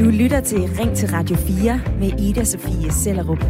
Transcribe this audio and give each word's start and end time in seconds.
Du 0.00 0.04
lytter 0.04 0.40
til 0.40 0.58
Ring 0.58 0.96
til 0.96 1.08
Radio 1.08 1.36
4 1.36 1.80
med 1.98 2.20
Ida 2.20 2.44
Sofie 2.44 2.92
Sellerup. 2.92 3.42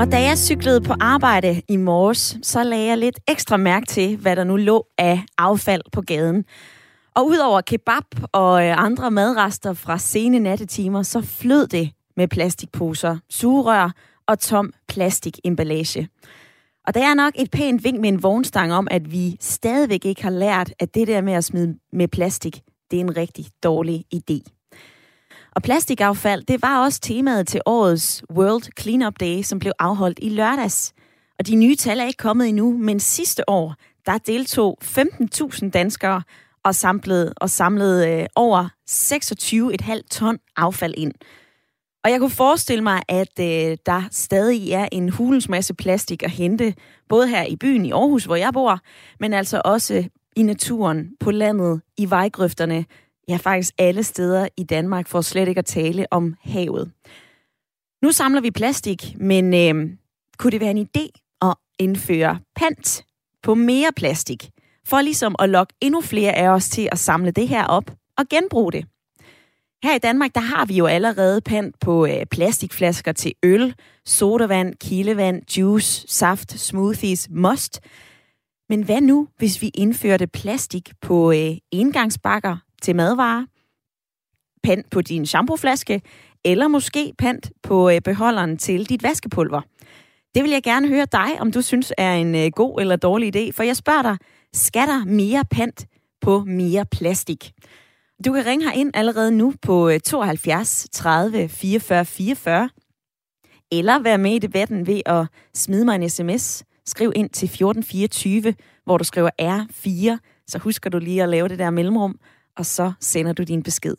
Og 0.00 0.12
da 0.12 0.22
jeg 0.22 0.38
cyklede 0.38 0.80
på 0.80 0.94
arbejde 1.00 1.62
i 1.68 1.76
morges, 1.76 2.38
så 2.42 2.64
lagde 2.64 2.86
jeg 2.86 2.98
lidt 2.98 3.20
ekstra 3.28 3.56
mærke 3.56 3.86
til, 3.86 4.16
hvad 4.16 4.36
der 4.36 4.44
nu 4.44 4.56
lå 4.56 4.86
af 4.98 5.22
affald 5.38 5.82
på 5.92 6.00
gaden. 6.00 6.44
Og 7.14 7.26
udover 7.26 7.60
kebab 7.60 8.04
og 8.32 8.66
øh, 8.66 8.84
andre 8.84 9.10
madrester 9.10 9.72
fra 9.72 9.98
sene 9.98 10.38
nattetimer, 10.38 11.02
så 11.02 11.20
flød 11.20 11.66
det 11.66 11.90
med 12.16 12.28
plastikposer, 12.28 13.18
sugerør 13.30 13.90
og 14.26 14.38
tom 14.38 14.72
plastikemballage. 14.88 16.08
Og 16.86 16.94
der 16.94 17.04
er 17.04 17.14
nok 17.14 17.32
et 17.34 17.50
pænt 17.50 17.84
vink 17.84 18.00
med 18.00 18.08
en 18.08 18.22
vognstang 18.22 18.72
om, 18.72 18.88
at 18.90 19.12
vi 19.12 19.36
stadigvæk 19.40 20.04
ikke 20.04 20.22
har 20.22 20.30
lært, 20.30 20.72
at 20.78 20.94
det 20.94 21.06
der 21.06 21.20
med 21.20 21.32
at 21.32 21.44
smide 21.44 21.78
med 21.92 22.08
plastik, 22.08 22.60
det 22.90 22.96
er 22.96 23.00
en 23.00 23.16
rigtig 23.16 23.46
dårlig 23.62 24.04
idé. 24.14 24.40
Og 25.56 25.62
plastikaffald, 25.62 26.44
det 26.44 26.62
var 26.62 26.84
også 26.84 27.00
temaet 27.00 27.48
til 27.48 27.60
årets 27.66 28.24
World 28.30 28.62
Cleanup 28.80 29.20
Day, 29.20 29.42
som 29.42 29.58
blev 29.58 29.72
afholdt 29.78 30.18
i 30.22 30.28
lørdags. 30.28 30.92
Og 31.38 31.46
de 31.46 31.56
nye 31.56 31.76
tal 31.76 32.00
er 32.00 32.04
ikke 32.04 32.18
kommet 32.18 32.48
endnu, 32.48 32.76
men 32.78 33.00
sidste 33.00 33.48
år, 33.48 33.74
der 34.06 34.18
deltog 34.18 34.78
15.000 34.84 35.70
danskere 35.70 36.22
og 36.64 36.74
samlede, 36.74 37.32
og 37.36 37.50
samlede 37.50 38.10
øh, 38.10 38.26
over 38.34 38.68
26,5 38.90 40.08
ton 40.10 40.38
affald 40.56 40.94
ind. 40.96 41.12
Og 42.06 42.12
jeg 42.12 42.20
kunne 42.20 42.30
forestille 42.30 42.82
mig, 42.82 43.02
at 43.08 43.40
øh, 43.40 43.76
der 43.86 44.02
stadig 44.10 44.72
er 44.72 44.88
en 44.92 45.08
hulens 45.08 45.48
masse 45.48 45.74
plastik 45.74 46.22
at 46.22 46.30
hente, 46.30 46.74
både 47.08 47.28
her 47.28 47.44
i 47.44 47.56
byen 47.56 47.86
i 47.86 47.92
Aarhus, 47.92 48.24
hvor 48.24 48.36
jeg 48.36 48.52
bor, 48.52 48.80
men 49.20 49.32
altså 49.32 49.62
også 49.64 50.08
i 50.36 50.42
naturen, 50.42 51.16
på 51.20 51.30
landet, 51.30 51.80
i 51.96 52.10
vejgrøfterne, 52.10 52.84
ja 53.28 53.36
faktisk 53.36 53.74
alle 53.78 54.02
steder 54.02 54.48
i 54.56 54.64
Danmark, 54.64 55.08
for 55.08 55.20
slet 55.20 55.48
ikke 55.48 55.58
at 55.58 55.64
tale 55.64 56.06
om 56.10 56.34
havet. 56.44 56.92
Nu 58.02 58.12
samler 58.12 58.40
vi 58.40 58.50
plastik, 58.50 59.14
men 59.18 59.54
øh, 59.54 59.90
kunne 60.38 60.50
det 60.50 60.60
være 60.60 60.70
en 60.70 60.88
idé 60.88 61.38
at 61.42 61.54
indføre 61.78 62.38
pant 62.56 63.04
på 63.42 63.54
mere 63.54 63.90
plastik, 63.96 64.50
for 64.84 65.00
ligesom 65.00 65.36
at 65.38 65.48
lokke 65.48 65.74
endnu 65.80 66.00
flere 66.00 66.32
af 66.32 66.48
os 66.48 66.68
til 66.68 66.88
at 66.92 66.98
samle 66.98 67.30
det 67.30 67.48
her 67.48 67.64
op 67.66 67.90
og 68.18 68.28
genbruge 68.28 68.72
det? 68.72 68.84
Her 69.86 69.94
i 69.94 69.98
Danmark, 69.98 70.34
der 70.34 70.40
har 70.40 70.66
vi 70.66 70.74
jo 70.74 70.86
allerede 70.86 71.40
pant 71.40 71.80
på 71.80 72.06
øh, 72.06 72.26
plastikflasker 72.30 73.12
til 73.12 73.32
øl, 73.42 73.74
sodavand, 74.04 74.74
kildevand, 74.74 75.56
juice, 75.58 76.04
saft, 76.08 76.60
smoothies, 76.60 77.28
must. 77.30 77.80
Men 78.68 78.82
hvad 78.82 79.00
nu, 79.00 79.28
hvis 79.38 79.62
vi 79.62 79.70
indførte 79.74 80.26
plastik 80.26 80.90
på 81.00 81.32
øh, 81.32 81.56
engangsbakker 81.72 82.56
til 82.82 82.96
madvarer, 82.96 83.44
pant 84.62 84.90
på 84.90 85.00
din 85.00 85.26
shampooflaske, 85.26 86.02
eller 86.44 86.68
måske 86.68 87.12
pant 87.18 87.50
på 87.62 87.90
øh, 87.90 88.00
beholderen 88.00 88.56
til 88.56 88.88
dit 88.88 89.02
vaskepulver? 89.02 89.60
Det 90.34 90.42
vil 90.42 90.50
jeg 90.50 90.62
gerne 90.62 90.88
høre 90.88 91.06
dig, 91.12 91.40
om 91.40 91.52
du 91.52 91.62
synes 91.62 91.92
er 91.98 92.14
en 92.14 92.34
øh, 92.34 92.50
god 92.50 92.80
eller 92.80 92.96
dårlig 92.96 93.36
idé, 93.36 93.52
for 93.52 93.62
jeg 93.62 93.76
spørger 93.76 94.02
dig, 94.02 94.16
skal 94.52 94.88
der 94.88 95.04
mere 95.04 95.44
pant 95.50 95.86
på 96.20 96.44
mere 96.46 96.84
plastik? 96.86 97.52
Du 98.24 98.32
kan 98.32 98.46
ringe 98.46 98.76
ind 98.76 98.90
allerede 98.94 99.30
nu 99.30 99.54
på 99.62 99.90
72 100.04 100.88
30 100.92 101.48
44 101.48 102.04
44, 102.04 102.70
eller 103.72 103.98
være 103.98 104.18
med 104.18 104.34
i 104.34 104.38
debatten 104.38 104.86
ved 104.86 105.00
at 105.06 105.26
smide 105.54 105.84
mig 105.84 105.94
en 105.94 106.10
sms. 106.10 106.64
Skriv 106.86 107.12
ind 107.16 107.30
til 107.30 107.46
1424, 107.46 108.54
hvor 108.84 108.98
du 108.98 109.04
skriver 109.04 109.30
R4, 109.40 110.18
så 110.46 110.58
husker 110.58 110.90
du 110.90 110.98
lige 110.98 111.22
at 111.22 111.28
lave 111.28 111.48
det 111.48 111.58
der 111.58 111.70
mellemrum, 111.70 112.18
og 112.56 112.66
så 112.66 112.92
sender 113.00 113.32
du 113.32 113.42
din 113.42 113.62
besked. 113.62 113.94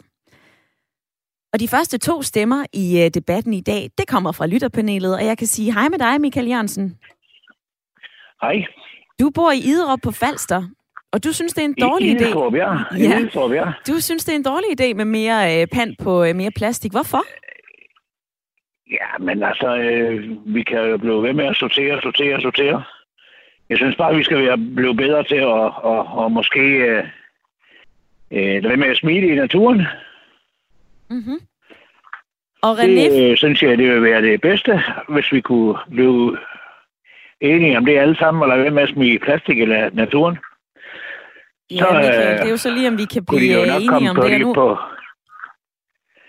Og 1.54 1.60
de 1.60 1.68
første 1.68 1.98
to 1.98 2.22
stemmer 2.22 2.66
i 2.74 3.02
øh, 3.02 3.10
debatten 3.10 3.54
i 3.54 3.62
dag, 3.62 3.90
det 3.98 4.08
kommer 4.08 4.32
fra 4.32 4.48
lytterpanelet, 4.48 5.16
og 5.16 5.26
jeg 5.26 5.38
kan 5.38 5.48
sige 5.48 5.74
hej 5.74 5.90
med 5.90 6.00
dig, 6.00 6.22
Michael 6.22 6.48
Jørgensen. 6.48 6.98
Hej. 8.42 8.56
Du 9.20 9.30
bor 9.30 9.52
i 9.52 9.58
Iderup 9.58 10.00
på 10.04 10.12
Falster, 10.12 10.64
og 11.18 11.24
du 11.24 11.34
synes, 11.34 11.54
det 11.54 11.62
er 11.62 11.66
en 11.66 11.76
dårlig 11.82 12.08
idé? 12.12 12.28
Idstrup, 12.28 12.54
ja. 12.54 12.74
ja. 12.98 13.20
Ja. 13.54 13.72
Du 13.88 14.00
synes, 14.00 14.26
det 14.26 14.32
er 14.32 14.36
en 14.36 14.44
dårlig 14.44 14.70
idé 14.80 14.94
med 14.94 15.06
mere 15.06 15.62
øh, 15.62 15.68
pant 15.68 16.00
på 16.04 16.24
øh, 16.24 16.36
mere 16.36 16.52
plastik. 16.52 16.92
Hvorfor? 16.92 17.24
Ja, 18.92 19.10
men 19.20 19.44
altså, 19.44 19.78
øh, 19.78 20.30
vi 20.46 20.64
kan 20.64 20.80
jo 20.90 20.98
blive 20.98 21.24
ved 21.24 21.34
med 21.34 21.46
at 21.46 21.56
sortere, 21.56 22.02
sortere, 22.02 22.42
sortere. 22.42 22.84
Jeg 23.70 23.78
synes 23.78 23.96
bare, 23.96 24.16
vi 24.16 24.24
skal 24.24 24.38
være, 24.38 24.58
blive 24.58 24.96
bedre 24.96 25.24
til 25.24 25.36
at 25.36 25.46
og, 25.92 26.06
og 26.06 26.32
måske 26.32 26.60
øh, 26.60 27.04
øh, 28.32 28.64
lade 28.64 28.78
med 28.78 28.88
at 28.88 28.98
smide 28.98 29.28
i 29.28 29.36
naturen. 29.36 29.82
Mm-hmm. 31.10 31.40
Og 32.62 32.80
René... 32.80 33.12
Det 33.12 33.32
øh, 33.32 33.38
synes 33.38 33.64
jeg, 33.64 33.78
det 33.78 33.90
vil 33.90 34.04
være 34.04 34.22
det 34.22 34.42
bedste, 34.42 34.84
hvis 35.10 35.32
vi 35.32 35.42
kunne 35.42 35.78
blive 35.92 36.38
enige 37.42 37.78
om 37.78 37.86
det 37.86 37.98
alle 37.98 38.18
sammen, 38.18 38.44
og 38.44 38.50
lade 38.50 38.62
være 38.62 38.72
med 38.72 38.84
at 38.84 38.90
smide 38.90 39.20
plastik 39.20 39.58
i 39.58 39.66
naturen. 39.94 40.38
Ja, 41.72 41.78
så, 41.78 41.94
Michael, 41.94 42.34
øh, 42.34 42.38
det 42.40 42.46
er 42.46 42.50
jo 42.50 42.58
så 42.58 42.70
lige, 42.70 42.88
om 42.88 42.98
vi 42.98 43.06
kan 43.06 43.26
blive 43.26 43.76
enige 43.76 44.10
om 44.10 44.16
det. 44.16 44.42
Nu... 44.42 44.54
På, 44.54 44.78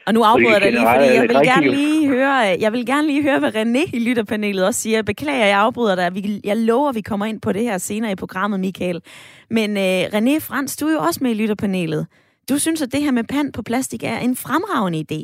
og 0.09 0.15
nu 0.15 0.23
afbryder 0.23 0.53
jeg 0.53 0.61
dig 0.61 0.73
lige, 0.73 0.87
fordi 0.95 1.15
jeg 1.15 1.23
vil 1.23 1.37
gerne 1.53 1.71
lige 1.71 2.09
høre, 2.09 2.35
jeg 2.65 2.73
vil 2.73 2.87
gerne 2.87 3.07
lige 3.07 3.23
høre, 3.23 3.39
hvad 3.39 3.57
René 3.57 3.91
i 3.97 3.99
lytterpanelet 4.09 4.67
også 4.67 4.81
siger. 4.81 5.03
Beklager, 5.03 5.47
jeg 5.47 5.59
afbryder 5.59 5.95
dig. 5.95 6.41
Jeg 6.45 6.57
lover, 6.57 6.89
at 6.89 6.95
vi 6.95 7.01
kommer 7.01 7.27
ind 7.27 7.41
på 7.41 7.53
det 7.53 7.63
her 7.63 7.79
senere 7.79 8.13
i 8.13 8.15
programmet, 8.15 8.61
Michael. 8.61 9.03
Men 9.51 9.71
uh, 9.77 10.03
René 10.15 10.37
Frans, 10.49 10.77
du 10.77 10.87
er 10.87 10.93
jo 10.93 10.99
også 10.99 11.21
med 11.23 11.31
i 11.31 11.35
lytterpanelet. 11.35 12.07
Du 12.51 12.59
synes, 12.59 12.83
at 12.83 12.93
det 12.93 13.03
her 13.03 13.13
med 13.13 13.25
pand 13.25 13.53
på 13.53 13.63
plastik 13.63 14.03
er 14.05 14.19
en 14.19 14.37
fremragende 14.37 14.99
idé. 15.07 15.21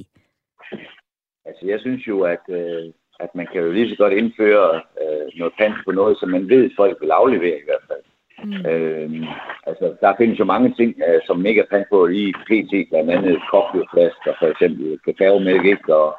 Altså, 1.46 1.66
jeg 1.66 1.80
synes 1.80 2.08
jo, 2.08 2.20
at, 2.20 2.44
øh, 2.48 2.92
at 3.20 3.30
man 3.34 3.46
kan 3.52 3.60
jo 3.62 3.72
lige 3.72 3.90
så 3.90 3.96
godt 3.96 4.12
indføre 4.12 4.74
øh, 5.02 5.26
noget 5.38 5.54
pant 5.58 5.74
på 5.84 5.90
noget, 5.92 6.18
som 6.18 6.28
man 6.28 6.48
ved, 6.48 6.70
folk 6.76 6.96
vil 7.00 7.10
aflevere 7.10 7.58
i 7.58 7.66
hvert 7.66 7.83
fald. 7.83 7.83
Mm. 8.44 8.66
Øh, 8.70 9.10
altså, 9.66 9.96
der 10.00 10.14
findes 10.18 10.38
jo 10.38 10.44
mange 10.44 10.74
ting, 10.78 10.94
øh, 11.08 11.20
som 11.26 11.46
ikke 11.46 11.60
er 11.60 11.70
pant 11.70 11.86
på 11.90 12.06
i 12.06 12.32
PT, 12.46 12.72
blandt 12.90 13.10
andet 13.10 13.38
cocktailflasker, 13.50 14.32
for 14.38 14.46
eksempel 14.46 14.98
kakaomælk, 15.04 15.64
ikke? 15.64 15.96
og 15.96 16.16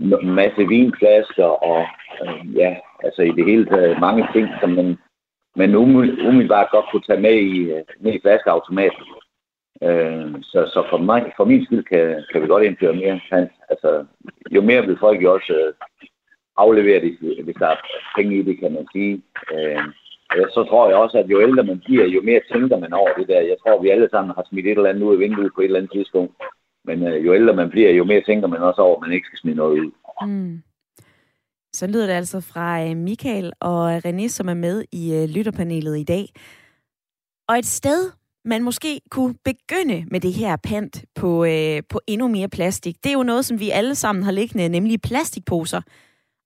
en 0.00 0.34
masse 0.34 0.68
vinflasker, 0.68 1.50
og 1.70 1.86
øh, 2.22 2.56
ja, 2.56 2.76
altså 3.04 3.22
i 3.22 3.32
det 3.38 3.44
hele 3.44 3.66
taget 3.66 4.00
mange 4.00 4.28
ting, 4.34 4.48
som 4.60 4.70
man, 4.70 4.98
man 5.56 5.74
umiddelbart 5.74 6.70
godt 6.70 6.86
kunne 6.90 7.06
tage 7.06 7.20
med 7.20 7.34
i, 7.34 7.58
øh, 7.72 7.84
med 8.00 8.12
i 8.14 8.20
flaskeautomaten. 8.22 9.04
Øh, 9.82 10.34
så, 10.42 10.60
så 10.74 10.86
for, 10.90 10.98
mig, 10.98 11.32
for 11.36 11.44
min 11.44 11.64
skyld 11.64 11.84
kan, 11.84 12.24
kan 12.32 12.42
vi 12.42 12.46
godt 12.46 12.64
indføre 12.64 12.94
mere 12.94 13.20
pant. 13.30 13.50
Altså, 13.70 14.04
jo 14.50 14.60
mere 14.60 14.86
vil 14.86 14.98
folk 15.00 15.22
jo 15.22 15.34
også 15.34 15.52
øh, 15.52 15.74
aflevere 16.56 17.00
det, 17.00 17.44
hvis 17.44 17.56
der 17.58 17.66
er 17.66 17.76
penge 18.16 18.36
i 18.36 18.42
det, 18.42 18.58
kan 18.58 18.72
man 18.72 18.86
sige. 18.92 19.22
Øh, 19.54 19.84
så 20.56 20.64
tror 20.68 20.88
jeg 20.88 20.96
også, 20.96 21.18
at 21.18 21.30
jo 21.30 21.40
ældre 21.40 21.64
man 21.64 21.80
bliver, 21.84 22.06
jo 22.06 22.20
mere 22.22 22.40
tænker 22.52 22.78
man 22.78 22.92
over 22.92 23.12
det 23.18 23.28
der. 23.28 23.40
Jeg 23.40 23.56
tror, 23.62 23.82
vi 23.82 23.88
alle 23.88 24.08
sammen 24.10 24.34
har 24.36 24.44
smidt 24.48 24.66
et 24.66 24.70
eller 24.70 24.90
andet 24.90 25.02
ud 25.02 25.14
af 25.14 25.20
vinduet 25.20 25.52
på 25.54 25.60
et 25.60 25.64
eller 25.64 25.78
andet 25.78 25.92
tidspunkt. 25.92 26.32
Men 26.84 27.06
øh, 27.08 27.26
jo 27.26 27.34
ældre 27.34 27.54
man 27.54 27.70
bliver, 27.70 27.90
jo 27.90 28.04
mere 28.04 28.22
tænker 28.26 28.48
man 28.48 28.62
også 28.62 28.80
over, 28.80 28.96
at 28.96 29.00
man 29.00 29.12
ikke 29.12 29.26
skal 29.26 29.38
smide 29.38 29.56
noget 29.56 29.80
ud. 29.80 29.90
Mm. 30.26 30.62
Så 31.72 31.86
lyder 31.86 32.06
det 32.06 32.12
altså 32.12 32.40
fra 32.40 32.84
øh, 32.84 32.96
Michael 32.96 33.52
og 33.60 33.92
øh, 33.94 33.98
René, 34.06 34.28
som 34.28 34.48
er 34.48 34.54
med 34.54 34.84
i 34.92 35.14
øh, 35.14 35.28
lytterpanelet 35.28 35.98
i 35.98 36.04
dag. 36.04 36.24
Og 37.48 37.58
et 37.58 37.66
sted, 37.66 38.10
man 38.44 38.62
måske 38.62 39.00
kunne 39.10 39.34
begynde 39.44 40.04
med 40.10 40.20
det 40.20 40.32
her 40.32 40.56
pant 40.56 41.04
på, 41.14 41.44
øh, 41.44 41.82
på 41.88 42.00
endnu 42.06 42.28
mere 42.28 42.48
plastik, 42.48 42.96
det 43.04 43.10
er 43.10 43.14
jo 43.14 43.22
noget, 43.22 43.44
som 43.44 43.60
vi 43.60 43.70
alle 43.70 43.94
sammen 43.94 44.24
har 44.24 44.32
liggende, 44.32 44.68
nemlig 44.68 45.00
plastikposer. 45.02 45.80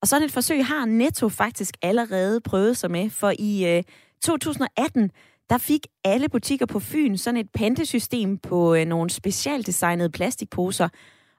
Og 0.03 0.09
sådan 0.09 0.27
et 0.27 0.33
forsøg 0.33 0.67
har 0.67 0.85
Netto 0.85 1.29
faktisk 1.29 1.77
allerede 1.83 2.41
prøvet 2.41 2.77
sig 2.77 2.91
med, 2.91 3.11
for 3.11 3.33
i 3.39 3.77
øh, 3.77 3.83
2018, 4.25 5.11
der 5.51 5.59
fik 5.59 5.87
alle 6.05 6.29
butikker 6.29 6.67
på 6.67 6.81
Fyn 6.81 7.17
sådan 7.17 7.41
et 7.41 7.51
pantesystem 7.55 8.39
på 8.39 8.75
øh, 8.75 8.85
nogle 8.85 9.11
specialdesignede 9.11 10.11
plastikposer, 10.11 10.89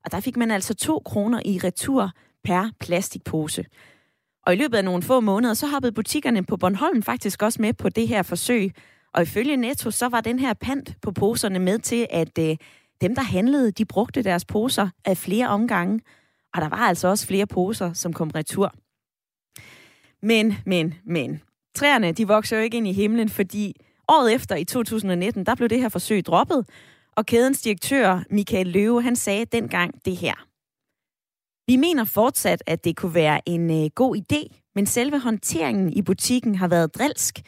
og 0.05 0.11
der 0.11 0.19
fik 0.19 0.37
man 0.37 0.51
altså 0.51 0.73
2 0.73 1.01
kroner 1.05 1.41
i 1.45 1.59
retur 1.63 2.11
per 2.43 2.69
plastikpose. 2.79 3.65
Og 4.45 4.53
i 4.53 4.55
løbet 4.55 4.77
af 4.77 4.85
nogle 4.85 5.03
få 5.03 5.19
måneder, 5.19 5.53
så 5.53 5.67
hoppede 5.67 5.91
butikkerne 5.91 6.43
på 6.43 6.57
Bornholm 6.57 7.03
faktisk 7.03 7.41
også 7.43 7.61
med 7.61 7.73
på 7.73 7.89
det 7.89 8.07
her 8.07 8.23
forsøg. 8.23 8.71
Og 9.13 9.21
ifølge 9.21 9.57
Netto, 9.57 9.91
så 9.91 10.07
var 10.09 10.21
den 10.21 10.39
her 10.39 10.53
pant 10.53 10.95
på 11.01 11.11
poserne 11.11 11.59
med 11.59 11.79
til, 11.79 12.07
at 12.09 12.37
øh, 12.39 12.55
dem, 13.01 13.15
der 13.15 13.21
handlede, 13.21 13.71
de 13.71 13.85
brugte 13.85 14.23
deres 14.23 14.45
poser 14.45 14.89
af 15.05 15.17
flere 15.17 15.47
omgange. 15.47 15.99
Og 16.53 16.61
der 16.61 16.69
var 16.69 16.77
altså 16.77 17.07
også 17.07 17.27
flere 17.27 17.47
poser, 17.47 17.93
som 17.93 18.13
kom 18.13 18.29
retur. 18.29 18.73
Men, 20.21 20.57
men, 20.65 20.93
men. 21.05 21.41
Træerne, 21.75 22.11
de 22.11 22.27
vokser 22.27 22.57
jo 22.57 22.63
ikke 22.63 22.77
ind 22.77 22.87
i 22.87 22.93
himlen, 22.93 23.29
fordi 23.29 23.75
året 24.07 24.33
efter, 24.33 24.55
i 24.55 24.63
2019, 24.63 25.45
der 25.45 25.55
blev 25.55 25.69
det 25.69 25.81
her 25.81 25.89
forsøg 25.89 26.25
droppet, 26.25 26.65
og 27.15 27.25
kædens 27.25 27.61
direktør, 27.61 28.23
Michael 28.29 28.67
Løve, 28.67 29.01
han 29.01 29.15
sagde 29.15 29.45
dengang 29.45 30.05
det 30.05 30.17
her. 30.17 30.47
Vi 31.67 31.75
mener 31.75 32.03
fortsat, 32.03 32.63
at 32.65 32.83
det 32.83 32.95
kunne 32.95 33.13
være 33.13 33.49
en 33.49 33.83
øh, 33.83 33.89
god 33.95 34.17
idé, 34.17 34.71
men 34.75 34.85
selve 34.85 35.19
håndteringen 35.19 35.93
i 35.93 36.01
butikken 36.01 36.55
har 36.55 36.67
været 36.67 36.95
drilsk, 36.95 37.39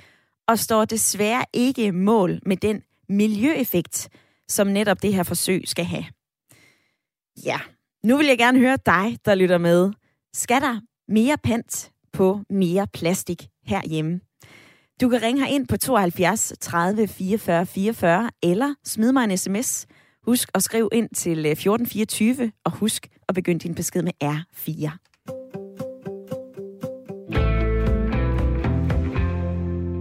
og 0.48 0.60
står 0.60 0.86
desværre 0.86 1.46
ikke 1.54 1.92
mål 1.92 2.40
med 2.46 2.58
den 2.58 2.84
miljøeffekt, 3.10 4.10
som 4.48 4.68
netop 4.68 5.02
det 5.02 5.14
her 5.14 5.24
forsøg 5.24 5.64
skal 5.66 5.86
have. 5.86 6.06
Ja, 7.46 7.60
nu 8.04 8.18
vil 8.18 8.26
jeg 8.26 8.38
gerne 8.38 8.60
høre 8.60 8.78
dig, 8.86 9.18
der 9.26 9.36
lytter 9.36 9.58
med. 9.58 9.92
Skal 10.34 10.62
der 10.62 10.80
mere 11.08 11.38
pant 11.44 11.92
på 12.14 12.40
mere 12.50 12.88
plastik 12.94 13.48
herhjemme? 13.66 14.20
Du 15.02 15.10
kan 15.10 15.22
ringe 15.22 15.42
her 15.42 15.48
ind 15.48 15.68
på 15.68 15.78
72 15.78 16.54
30 16.62 17.08
44 17.08 17.66
44, 17.66 18.30
eller 18.44 18.74
smid 18.84 19.12
mig 19.12 19.24
en 19.24 19.38
sms. 19.38 19.86
Husk 20.26 20.50
at 20.54 20.64
skrive 20.64 20.90
ind 20.92 21.10
til 21.16 21.46
øh, 21.46 21.52
1424, 21.52 22.52
og 22.66 22.72
husk 22.72 23.08
at 23.28 23.36
begynde 23.36 23.60
din 23.60 23.76
besked 23.76 24.02
med 24.02 24.12
R4. 24.24 24.90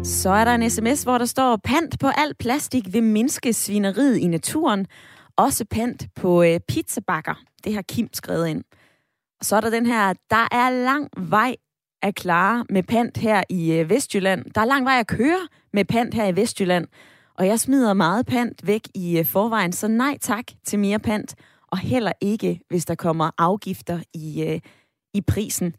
Så 0.04 0.30
er 0.30 0.44
der 0.44 0.54
en 0.54 0.70
sms, 0.70 1.02
hvor 1.02 1.18
der 1.18 1.24
står, 1.24 1.56
pant 1.64 2.00
på 2.00 2.06
alt 2.06 2.38
plastik 2.38 2.92
vil 2.92 3.02
mindske 3.02 3.52
svineriet 3.52 4.16
i 4.16 4.26
naturen. 4.26 4.86
Også 5.36 5.64
pant 5.64 6.06
på 6.14 6.42
øh, 6.42 6.60
pizzabakker. 6.68 7.47
Det 7.64 7.74
har 7.74 7.82
Kim 7.82 8.08
skrevet 8.12 8.48
ind. 8.48 8.64
Og 9.40 9.44
så 9.44 9.56
er 9.56 9.60
der 9.60 9.70
den 9.70 9.86
her, 9.86 10.14
der 10.30 10.48
er 10.52 10.70
lang 10.70 11.08
vej 11.16 11.56
at 12.02 12.14
klare 12.14 12.64
med 12.70 12.82
pant 12.82 13.16
her 13.16 13.42
i 13.48 13.72
øh, 13.72 13.90
Vestjylland. 13.90 14.44
Der 14.54 14.60
er 14.60 14.64
lang 14.64 14.84
vej 14.84 14.98
at 15.00 15.06
køre 15.06 15.48
med 15.72 15.84
pant 15.84 16.14
her 16.14 16.26
i 16.26 16.36
Vestjylland. 16.36 16.86
Og 17.34 17.46
jeg 17.46 17.60
smider 17.60 17.94
meget 17.94 18.26
pant 18.26 18.66
væk 18.66 18.80
i 18.94 19.18
øh, 19.18 19.24
forvejen, 19.24 19.72
så 19.72 19.88
nej 19.88 20.18
tak 20.20 20.44
til 20.64 20.78
mere 20.78 20.98
pant. 20.98 21.34
Og 21.72 21.78
heller 21.78 22.12
ikke, 22.20 22.60
hvis 22.68 22.84
der 22.84 22.94
kommer 22.94 23.30
afgifter 23.38 23.98
i, 24.14 24.44
øh, 24.48 24.60
i 25.14 25.20
prisen. 25.20 25.74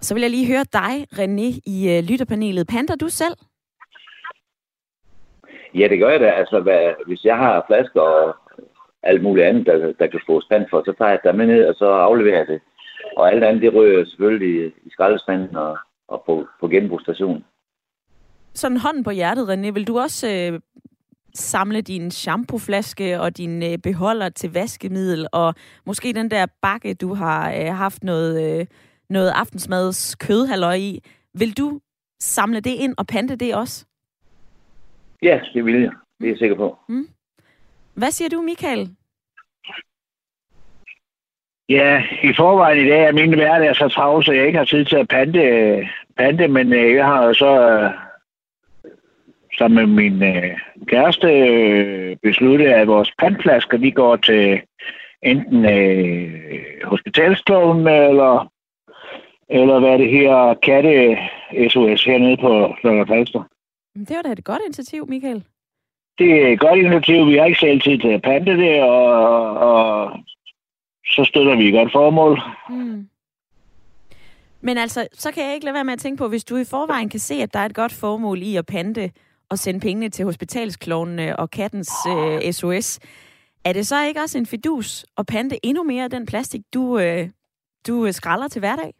Så 0.00 0.14
vil 0.14 0.20
jeg 0.20 0.30
lige 0.30 0.46
høre 0.46 0.64
dig, 0.72 1.06
René, 1.12 1.60
i 1.66 2.00
lytterpanelet. 2.08 2.66
Panter 2.66 2.96
du 2.96 3.08
selv? 3.08 3.36
Ja, 5.74 5.88
det 5.88 5.98
gør 5.98 6.08
jeg 6.08 6.20
da. 6.20 6.30
Altså, 6.30 6.60
hvad, 6.60 6.92
hvis 7.06 7.24
jeg 7.24 7.36
har 7.36 7.64
flasker 7.66 8.00
og 8.00 8.36
alt 9.04 9.22
muligt 9.22 9.46
andet, 9.46 9.66
der, 9.66 9.92
der 9.98 10.06
kan 10.06 10.20
få 10.26 10.42
pant 10.50 10.70
for, 10.70 10.82
så 10.84 10.92
tager 10.98 11.10
jeg 11.10 11.20
det 11.24 11.34
med 11.34 11.46
ned, 11.46 11.64
og 11.64 11.74
så 11.74 11.84
afleverer 11.84 12.38
jeg 12.38 12.46
det. 12.46 12.60
Og 13.16 13.32
alt 13.32 13.44
andet, 13.44 13.62
det 13.62 13.74
rører 13.74 14.04
selvfølgelig 14.04 14.72
i 14.84 14.90
skraldespanden 14.90 15.56
og, 15.56 15.78
og 16.08 16.22
på, 16.26 16.46
på 16.60 16.68
genbrugsstationen. 16.68 17.44
Sådan 18.54 18.76
hånden 18.76 19.04
på 19.04 19.10
hjertet, 19.10 19.48
René, 19.48 19.70
vil 19.70 19.88
du 19.88 19.98
også 19.98 20.28
øh, 20.28 20.60
samle 21.34 21.80
din 21.80 22.10
shampooflaske 22.10 23.20
og 23.20 23.36
din 23.36 23.62
øh, 23.62 23.78
beholder 23.78 24.28
til 24.28 24.52
vaskemiddel, 24.52 25.26
og 25.32 25.54
måske 25.86 26.12
den 26.12 26.30
der 26.30 26.46
bakke, 26.62 26.94
du 26.94 27.14
har 27.14 27.52
øh, 27.52 27.74
haft 27.74 28.04
noget, 28.04 28.60
øh, 28.60 28.66
noget 29.10 29.32
aftensmads 29.34 30.14
kødhalløj 30.14 30.74
i. 30.74 31.00
Vil 31.34 31.58
du 31.58 31.80
samle 32.20 32.60
det 32.60 32.70
ind 32.70 32.94
og 32.98 33.06
pante 33.06 33.36
det 33.36 33.54
også? 33.54 33.86
Ja, 35.22 35.40
det 35.54 35.64
vil 35.64 35.80
jeg. 35.80 35.92
Det 36.18 36.26
er 36.26 36.30
jeg 36.30 36.38
sikker 36.38 36.56
på. 36.56 36.78
Mm. 36.88 37.08
Hvad 37.94 38.10
siger 38.10 38.28
du, 38.28 38.42
Michael? 38.42 38.88
Ja, 41.68 42.02
i 42.22 42.32
forvejen 42.36 42.86
i 42.86 42.90
dag 42.90 43.04
er 43.04 43.12
min 43.12 43.34
hverdag 43.34 43.76
så 43.76 43.88
travlt, 43.88 44.26
så 44.26 44.32
jeg 44.32 44.46
ikke 44.46 44.58
har 44.58 44.64
tid 44.64 44.84
til 44.84 44.96
at 44.96 45.08
pante, 45.08 45.88
pante 46.16 46.48
men 46.48 46.72
øh, 46.72 46.94
jeg 46.94 47.04
har 47.06 47.26
jo 47.26 47.34
så 47.34 47.70
øh, 47.70 47.90
sammen 49.58 49.76
med 49.76 50.02
min 50.02 50.22
øh, 50.22 50.58
kæreste 50.86 51.26
øh, 51.26 52.16
besluttet, 52.22 52.66
at 52.66 52.86
vores 52.88 53.10
pantflasker, 53.18 53.78
de 53.78 53.92
går 53.92 54.16
til 54.16 54.60
enten 55.22 55.64
øh, 55.64 56.30
hospitalskloven 56.84 57.88
eller 57.88 58.50
eller 59.48 59.80
hvad 59.80 59.98
det 59.98 60.10
her, 60.10 60.54
katte 60.62 61.16
SOS 61.68 62.04
hernede 62.04 62.36
på 62.36 62.74
Lørdag 62.84 63.08
Falster. 63.08 63.42
Det 63.94 64.16
var 64.16 64.22
da 64.22 64.32
et 64.32 64.44
godt 64.44 64.62
initiativ, 64.66 65.06
Michael. 65.08 65.44
Det 66.18 66.42
er 66.42 66.52
et 66.52 66.60
godt 66.60 66.78
initiativ. 66.78 67.26
Vi 67.26 67.36
har 67.36 67.44
ikke 67.44 67.58
selv 67.58 67.80
tid 67.80 67.98
til 67.98 68.08
at 68.08 68.22
pante 68.22 68.56
det, 68.56 68.82
og, 68.82 69.56
og 69.56 70.12
så 71.06 71.24
støtter 71.24 71.56
vi 71.56 71.68
et 71.68 71.74
godt 71.74 71.92
formål. 71.92 72.40
Mm. 72.70 73.08
Men 74.60 74.78
altså, 74.78 75.08
så 75.12 75.32
kan 75.32 75.44
jeg 75.44 75.54
ikke 75.54 75.64
lade 75.64 75.74
være 75.74 75.84
med 75.84 75.92
at 75.92 75.98
tænke 75.98 76.18
på, 76.18 76.28
hvis 76.28 76.44
du 76.44 76.56
i 76.56 76.64
forvejen 76.64 77.08
kan 77.08 77.20
se, 77.20 77.34
at 77.34 77.54
der 77.54 77.60
er 77.60 77.66
et 77.66 77.74
godt 77.74 77.92
formål 77.92 78.42
i 78.42 78.56
at 78.56 78.66
pante 78.66 79.10
og 79.48 79.58
sende 79.58 79.80
pengene 79.80 80.08
til 80.08 80.24
hospitalsklovnene 80.24 81.36
og 81.36 81.50
kattens 81.50 81.90
øh, 82.08 82.52
SOS, 82.52 83.00
er 83.64 83.72
det 83.72 83.86
så 83.86 84.06
ikke 84.06 84.20
også 84.20 84.38
en 84.38 84.46
fidus 84.46 85.06
at 85.18 85.26
pante 85.26 85.66
endnu 85.66 85.82
mere 85.82 86.04
af 86.04 86.10
den 86.10 86.26
plastik, 86.26 86.60
du, 86.74 86.98
øh, 86.98 87.28
du 87.86 88.12
skralder 88.12 88.48
til 88.48 88.60
hverdag? 88.60 88.94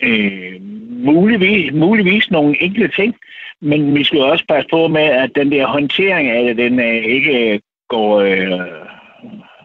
Øh, 0.00 0.62
muligvis, 1.04 1.72
muligvis 1.72 2.30
nogle 2.30 2.62
enkelte 2.62 3.02
ting, 3.02 3.14
men 3.60 3.94
vi 3.94 4.04
skal 4.04 4.20
også 4.20 4.44
passe 4.48 4.68
på 4.70 4.88
med, 4.88 5.02
at 5.02 5.30
den 5.34 5.52
der 5.52 5.66
håndtering 5.66 6.28
af 6.28 6.44
det, 6.44 6.56
den 6.56 6.80
øh, 6.80 7.04
ikke 7.04 7.52
øh, 7.52 7.60
går 7.88 8.20
øh, 8.20 8.60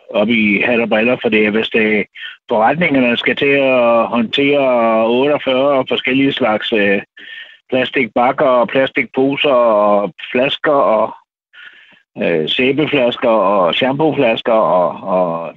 op 0.09 0.30
i 0.30 0.62
hat 0.62 0.80
og 0.80 0.89
briller, 0.89 1.18
for 1.21 1.30
det 1.30 1.51
hvis 1.51 1.69
det 1.69 2.00
øh, 2.00 2.06
forretningerne 2.50 3.18
skal 3.18 3.36
til 3.36 3.45
at 3.45 4.07
håndtere 4.07 5.07
48 5.07 5.86
forskellige 5.89 6.31
slags 6.31 6.74
øh, 6.74 7.01
plastikbakker 7.69 8.45
og 8.45 8.68
plastikposer 8.68 9.50
og 9.50 10.13
flasker 10.31 10.71
og 10.71 11.13
øh, 12.24 12.50
sæbeflasker 12.50 13.30
og 13.30 13.74
shampooflasker 13.75 14.53
og, 14.53 14.89
og 15.18 15.53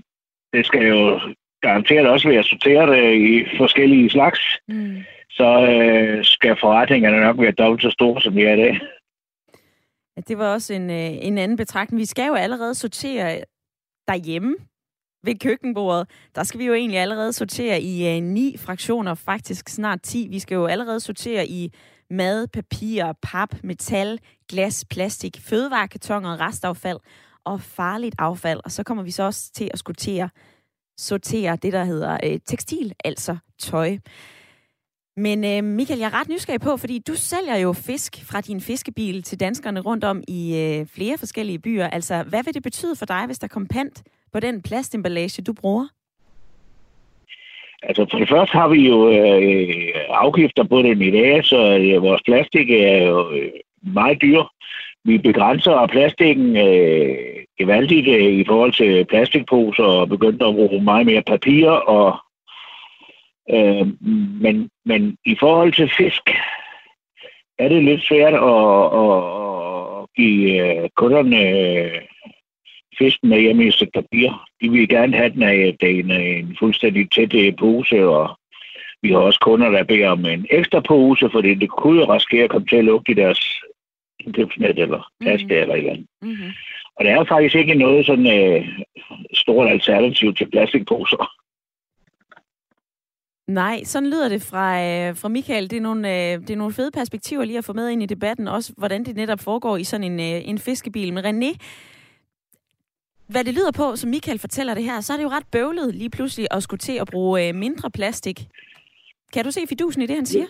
det 0.53 0.67
skal 0.67 0.87
jo 0.87 1.21
garanteret 1.63 2.09
også 2.09 2.29
være 2.29 2.43
sorteret 2.43 2.99
øh, 2.99 3.15
i 3.15 3.45
forskellige 3.57 4.11
slags, 4.11 4.41
mm 4.69 4.97
så 5.39 5.51
øh, 5.73 6.25
skal 6.25 6.57
forretningerne 6.61 7.21
nok 7.21 7.39
være 7.41 7.59
dobbelt 7.63 7.83
så 7.83 7.91
store, 7.91 8.21
som 8.21 8.33
de 8.33 8.43
er 8.47 8.55
i 8.55 8.57
dag. 8.57 8.81
Ja, 10.17 10.21
det 10.29 10.39
var 10.39 10.53
også 10.53 10.75
en, 10.75 10.91
øh, 10.91 11.27
en 11.27 11.39
anden 11.39 11.57
betragtning. 11.57 12.01
Vi 12.01 12.07
skal 12.07 12.27
jo 12.27 12.35
allerede 12.35 12.75
sortere 12.75 13.41
derhjemme 14.09 14.55
ved 15.25 15.39
køkkenbordet. 15.39 16.11
Der 16.35 16.43
skal 16.43 16.61
vi 16.61 16.67
jo 16.67 16.75
egentlig 16.75 16.99
allerede 16.99 17.33
sortere 17.33 17.81
i 17.81 18.17
øh, 18.17 18.23
ni 18.23 18.57
fraktioner, 18.59 19.15
faktisk 19.15 19.69
snart 19.69 20.03
10. 20.03 20.29
Vi 20.31 20.39
skal 20.39 20.55
jo 20.55 20.67
allerede 20.67 21.01
sortere 21.01 21.49
i 21.49 21.73
mad, 22.11 22.49
papir, 22.49 23.13
pap, 23.23 23.55
metal, 23.63 24.19
glas, 24.49 24.85
plastik, 24.91 25.37
fødevarekartoner, 25.41 26.41
restaffald 26.47 26.99
og 27.45 27.61
farligt 27.61 28.15
affald. 28.19 28.61
Og 28.65 28.71
så 28.71 28.83
kommer 28.83 29.03
vi 29.03 29.11
så 29.11 29.23
også 29.23 29.53
til 29.53 29.71
at 29.73 29.79
sortere 29.79 30.29
sortere 30.99 31.57
det, 31.57 31.73
der 31.73 31.85
hedder 31.85 32.19
øh, 32.25 32.39
tekstil, 32.47 32.95
altså 33.05 33.37
tøj. 33.59 33.99
Men 35.19 35.45
øh, 35.45 35.65
Michael, 35.65 35.99
jeg 36.01 36.07
er 36.07 36.21
ret 36.21 36.29
nysgerrig 36.29 36.61
på, 36.61 36.77
fordi 36.77 36.99
du 36.99 37.15
sælger 37.15 37.57
jo 37.57 37.73
fisk 37.73 38.13
fra 38.31 38.41
din 38.41 38.61
fiskebil 38.61 39.23
til 39.23 39.41
danskerne 39.41 39.81
rundt 39.81 40.05
om 40.05 40.23
i 40.29 40.57
øh, 40.57 40.87
flere 40.87 41.19
forskellige 41.19 41.59
byer. 41.59 41.87
Altså, 41.87 42.25
hvad 42.29 42.45
vil 42.45 42.55
det 42.55 42.63
betyde 42.63 42.97
for 42.97 43.07
dig, 43.07 43.27
hvis 43.27 43.39
der 43.39 43.49
kom 43.49 43.67
pant 43.67 44.03
på 44.33 44.41
den 44.41 44.63
plastemballage, 44.63 45.43
du 45.43 45.53
bruger? 45.53 45.87
Altså 47.83 48.07
for 48.11 48.19
det 48.19 48.29
første 48.29 48.53
har 48.53 48.69
vi 48.69 48.89
jo 48.89 49.11
øh, 49.11 49.95
afgifter 50.09 50.65
på 50.65 50.83
den 50.83 51.03
i 51.03 51.11
dag, 51.11 51.45
så 51.45 51.79
øh, 51.79 52.03
vores 52.03 52.23
plastik 52.23 52.71
er 52.71 53.03
jo 53.03 53.31
øh, 53.31 53.51
meget 53.83 54.23
dyr. 54.23 54.43
Vi 55.05 55.19
begrænser 55.19 55.87
plastikken 55.87 56.57
øh, 56.57 57.17
gevaldigt 57.59 58.09
øh, 58.09 58.33
i 58.33 58.45
forhold 58.47 58.73
til 58.73 59.05
plastikposer 59.05 59.85
og 59.85 60.09
begyndte 60.09 60.47
at 60.47 60.55
bruge 60.55 60.85
meget 60.85 61.07
mere 61.07 61.23
papir. 61.23 61.69
Og, 61.69 62.19
øh, 63.51 63.87
men, 64.43 64.71
men 64.85 65.17
i 65.25 65.37
forhold 65.41 65.73
til 65.73 65.91
fisk 65.97 66.31
er 67.59 67.69
det 67.69 67.85
lidt 67.85 68.03
svært 68.03 68.35
at, 68.35 68.85
at, 69.03 69.19
at 69.99 70.07
give 70.17 70.67
øh, 70.67 70.89
kunderne 70.97 71.49
øh, 71.49 72.01
fisk 72.99 73.19
med 73.23 73.41
hjemme 73.41 73.65
i 73.65 73.69
et 73.69 73.91
papir. 73.95 74.49
De 74.63 74.71
vil 74.71 74.89
gerne 74.89 75.17
have 75.17 75.31
den 75.31 75.43
af 75.43 75.77
en, 75.83 76.11
en 76.11 76.57
fuldstændig 76.59 77.11
tæt 77.11 77.35
øh, 77.35 77.57
pose, 77.57 78.09
og 78.09 78.39
vi 79.03 79.11
har 79.11 79.19
også 79.19 79.39
kunder, 79.41 79.71
der 79.71 79.85
beder 79.85 80.09
om 80.09 80.27
en 80.27 80.47
ekstra 80.51 80.81
pose, 80.81 81.31
fordi 81.31 81.55
det 81.55 81.71
kunne 81.71 82.01
jo 82.01 82.15
risikere 82.15 82.45
at 82.45 82.51
komme 82.51 82.67
til 82.67 82.77
at 82.77 82.85
lugte 82.85 83.13
i 83.13 83.15
deres 83.15 83.63
indkøbsnet 84.21 84.79
eller 84.79 85.11
taske 85.25 85.45
mm-hmm. 85.45 85.63
eller 85.63 85.75
et 85.75 85.79
eller 85.79 85.93
andet. 85.93 86.07
Mm-hmm. 86.23 86.53
Og 86.97 87.05
der 87.05 87.11
er 87.21 87.25
faktisk 87.25 87.55
ikke 87.55 87.75
noget 87.75 88.07
sådan 88.07 88.27
øh, 88.27 88.69
stort 89.35 89.69
alternativ 89.69 90.35
til 90.35 90.51
plastikposer. 90.51 91.38
Nej, 93.49 93.81
sådan 93.85 94.11
lyder 94.11 94.29
det 94.29 94.43
fra, 94.43 94.67
øh, 94.85 95.17
fra 95.17 95.29
Michael. 95.29 95.71
Det 95.71 95.77
er, 95.77 95.81
nogle, 95.81 96.09
øh, 96.09 96.41
det 96.41 96.51
er 96.51 96.57
nogle 96.57 96.73
fede 96.73 96.91
perspektiver 96.91 97.45
lige 97.45 97.59
at 97.59 97.65
få 97.65 97.73
med 97.73 97.89
ind 97.89 98.03
i 98.03 98.07
debatten, 98.07 98.49
også 98.49 98.73
hvordan 98.77 99.05
det 99.05 99.17
netop 99.17 99.41
foregår 99.41 99.77
i 99.77 99.85
sådan 99.85 100.05
en, 100.05 100.21
øh, 100.21 100.49
en 100.49 100.59
fiskebil. 100.59 101.13
Men 101.13 101.25
René, 101.25 101.57
hvad 103.27 103.45
det 103.45 103.55
lyder 103.55 103.73
på, 103.73 103.97
som 103.97 104.11
Michael 104.11 104.39
fortæller 104.39 104.75
det 104.75 104.85
her, 104.85 105.01
så 105.01 105.13
er 105.13 105.17
det 105.17 105.25
jo 105.25 105.29
ret 105.29 105.47
bøvlet 105.53 105.95
lige 105.95 106.11
pludselig 106.11 106.47
at 106.51 106.63
skulle 106.63 106.79
til 106.79 106.99
at 107.01 107.09
bruge 107.11 107.49
øh, 107.49 107.55
mindre 107.55 107.91
plastik. 107.91 108.49
Kan 109.33 109.45
du 109.45 109.51
se 109.51 109.61
fidusen 109.69 110.03
i 110.03 110.07
det, 110.07 110.17
han 110.17 110.27
siger? 110.27 110.47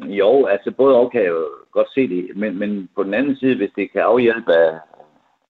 Jo, 0.00 0.46
altså 0.46 0.70
både 0.70 0.96
og 0.96 1.12
kan 1.12 1.20
jeg 1.20 1.28
jo 1.28 1.46
godt 1.70 1.88
se 1.94 2.08
det, 2.08 2.36
men, 2.36 2.58
men 2.58 2.88
på 2.94 3.02
den 3.02 3.14
anden 3.14 3.36
side, 3.36 3.56
hvis 3.56 3.70
det 3.76 3.92
kan 3.92 4.00
afhjælpe 4.00 4.52
af 4.54 4.78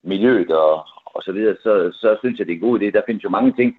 miljøet 0.02 0.50
og, 0.50 0.74
og 1.04 1.22
så 1.22 1.32
videre, 1.32 1.56
så, 1.62 1.90
så 1.92 2.16
synes 2.20 2.38
jeg, 2.38 2.46
det 2.46 2.52
er 2.52 2.56
en 2.56 2.68
god 2.68 2.80
idé. 2.80 2.90
Der 2.90 3.02
findes 3.06 3.24
jo 3.24 3.28
mange 3.28 3.52
ting. 3.52 3.76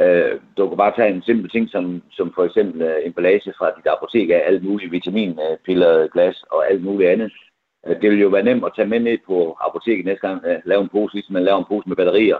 Øh, 0.00 0.40
du 0.56 0.68
kan 0.68 0.76
bare 0.76 0.96
tage 0.96 1.14
en 1.14 1.22
simpel 1.22 1.50
ting, 1.50 1.70
som, 1.70 2.02
som 2.10 2.32
for 2.34 2.44
eksempel 2.44 2.82
uh, 2.82 3.06
emballage 3.06 3.52
fra 3.58 3.70
dit 3.76 3.86
apotek 3.86 4.30
af 4.30 4.42
alt 4.46 4.64
muligt 4.64 4.92
vitaminpiller, 4.92 6.08
glas 6.08 6.42
og 6.50 6.70
alt 6.70 6.84
muligt 6.84 7.10
andet. 7.10 7.32
øh, 7.86 8.00
det 8.00 8.10
vil 8.10 8.20
jo 8.20 8.28
være 8.28 8.42
nemt 8.42 8.64
at 8.64 8.72
tage 8.76 8.88
med 8.88 9.00
ned 9.00 9.18
på 9.26 9.56
apoteket 9.60 10.04
næste 10.04 10.26
gang, 10.26 10.44
øh, 10.46 10.58
lave 10.64 10.82
en 10.82 10.88
pose, 10.88 11.14
ligesom 11.14 11.32
man 11.32 11.44
laver 11.44 11.58
en 11.58 11.64
pose 11.68 11.88
med 11.88 11.96
batterier, 11.96 12.36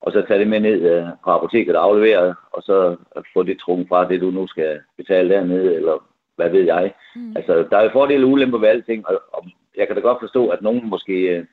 og 0.00 0.12
så 0.12 0.24
tage 0.28 0.40
det 0.40 0.48
med 0.48 0.60
ned 0.60 0.80
øh, 0.92 1.06
på 1.24 1.30
apoteket 1.30 1.76
og 1.76 1.84
aflevere, 1.84 2.34
og 2.52 2.62
så 2.62 2.96
få 3.34 3.42
det 3.42 3.58
trukket 3.58 3.88
fra 3.88 4.08
det, 4.08 4.20
du 4.20 4.30
nu 4.30 4.46
skal 4.46 4.80
betale 4.96 5.34
dernede, 5.34 5.74
eller 5.74 6.04
hvad 6.36 6.50
ved 6.50 6.64
jeg. 6.64 6.92
Mm. 7.16 7.36
Altså, 7.36 7.66
der 7.70 7.76
er 7.78 7.82
jo 7.82 7.90
fordele 7.92 8.26
og 8.26 8.30
ulemper 8.30 8.58
ved 8.58 8.68
alting, 8.68 9.08
og, 9.08 9.22
og 9.32 9.44
jeg 9.76 9.86
kan 9.86 9.96
da 9.96 10.02
godt 10.02 10.20
forstå, 10.20 10.48
at 10.48 10.62
nogen 10.62 10.88
måske 10.88 11.12
øh, 11.12 11.44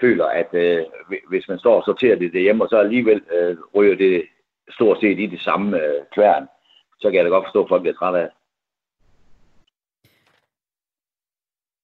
føler, 0.00 0.26
at 0.26 0.48
øh, 0.52 0.84
hvis 1.28 1.48
man 1.48 1.58
står 1.58 1.76
og 1.76 1.84
sorterer 1.84 2.16
det 2.16 2.32
derhjemme, 2.32 2.64
og 2.64 2.68
så 2.68 2.78
alligevel 2.78 3.20
øh, 3.36 3.56
ryger 3.74 3.96
det 3.96 4.24
stort 4.70 5.00
set 5.00 5.18
i 5.18 5.26
det 5.26 5.40
samme 5.40 5.82
øh, 5.82 6.04
kværn, 6.14 6.46
så 7.00 7.08
kan 7.08 7.14
jeg 7.14 7.24
da 7.24 7.30
godt 7.30 7.44
forstå, 7.46 7.62
at 7.62 7.68
folk 7.68 7.82
bliver 7.82 7.96
trætte 7.96 8.18
af 8.20 8.28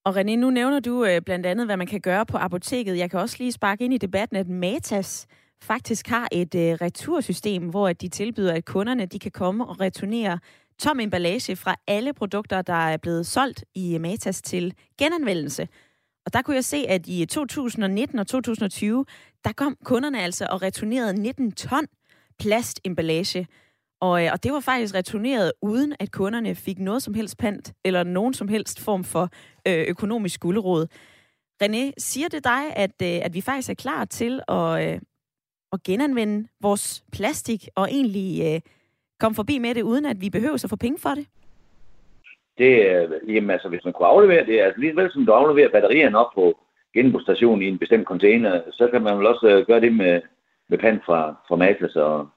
Og 0.04 0.16
René, 0.16 0.36
nu 0.36 0.50
nævner 0.50 0.80
du 0.80 1.04
øh, 1.04 1.20
blandt 1.20 1.46
andet, 1.46 1.66
hvad 1.66 1.76
man 1.76 1.86
kan 1.86 2.00
gøre 2.00 2.26
på 2.26 2.36
apoteket. 2.36 2.98
Jeg 2.98 3.10
kan 3.10 3.20
også 3.20 3.36
lige 3.38 3.52
sparke 3.52 3.84
ind 3.84 3.94
i 3.94 3.98
debatten, 3.98 4.36
at 4.36 4.48
Matas 4.48 5.26
faktisk 5.62 6.08
har 6.08 6.28
et 6.32 6.54
øh, 6.54 6.72
retursystem, 6.72 7.70
hvor 7.70 7.92
de 7.92 8.08
tilbyder, 8.08 8.54
at 8.54 8.64
kunderne 8.64 9.06
de 9.06 9.18
kan 9.18 9.30
komme 9.30 9.66
og 9.66 9.80
returnere 9.80 10.38
tom 10.78 11.00
emballage 11.00 11.56
fra 11.56 11.76
alle 11.86 12.12
produkter, 12.12 12.62
der 12.62 12.72
er 12.72 12.96
blevet 12.96 13.26
solgt 13.26 13.64
i 13.74 13.98
Matas 13.98 14.42
til 14.42 14.74
genanvendelse. 14.98 15.68
Og 16.26 16.32
der 16.32 16.42
kunne 16.42 16.56
jeg 16.56 16.64
se, 16.64 16.76
at 16.88 17.06
i 17.06 17.26
2019 17.26 18.18
og 18.18 18.26
2020, 18.26 19.04
der 19.44 19.52
kom 19.52 19.76
kunderne 19.84 20.22
altså 20.22 20.46
og 20.50 20.62
returnerede 20.62 21.20
19 21.20 21.52
ton 21.52 21.86
plastemballage. 22.38 23.46
Og, 24.00 24.24
øh, 24.24 24.32
og 24.32 24.42
det 24.42 24.52
var 24.52 24.60
faktisk 24.60 24.94
returneret, 24.94 25.52
uden 25.62 25.94
at 26.00 26.10
kunderne 26.10 26.54
fik 26.54 26.78
noget 26.78 27.02
som 27.02 27.14
helst 27.14 27.38
pant, 27.38 27.72
eller 27.84 28.02
nogen 28.02 28.34
som 28.34 28.48
helst 28.48 28.80
form 28.80 29.04
for 29.04 29.30
øh, 29.68 29.84
økonomisk 29.88 30.40
gulderåd. 30.40 30.86
René, 31.62 31.92
siger 31.98 32.28
det 32.28 32.44
dig, 32.44 32.76
at, 32.76 33.02
øh, 33.02 33.20
at 33.22 33.34
vi 33.34 33.40
faktisk 33.40 33.70
er 33.70 33.74
klar 33.74 34.04
til 34.04 34.40
at, 34.48 34.88
øh, 34.88 35.00
at 35.72 35.82
genanvende 35.82 36.48
vores 36.60 37.04
plastik, 37.12 37.68
og 37.74 37.90
egentlig 37.90 38.54
øh, 38.54 38.60
komme 39.20 39.34
forbi 39.34 39.58
med 39.58 39.74
det, 39.74 39.82
uden 39.82 40.06
at 40.06 40.20
vi 40.20 40.30
behøver 40.30 40.64
at 40.64 40.70
få 40.70 40.76
penge 40.76 40.98
for 40.98 41.10
det? 41.10 41.26
Det, 42.62 42.74
øh, 42.92 43.34
jamen 43.34 43.50
altså, 43.50 43.68
hvis 43.68 43.84
man 43.84 43.92
kunne 43.92 44.08
aflevere 44.14 44.46
det, 44.46 44.60
altså 44.60 44.80
lige 44.80 44.96
vel 44.96 45.12
som 45.12 45.26
du 45.26 45.32
afleverer 45.32 45.68
batterierne 45.68 46.18
op 46.18 46.32
på 46.34 46.58
genbrugsstationen 46.94 47.62
i 47.62 47.68
en 47.68 47.78
bestemt 47.78 48.06
container, 48.06 48.60
så 48.70 48.88
kan 48.88 49.02
man 49.02 49.18
vel 49.18 49.26
også 49.26 49.46
øh, 49.48 49.66
gøre 49.66 49.80
det 49.80 49.94
med, 49.94 50.20
med 50.68 50.78
pant 50.78 51.04
fra, 51.04 51.34
fra 51.48 51.56
Matas 51.56 51.96
og, 51.96 52.28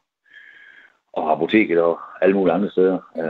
og 1.13 1.31
apoteket 1.31 1.79
og 1.81 1.99
alle 2.21 2.35
mulige 2.35 2.53
andre 2.53 2.69
steder. 2.69 2.97
Ja. 3.15 3.29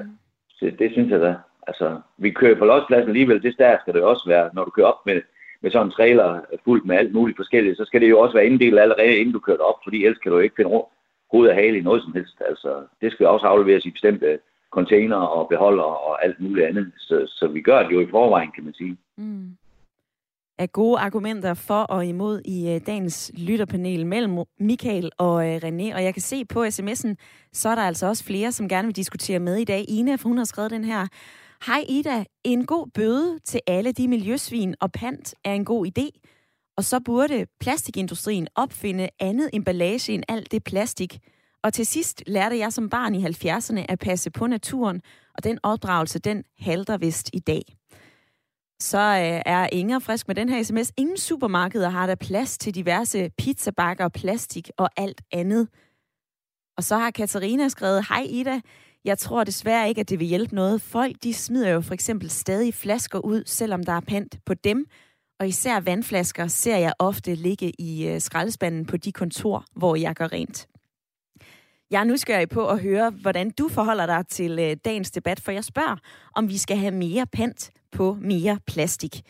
Så 0.49 0.71
det 0.79 0.91
synes 0.91 1.11
jeg 1.11 1.19
da. 1.19 1.35
Altså, 1.67 1.99
vi 2.17 2.29
kører 2.31 2.55
på 2.55 2.65
lodspladsen 2.65 3.09
alligevel, 3.09 3.43
det 3.43 3.55
der 3.57 3.77
skal 3.81 3.93
det 3.93 4.03
også 4.03 4.23
være, 4.27 4.49
når 4.53 4.63
du 4.63 4.71
kører 4.71 4.87
op 4.87 5.05
med, 5.05 5.21
med 5.61 5.71
sådan 5.71 5.87
en 5.87 5.91
trailer 5.91 6.39
fuldt 6.63 6.85
med 6.85 6.97
alt 6.97 7.13
muligt 7.13 7.37
forskelligt, 7.37 7.77
så 7.77 7.85
skal 7.85 8.01
det 8.01 8.09
jo 8.09 8.19
også 8.19 8.33
være 8.33 8.45
inddelt 8.45 8.79
allerede, 8.79 9.17
inden 9.17 9.33
du 9.33 9.39
kører 9.39 9.57
op, 9.57 9.79
fordi 9.83 10.05
ellers 10.05 10.19
kan 10.19 10.31
du 10.31 10.37
ikke 10.39 10.55
finde 10.55 10.83
hoved 11.31 11.49
og 11.49 11.55
hale 11.55 11.77
i 11.77 11.81
noget 11.81 12.03
som 12.03 12.13
helst. 12.13 12.41
Altså, 12.49 12.83
det 13.01 13.11
skal 13.11 13.27
også 13.27 13.45
afleveres 13.45 13.85
i 13.85 13.91
bestemte 13.91 14.39
container 14.79 15.20
og 15.38 15.50
beholder 15.50 15.84
og 16.08 16.25
alt 16.25 16.39
muligt 16.39 16.67
andet. 16.67 16.91
Så, 16.98 17.15
så 17.27 17.48
vi 17.48 17.62
gør 17.62 17.84
det 17.84 17.91
jo 17.96 18.01
i 18.01 18.12
forvejen, 18.15 18.51
kan 18.55 18.63
man 18.63 18.74
sige. 18.74 18.98
Mm 19.17 19.58
Er 20.58 20.67
gode 20.67 20.98
argumenter 21.00 21.53
for 21.53 21.82
og 21.96 22.05
imod 22.05 22.41
i 22.46 22.58
øh, 22.74 22.82
dagens 22.88 23.32
lytterpanel 23.48 24.05
mellem 24.05 24.38
Michael 24.60 25.12
og 25.17 25.38
øh, 25.48 25.55
René. 25.55 25.96
Og 25.96 26.03
jeg 26.03 26.13
kan 26.13 26.22
se 26.22 26.46
på 26.46 26.63
sms'en, 26.63 27.13
så 27.53 27.70
er 27.70 27.75
der 27.75 27.82
altså 27.82 28.05
også 28.08 28.24
flere, 28.24 28.51
som 28.51 28.70
gerne 28.70 28.86
vil 28.86 28.96
diskutere 28.96 29.39
med 29.39 29.55
i 29.58 29.63
dag. 29.63 29.86
Ine, 29.88 30.17
for 30.17 30.27
hun 30.29 30.38
har 30.38 30.46
skrevet 30.46 30.72
den 30.72 30.84
her. 30.84 31.08
Hej 31.67 31.84
Ida, 31.89 32.24
en 32.44 32.65
god 32.65 32.88
bøde 32.88 33.39
til 33.39 33.62
alle 33.67 33.91
de 33.91 34.08
miljøsvin 34.08 34.75
og 34.82 34.91
pant 34.91 35.36
er 35.44 35.53
en 35.53 35.65
god 35.65 35.88
idé. 35.88 36.08
Og 36.77 36.84
så 36.84 37.00
burde 37.05 37.46
plastikindustrien 37.60 38.48
opfinde 38.55 39.10
andet 39.20 39.50
emballage 39.53 40.13
end 40.13 40.24
alt 40.27 40.51
det 40.51 40.63
plastik. 40.63 41.20
Og 41.65 41.74
til 41.74 41.86
sidst 41.86 42.24
lærte 42.27 42.57
jeg 42.57 42.74
som 42.74 42.89
barn 42.89 43.15
i 43.15 43.25
70'erne 43.25 43.86
at 43.89 44.00
passe 44.00 44.31
på 44.31 44.48
naturen, 44.48 45.01
og 45.38 45.43
den 45.43 45.60
opdragelse, 45.63 46.19
den 46.19 46.43
halter 46.60 46.98
vist 46.98 47.29
i 47.34 47.39
dag. 47.39 47.63
Så 48.81 48.98
øh, 48.98 49.41
er 49.45 49.69
Inger 49.72 50.00
frisk 50.00 50.27
med 50.27 50.36
den 50.36 50.50
her 50.50 50.63
sms. 50.63 50.91
Ingen 50.98 51.17
supermarkeder 51.17 51.89
har 51.89 52.07
der 52.07 52.15
plads 52.15 52.57
til 52.57 52.75
diverse 52.75 53.29
pizzabakker, 53.38 54.10
plastik 54.10 54.69
og 54.77 54.89
alt 54.98 55.22
andet. 55.31 55.67
Og 56.77 56.84
så 56.84 56.98
har 56.98 57.12
Katarina 57.12 57.67
skrevet, 57.67 58.07
Hej 58.10 58.27
Ida, 58.29 58.62
jeg 59.05 59.17
tror 59.17 59.43
desværre 59.43 59.89
ikke, 59.89 60.01
at 60.01 60.10
det 60.10 60.19
vil 60.19 60.27
hjælpe 60.27 60.55
noget. 60.55 60.81
Folk 60.81 61.15
de 61.24 61.34
smider 61.34 61.69
jo 61.69 61.81
for 61.81 61.93
eksempel 61.93 62.29
stadig 62.29 62.74
flasker 62.74 63.19
ud, 63.19 63.43
selvom 63.45 63.84
der 63.84 63.93
er 63.93 64.01
pant 64.07 64.39
på 64.45 64.53
dem. 64.53 64.86
Og 65.39 65.48
især 65.48 65.79
vandflasker 65.79 66.48
ser 66.48 66.77
jeg 66.77 66.93
ofte 67.00 67.36
ligge 67.36 67.81
i 67.81 68.07
øh, 68.07 68.22
skraldespanden 68.22 68.86
på 68.86 68.98
de 68.98 69.12
kontor, 69.12 69.65
hvor 69.75 69.95
jeg 69.95 70.15
gør 70.15 70.31
rent. 70.31 70.67
Jeg 71.92 72.00
er 72.00 72.04
nysgerrig 72.04 72.50
på 72.50 72.70
at 72.70 72.82
høre, 72.82 73.10
hvordan 73.10 73.50
du 73.50 73.70
forholder 73.70 74.06
dig 74.06 74.27
til 74.27 74.60
øh, 74.60 74.77
dagens 74.86 75.12
debat, 75.12 75.39
for 75.39 75.51
jeg 75.51 75.63
spørger, 75.63 75.96
om 76.36 76.50
vi 76.50 76.58
skal 76.58 76.77
have 76.77 76.92
mere 76.92 77.25
pant 77.25 77.72
på 77.92 78.18
mere 78.22 78.60
plastik. 78.68 79.22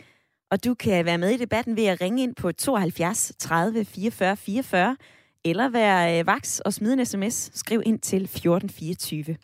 Og 0.52 0.66
du 0.66 0.74
kan 0.74 1.06
være 1.06 1.18
med 1.18 1.30
i 1.30 1.38
debatten 1.38 1.78
ved 1.78 1.86
at 1.86 2.02
ringe 2.02 2.24
ind 2.24 2.36
på 2.36 2.52
72 2.52 3.32
30 3.40 3.86
44 3.86 4.38
44, 4.38 4.98
eller 5.46 5.70
være 5.70 6.20
øh, 6.20 6.28
vaks 6.28 6.60
og 6.60 6.74
smide 6.74 6.94
en 6.94 7.06
sms. 7.06 7.52
Skriv 7.54 7.82
ind 7.86 8.00
til 8.00 8.24
1424. 8.24 9.38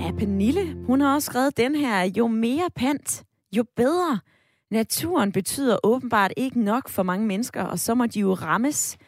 Ja, 0.00 0.12
Pernille, 0.18 0.74
hun 0.86 1.00
har 1.00 1.14
også 1.14 1.26
skrevet 1.26 1.56
den 1.56 1.74
her, 1.74 2.02
jo 2.16 2.26
mere 2.26 2.70
pant, 2.76 3.24
jo 3.56 3.64
bedre. 3.76 4.20
Naturen 4.70 5.32
betyder 5.32 5.76
åbenbart 5.84 6.32
ikke 6.36 6.60
nok 6.60 6.88
for 6.88 7.02
mange 7.02 7.26
mennesker, 7.26 7.62
og 7.62 7.78
så 7.78 7.94
må 7.94 8.06
de 8.06 8.20
jo 8.20 8.34
rammes 8.34 8.98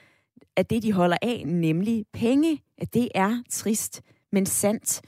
af 0.56 0.66
det, 0.66 0.82
de 0.82 0.92
holder 0.92 1.16
af, 1.22 1.42
nemlig 1.46 2.04
penge. 2.12 2.62
At 2.78 2.94
det 2.94 3.08
er 3.14 3.42
trist, 3.50 4.02
men 4.32 4.46
sandt. 4.46 5.00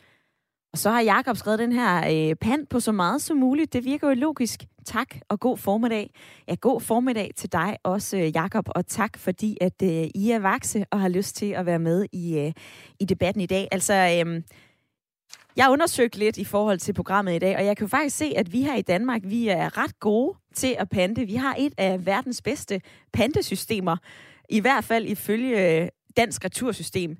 Og 0.72 0.78
så 0.78 0.90
har 0.90 1.00
Jakob 1.00 1.36
skrevet 1.36 1.58
den 1.58 1.72
her 1.72 2.28
øh, 2.30 2.36
pand 2.36 2.66
på 2.66 2.80
så 2.80 2.92
meget 2.92 3.22
som 3.22 3.36
muligt. 3.36 3.72
Det 3.72 3.84
virker 3.84 4.08
jo 4.08 4.14
logisk. 4.14 4.64
Tak 4.86 5.16
og 5.28 5.40
god 5.40 5.58
formiddag. 5.58 6.10
Ja, 6.48 6.54
god 6.54 6.80
formiddag 6.80 7.30
til 7.36 7.52
dig 7.52 7.76
også, 7.82 8.16
øh, 8.16 8.36
Jakob, 8.36 8.68
og 8.74 8.86
tak 8.86 9.18
fordi, 9.18 9.56
at 9.60 9.82
øh, 9.82 10.08
I 10.14 10.30
er 10.30 10.38
vakse 10.38 10.84
og 10.90 11.00
har 11.00 11.08
lyst 11.08 11.36
til 11.36 11.46
at 11.46 11.66
være 11.66 11.78
med 11.78 12.06
i, 12.12 12.38
øh, 12.38 12.52
i 13.00 13.04
debatten 13.04 13.40
i 13.40 13.46
dag. 13.46 13.68
Altså, 13.72 14.22
øh, 14.26 14.42
jeg 15.56 15.70
undersøgte 15.70 16.18
lidt 16.18 16.36
i 16.36 16.44
forhold 16.44 16.78
til 16.78 16.92
programmet 16.92 17.34
i 17.36 17.38
dag, 17.38 17.56
og 17.56 17.64
jeg 17.64 17.76
kan 17.76 17.84
jo 17.84 17.88
faktisk 17.88 18.16
se, 18.16 18.32
at 18.36 18.52
vi 18.52 18.62
her 18.62 18.76
i 18.76 18.82
Danmark, 18.82 19.20
vi 19.24 19.48
er 19.48 19.78
ret 19.78 20.00
gode 20.00 20.38
til 20.54 20.76
at 20.78 20.88
pante. 20.88 21.24
Vi 21.24 21.34
har 21.34 21.56
et 21.58 21.74
af 21.78 22.06
verdens 22.06 22.42
bedste 22.42 22.80
pantesystemer, 23.12 23.96
i 24.48 24.60
hvert 24.60 24.84
fald 24.84 25.06
ifølge 25.06 25.82
øh, 25.82 25.88
Dansk 26.16 26.44
Retursystem. 26.44 27.16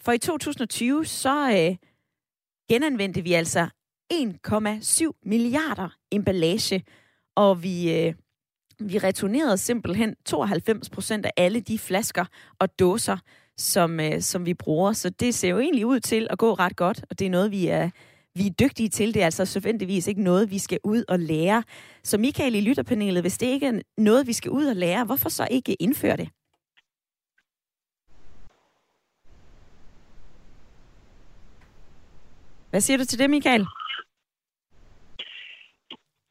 For 0.00 0.12
i 0.12 0.18
2020, 0.18 1.04
så 1.04 1.50
øh, 1.50 1.76
genanvendte 2.68 3.22
vi 3.22 3.32
altså 3.32 3.68
1,7 4.12 5.20
milliarder 5.24 5.88
emballage, 6.12 6.84
og 7.36 7.62
vi, 7.62 7.92
øh, 7.98 8.14
vi 8.78 8.98
returnerede 8.98 9.58
simpelthen 9.58 10.16
92 10.24 10.90
procent 10.90 11.26
af 11.26 11.32
alle 11.36 11.60
de 11.60 11.78
flasker 11.78 12.24
og 12.58 12.78
dåser, 12.78 13.16
som, 13.56 14.00
øh, 14.00 14.20
som 14.20 14.46
vi 14.46 14.54
bruger. 14.54 14.92
Så 14.92 15.10
det 15.10 15.34
ser 15.34 15.48
jo 15.48 15.58
egentlig 15.58 15.86
ud 15.86 16.00
til 16.00 16.26
at 16.30 16.38
gå 16.38 16.54
ret 16.54 16.76
godt, 16.76 17.04
og 17.10 17.18
det 17.18 17.26
er 17.26 17.30
noget, 17.30 17.50
vi 17.50 17.66
er, 17.66 17.90
vi 18.34 18.46
er 18.46 18.50
dygtige 18.60 18.88
til. 18.88 19.14
Det 19.14 19.20
er 19.20 19.24
altså 19.24 19.44
selvfølgelig 19.46 20.08
ikke 20.08 20.22
noget, 20.22 20.50
vi 20.50 20.58
skal 20.58 20.78
ud 20.84 21.04
og 21.08 21.18
lære. 21.18 21.62
Så 22.02 22.18
Michael 22.18 22.54
i 22.54 22.60
lytterpanelet, 22.60 23.22
hvis 23.22 23.38
det 23.38 23.46
ikke 23.46 23.66
er 23.66 23.80
noget, 23.98 24.26
vi 24.26 24.32
skal 24.32 24.50
ud 24.50 24.64
og 24.64 24.76
lære, 24.76 25.04
hvorfor 25.04 25.28
så 25.28 25.48
ikke 25.50 25.74
indføre 25.74 26.16
det? 26.16 26.28
Hvad 32.70 32.80
siger 32.80 32.98
du 32.98 33.04
til 33.04 33.18
det, 33.18 33.30
Michael? 33.30 33.66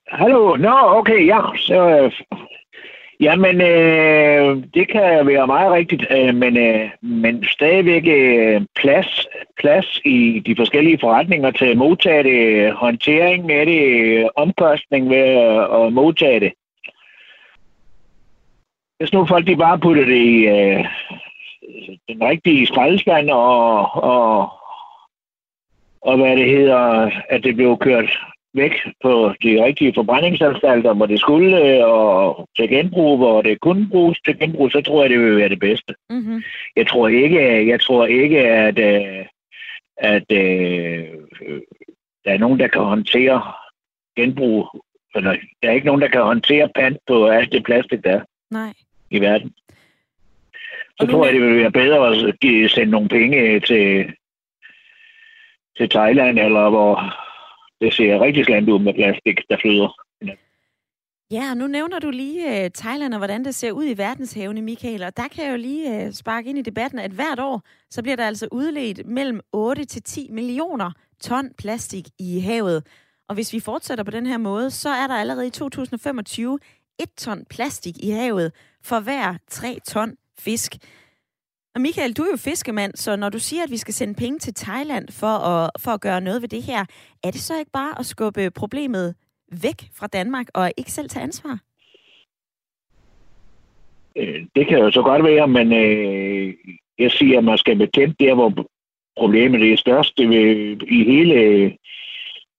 Hallo, 0.08 0.56
nå, 0.56 0.76
okay, 1.00 1.28
ja, 1.28 1.40
så... 1.58 1.74
Øh, 1.74 2.12
Jamen, 3.22 3.62
øh, 3.62 4.64
det 4.74 4.88
kan 4.88 5.28
være 5.28 5.48
meget 5.48 5.72
rigtigt, 5.72 6.06
øh, 6.12 6.36
men, 6.36 6.58
øh, 6.58 6.90
men 7.02 7.44
stadigvæk 7.44 8.04
øh, 8.08 8.62
plads, 8.76 9.28
plads 9.60 10.02
i 10.06 10.44
de 10.46 10.56
forskellige 10.56 11.00
forretninger 11.02 11.52
til 11.52 11.66
at 11.66 11.78
modtage 11.78 12.24
det, 12.24 12.74
håndtering 12.74 13.52
af 13.52 13.66
det, 13.66 14.30
omkostning 14.36 15.10
ved 15.10 15.18
at 15.86 15.94
modtage 15.94 16.40
det. 16.40 16.54
Hvis 18.98 19.14
nu 19.14 19.26
folk 19.26 19.48
de 19.48 19.56
bare 19.56 19.80
putter 19.80 20.06
det 20.06 20.16
i 20.16 20.48
øh, 20.48 20.86
den 22.10 22.24
rigtige 22.24 22.68
skraldespand 22.68 23.30
og, 23.30 23.96
og, 23.96 24.50
og 26.02 26.18
hvad 26.18 26.38
det 26.38 26.50
hedder, 26.50 27.12
at 27.30 27.44
det 27.44 27.56
blev 27.56 27.78
kørt 27.78 28.20
væk 28.54 28.72
på 29.04 29.34
de 29.44 29.64
rigtige 29.64 29.94
forbrændingsanstalter, 29.94 30.94
hvor 30.94 31.06
det 31.06 31.20
skulle, 31.20 31.86
og 31.86 32.50
til 32.58 32.70
genbrug, 32.70 33.18
hvor 33.18 33.42
det 33.42 33.60
kunne 33.60 33.90
bruges 33.90 34.20
til 34.26 34.40
genbrug, 34.40 34.72
så 34.72 34.82
tror 34.82 35.02
jeg, 35.02 35.10
det 35.10 35.20
vil 35.20 35.38
være 35.38 35.50
det 35.50 35.60
bedste. 35.60 35.96
Mm-hmm. 36.10 36.44
Jeg 36.76 36.88
tror 36.88 37.08
ikke, 37.08 37.68
jeg 37.68 37.82
tror 37.82 38.06
ikke 38.06 38.40
at, 38.40 38.80
øh, 38.80 39.26
at, 39.98 40.32
at 40.32 40.38
øh, 40.38 41.08
der 42.26 42.32
er 42.32 42.38
nogen, 42.38 42.60
der 42.60 42.68
kan 42.68 42.82
håndtere 42.82 43.42
genbrug. 44.16 44.84
Eller, 45.16 45.36
der 45.64 45.70
er 45.70 45.74
ikke 45.74 45.86
nogen, 45.86 46.02
der 46.02 46.08
kan 46.08 46.22
håndtere 46.22 46.70
pant 46.76 46.98
på 47.08 47.28
alt 47.28 47.52
det 47.52 47.64
plastik, 47.64 48.04
der 48.04 48.12
er 48.12 48.22
Nej. 48.52 48.74
i 49.10 49.22
verden. 49.22 49.54
Så 51.00 51.08
tror 51.08 51.26
jeg, 51.26 51.34
det 51.34 51.42
vil 51.42 51.58
være 51.58 51.72
bedre 51.72 52.08
at 52.08 52.72
sende 52.72 52.92
nogle 52.92 53.10
penge 53.10 53.60
til, 53.60 54.14
til 55.78 55.90
Thailand, 55.90 56.40
eller 56.40 56.70
hvor 56.70 57.14
det 57.82 57.94
ser 57.94 58.20
rigtig 58.20 58.46
slemt 58.46 58.70
ud 58.70 58.80
med 58.80 58.94
plastik, 58.94 59.38
der 59.50 59.58
flyder. 59.62 59.90
Ja, 61.32 61.50
og 61.52 61.58
nu 61.58 61.68
nævner 61.68 62.00
du 62.00 62.10
lige 62.10 62.66
uh, 62.66 62.72
Thailand 62.76 63.14
og 63.14 63.18
hvordan 63.18 63.46
det 63.46 63.56
ser 63.56 63.72
ud 63.72 63.86
i 63.86 63.98
verdenshavene, 63.98 64.62
Michael. 64.62 65.04
Og 65.04 65.18
der 65.18 65.28
kan 65.28 65.46
jeg 65.46 65.52
jo 65.52 65.58
lige 65.58 66.08
uh, 66.08 66.14
sparke 66.14 66.50
ind 66.50 66.58
i 66.58 66.62
debatten, 66.62 67.00
at 67.00 67.12
hvert 67.12 67.40
år, 67.40 67.62
så 67.90 68.02
bliver 68.02 68.16
der 68.16 68.28
altså 68.28 68.48
udledt 68.52 69.06
mellem 69.06 69.40
8 69.54 69.86
til 69.86 70.04
10 70.04 70.28
millioner 70.32 70.92
ton 71.22 71.50
plastik 71.58 72.06
i 72.20 72.40
havet. 72.40 72.84
Og 73.30 73.36
hvis 73.36 73.54
vi 73.54 73.60
fortsætter 73.60 74.04
på 74.04 74.12
den 74.12 74.26
her 74.26 74.38
måde, 74.38 74.72
så 74.72 74.90
er 74.90 75.08
der 75.08 75.16
allerede 75.16 75.48
i 75.48 75.50
2025 75.50 76.60
1 77.00 77.10
ton 77.18 77.46
plastik 77.50 77.96
i 78.04 78.10
havet 78.10 78.52
for 78.84 79.00
hver 79.00 79.38
3 79.48 79.78
ton 79.88 80.16
fisk. 80.40 80.76
Og 81.76 81.82
Michael, 81.82 82.14
du 82.14 82.24
er 82.24 82.32
jo 82.32 82.38
fiskemand, 82.38 82.94
så 82.96 83.16
når 83.16 83.30
du 83.30 83.40
siger, 83.40 83.64
at 83.64 83.72
vi 83.72 83.78
skal 83.78 83.94
sende 83.94 84.14
penge 84.14 84.40
til 84.40 84.54
Thailand 84.54 85.08
for 85.12 85.28
at, 85.28 85.70
for 85.80 85.92
at 85.92 86.02
gøre 86.02 86.22
noget 86.22 86.42
ved 86.42 86.50
det 86.50 86.64
her, 86.64 86.86
er 87.24 87.32
det 87.32 87.42
så 87.42 87.60
ikke 87.60 87.72
bare 87.72 88.00
at 88.00 88.06
skubbe 88.06 88.52
problemet 88.52 89.16
væk 89.52 89.90
fra 89.94 90.08
Danmark 90.08 90.48
og 90.54 90.72
ikke 90.78 90.92
selv 90.92 91.10
tage 91.10 91.24
ansvar? 91.24 91.60
Øh, 94.16 94.46
det 94.56 94.68
kan 94.68 94.78
jo 94.78 94.92
så 94.92 95.02
godt 95.02 95.24
være, 95.24 95.48
men 95.48 95.74
øh, 95.74 96.54
jeg 97.00 97.12
siger, 97.12 97.38
at 97.38 97.44
man 97.44 97.58
skal 97.58 97.78
bekæmpe 97.78 98.16
der, 98.20 98.34
hvor 98.34 98.66
problemet 99.18 99.72
er 99.72 99.78
størst. 99.78 100.18
Det 100.18 100.30
vil, 100.30 100.82
I 100.88 101.04
hele 101.04 101.78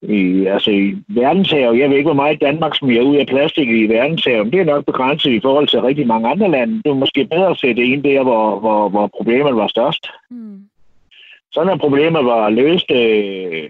i, 0.09 0.45
altså 0.45 0.71
i 0.71 0.95
verdenshavet. 1.07 1.79
Jeg 1.79 1.89
ved 1.89 1.97
ikke, 1.97 2.07
hvor 2.07 2.23
meget 2.23 2.41
Danmark 2.41 2.75
smider 2.75 3.01
ud 3.01 3.15
af 3.15 3.27
plastik 3.27 3.69
i 3.69 3.87
verdenshavet. 3.87 4.53
Det 4.53 4.59
er 4.59 4.65
nok 4.65 4.85
begrænset 4.85 5.31
i 5.31 5.39
forhold 5.39 5.67
til 5.67 5.81
rigtig 5.81 6.07
mange 6.07 6.29
andre 6.29 6.51
lande. 6.51 6.75
Det 6.83 6.89
er 6.89 6.93
måske 6.93 7.25
bedre 7.25 7.49
at 7.49 7.59
sætte 7.59 7.83
ind 7.83 8.03
der, 8.03 8.23
hvor, 8.23 8.59
hvor, 8.59 8.89
hvor 8.89 9.07
problemet 9.07 9.55
var 9.55 9.67
størst. 9.67 10.07
Hmm. 10.29 10.59
Så 11.51 11.63
når 11.63 11.77
problemet 11.77 12.25
var 12.25 12.49
løst, 12.49 12.91
øh, 12.91 13.69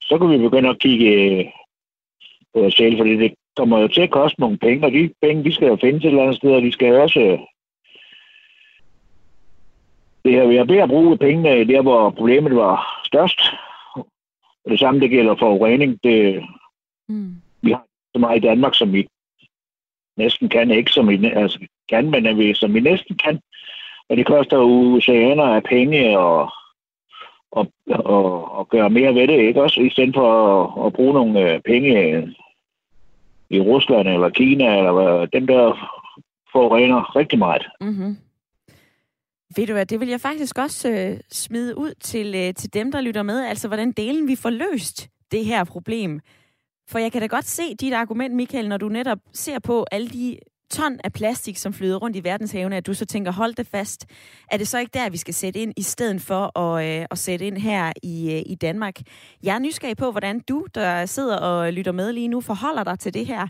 så 0.00 0.18
kunne 0.18 0.38
vi 0.38 0.44
begynde 0.44 0.68
at 0.68 0.78
kigge 0.78 1.10
øh, 1.10 1.44
på 2.54 2.60
os 2.64 2.74
selv, 2.74 2.98
fordi 2.98 3.16
det 3.16 3.34
kommer 3.56 3.78
jo 3.78 3.88
til 3.88 4.00
at 4.00 4.10
koste 4.10 4.40
nogle 4.40 4.58
penge, 4.58 4.86
og 4.86 4.92
de 4.92 5.10
penge, 5.22 5.44
de 5.44 5.54
skal 5.54 5.68
jo 5.68 5.76
findes 5.76 6.04
et 6.04 6.08
eller 6.08 6.22
andet 6.22 6.36
sted, 6.36 6.50
og 6.50 6.62
de 6.62 6.72
skal 6.72 6.94
også... 6.94 7.20
Øh, 7.20 7.38
det 10.24 10.34
er 10.34 10.42
jo 10.42 10.64
bedre 10.64 10.82
at 10.82 10.88
bruge 10.88 11.18
pengene 11.18 11.64
der, 11.64 11.82
hvor 11.82 12.10
problemet 12.10 12.56
var 12.56 13.02
størst. 13.04 13.40
Og 14.68 14.72
det 14.72 14.80
samme, 14.80 15.00
det 15.00 15.10
gælder 15.10 15.36
forurening. 15.36 15.98
Det, 16.04 16.44
Hmm. 17.08 17.34
så 18.12 18.18
meget 18.18 18.36
i 18.36 18.46
Danmark, 18.46 18.74
som 18.74 18.92
vi 18.92 19.08
næsten 20.16 20.48
kan, 20.48 20.70
ikke 20.70 20.90
som 20.90 21.08
vi 21.08 21.26
altså, 21.26 21.58
kan, 21.88 22.10
men 22.10 22.38
vi, 22.38 22.54
som 22.54 22.74
vi 22.74 22.80
næsten 22.80 23.16
kan. 23.16 23.40
Og 24.08 24.16
det 24.16 24.26
koster 24.26 24.56
oceaner 24.58 25.44
af 25.44 25.62
penge 25.62 26.18
og, 26.18 26.52
og, 27.50 27.72
og, 27.90 28.52
og 28.52 28.68
gøre 28.68 28.90
mere 28.90 29.14
ved 29.14 29.28
det, 29.28 29.38
ikke 29.40 29.62
også? 29.62 29.80
I 29.80 29.90
stedet 29.90 30.14
for 30.14 30.30
at, 30.62 30.86
at 30.86 30.92
bruge 30.92 31.14
nogle 31.14 31.52
øh, 31.52 31.60
penge 31.60 32.34
i 33.50 33.60
Rusland 33.60 34.08
eller 34.08 34.28
Kina, 34.30 34.78
eller 34.78 34.92
hvad, 34.92 35.26
dem 35.26 35.46
der 35.46 35.64
forurener 36.52 37.16
rigtig 37.16 37.38
meget. 37.38 37.68
Mm-hmm. 37.80 38.16
Ved 39.56 39.66
du 39.66 39.72
hvad, 39.72 39.86
det 39.86 40.00
vil 40.00 40.08
jeg 40.08 40.20
faktisk 40.20 40.58
også 40.58 40.88
øh, 40.88 41.20
smide 41.32 41.78
ud 41.78 41.94
til, 42.00 42.34
øh, 42.34 42.54
til 42.54 42.74
dem, 42.74 42.92
der 42.92 43.00
lytter 43.00 43.22
med. 43.22 43.44
Altså, 43.44 43.68
hvordan 43.68 43.92
delen 43.92 44.28
vi 44.28 44.36
får 44.36 44.50
løst 44.50 45.08
det 45.32 45.44
her 45.44 45.64
problem. 45.64 46.20
For 46.88 46.98
jeg 46.98 47.12
kan 47.12 47.20
da 47.20 47.26
godt 47.26 47.44
se 47.44 47.74
dit 47.74 47.92
argument, 47.92 48.34
Michael, 48.34 48.68
når 48.68 48.76
du 48.76 48.88
netop 48.88 49.18
ser 49.32 49.58
på 49.58 49.86
alle 49.92 50.08
de 50.08 50.38
ton 50.70 51.00
af 51.04 51.12
plastik, 51.12 51.56
som 51.56 51.72
flyder 51.72 51.96
rundt 51.96 52.16
i 52.16 52.24
verdenshavene, 52.24 52.76
at 52.76 52.86
du 52.86 52.94
så 52.94 53.06
tænker, 53.06 53.32
hold 53.32 53.54
det 53.54 53.66
fast. 53.66 54.06
Er 54.50 54.56
det 54.56 54.68
så 54.68 54.78
ikke 54.78 54.90
der, 54.94 55.10
vi 55.10 55.16
skal 55.16 55.34
sætte 55.34 55.60
ind, 55.60 55.72
i 55.76 55.82
stedet 55.82 56.22
for 56.22 56.58
at, 56.58 57.00
øh, 57.00 57.06
at 57.10 57.18
sætte 57.18 57.46
ind 57.46 57.58
her 57.58 57.92
i, 58.02 58.34
øh, 58.34 58.42
i 58.46 58.54
Danmark? 58.54 59.00
Jeg 59.42 59.54
er 59.54 59.58
nysgerrig 59.58 59.96
på, 59.96 60.10
hvordan 60.10 60.40
du, 60.40 60.66
der 60.74 61.06
sidder 61.06 61.36
og 61.36 61.72
lytter 61.72 61.92
med 61.92 62.12
lige 62.12 62.28
nu, 62.28 62.40
forholder 62.40 62.84
dig 62.84 62.98
til 62.98 63.14
det 63.14 63.26
her. 63.26 63.48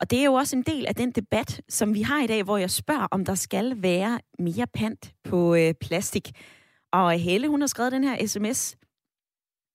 Og 0.00 0.10
det 0.10 0.20
er 0.20 0.24
jo 0.24 0.34
også 0.34 0.56
en 0.56 0.62
del 0.62 0.86
af 0.86 0.94
den 0.94 1.10
debat, 1.10 1.60
som 1.68 1.94
vi 1.94 2.02
har 2.02 2.22
i 2.22 2.26
dag, 2.26 2.42
hvor 2.42 2.56
jeg 2.56 2.70
spørger, 2.70 3.06
om 3.10 3.24
der 3.24 3.34
skal 3.34 3.82
være 3.82 4.20
mere 4.38 4.66
pant 4.66 5.14
på 5.24 5.54
øh, 5.54 5.74
plastik. 5.74 6.30
Og 6.92 7.12
Helle, 7.12 7.48
hun 7.48 7.60
har 7.60 7.66
skrevet 7.66 7.92
den 7.92 8.04
her 8.04 8.26
sms. 8.26 8.76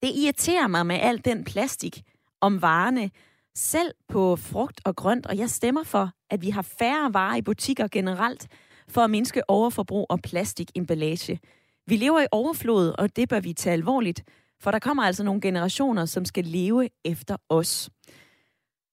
Det 0.02 0.10
irriterer 0.14 0.66
mig 0.66 0.86
med 0.86 0.96
al 1.00 1.24
den 1.24 1.44
plastik 1.44 2.02
om 2.40 2.62
varerne, 2.62 3.10
selv 3.54 3.94
på 4.08 4.36
frugt 4.36 4.80
og 4.84 4.96
grønt, 4.96 5.26
og 5.26 5.38
jeg 5.38 5.50
stemmer 5.50 5.82
for, 5.82 6.10
at 6.30 6.42
vi 6.42 6.50
har 6.50 6.62
færre 6.62 7.14
varer 7.14 7.36
i 7.36 7.42
butikker 7.42 7.88
generelt, 7.88 8.48
for 8.88 9.00
at 9.00 9.10
mindske 9.10 9.50
overforbrug 9.50 10.06
og 10.10 10.20
plastikemballage. 10.22 11.40
Vi 11.86 11.96
lever 11.96 12.20
i 12.20 12.26
overflod, 12.32 12.94
og 12.98 13.16
det 13.16 13.28
bør 13.28 13.40
vi 13.40 13.52
tage 13.52 13.72
alvorligt, 13.72 14.22
for 14.60 14.70
der 14.70 14.78
kommer 14.78 15.02
altså 15.02 15.24
nogle 15.24 15.40
generationer, 15.40 16.04
som 16.04 16.24
skal 16.24 16.44
leve 16.44 16.88
efter 17.04 17.36
os. 17.48 17.90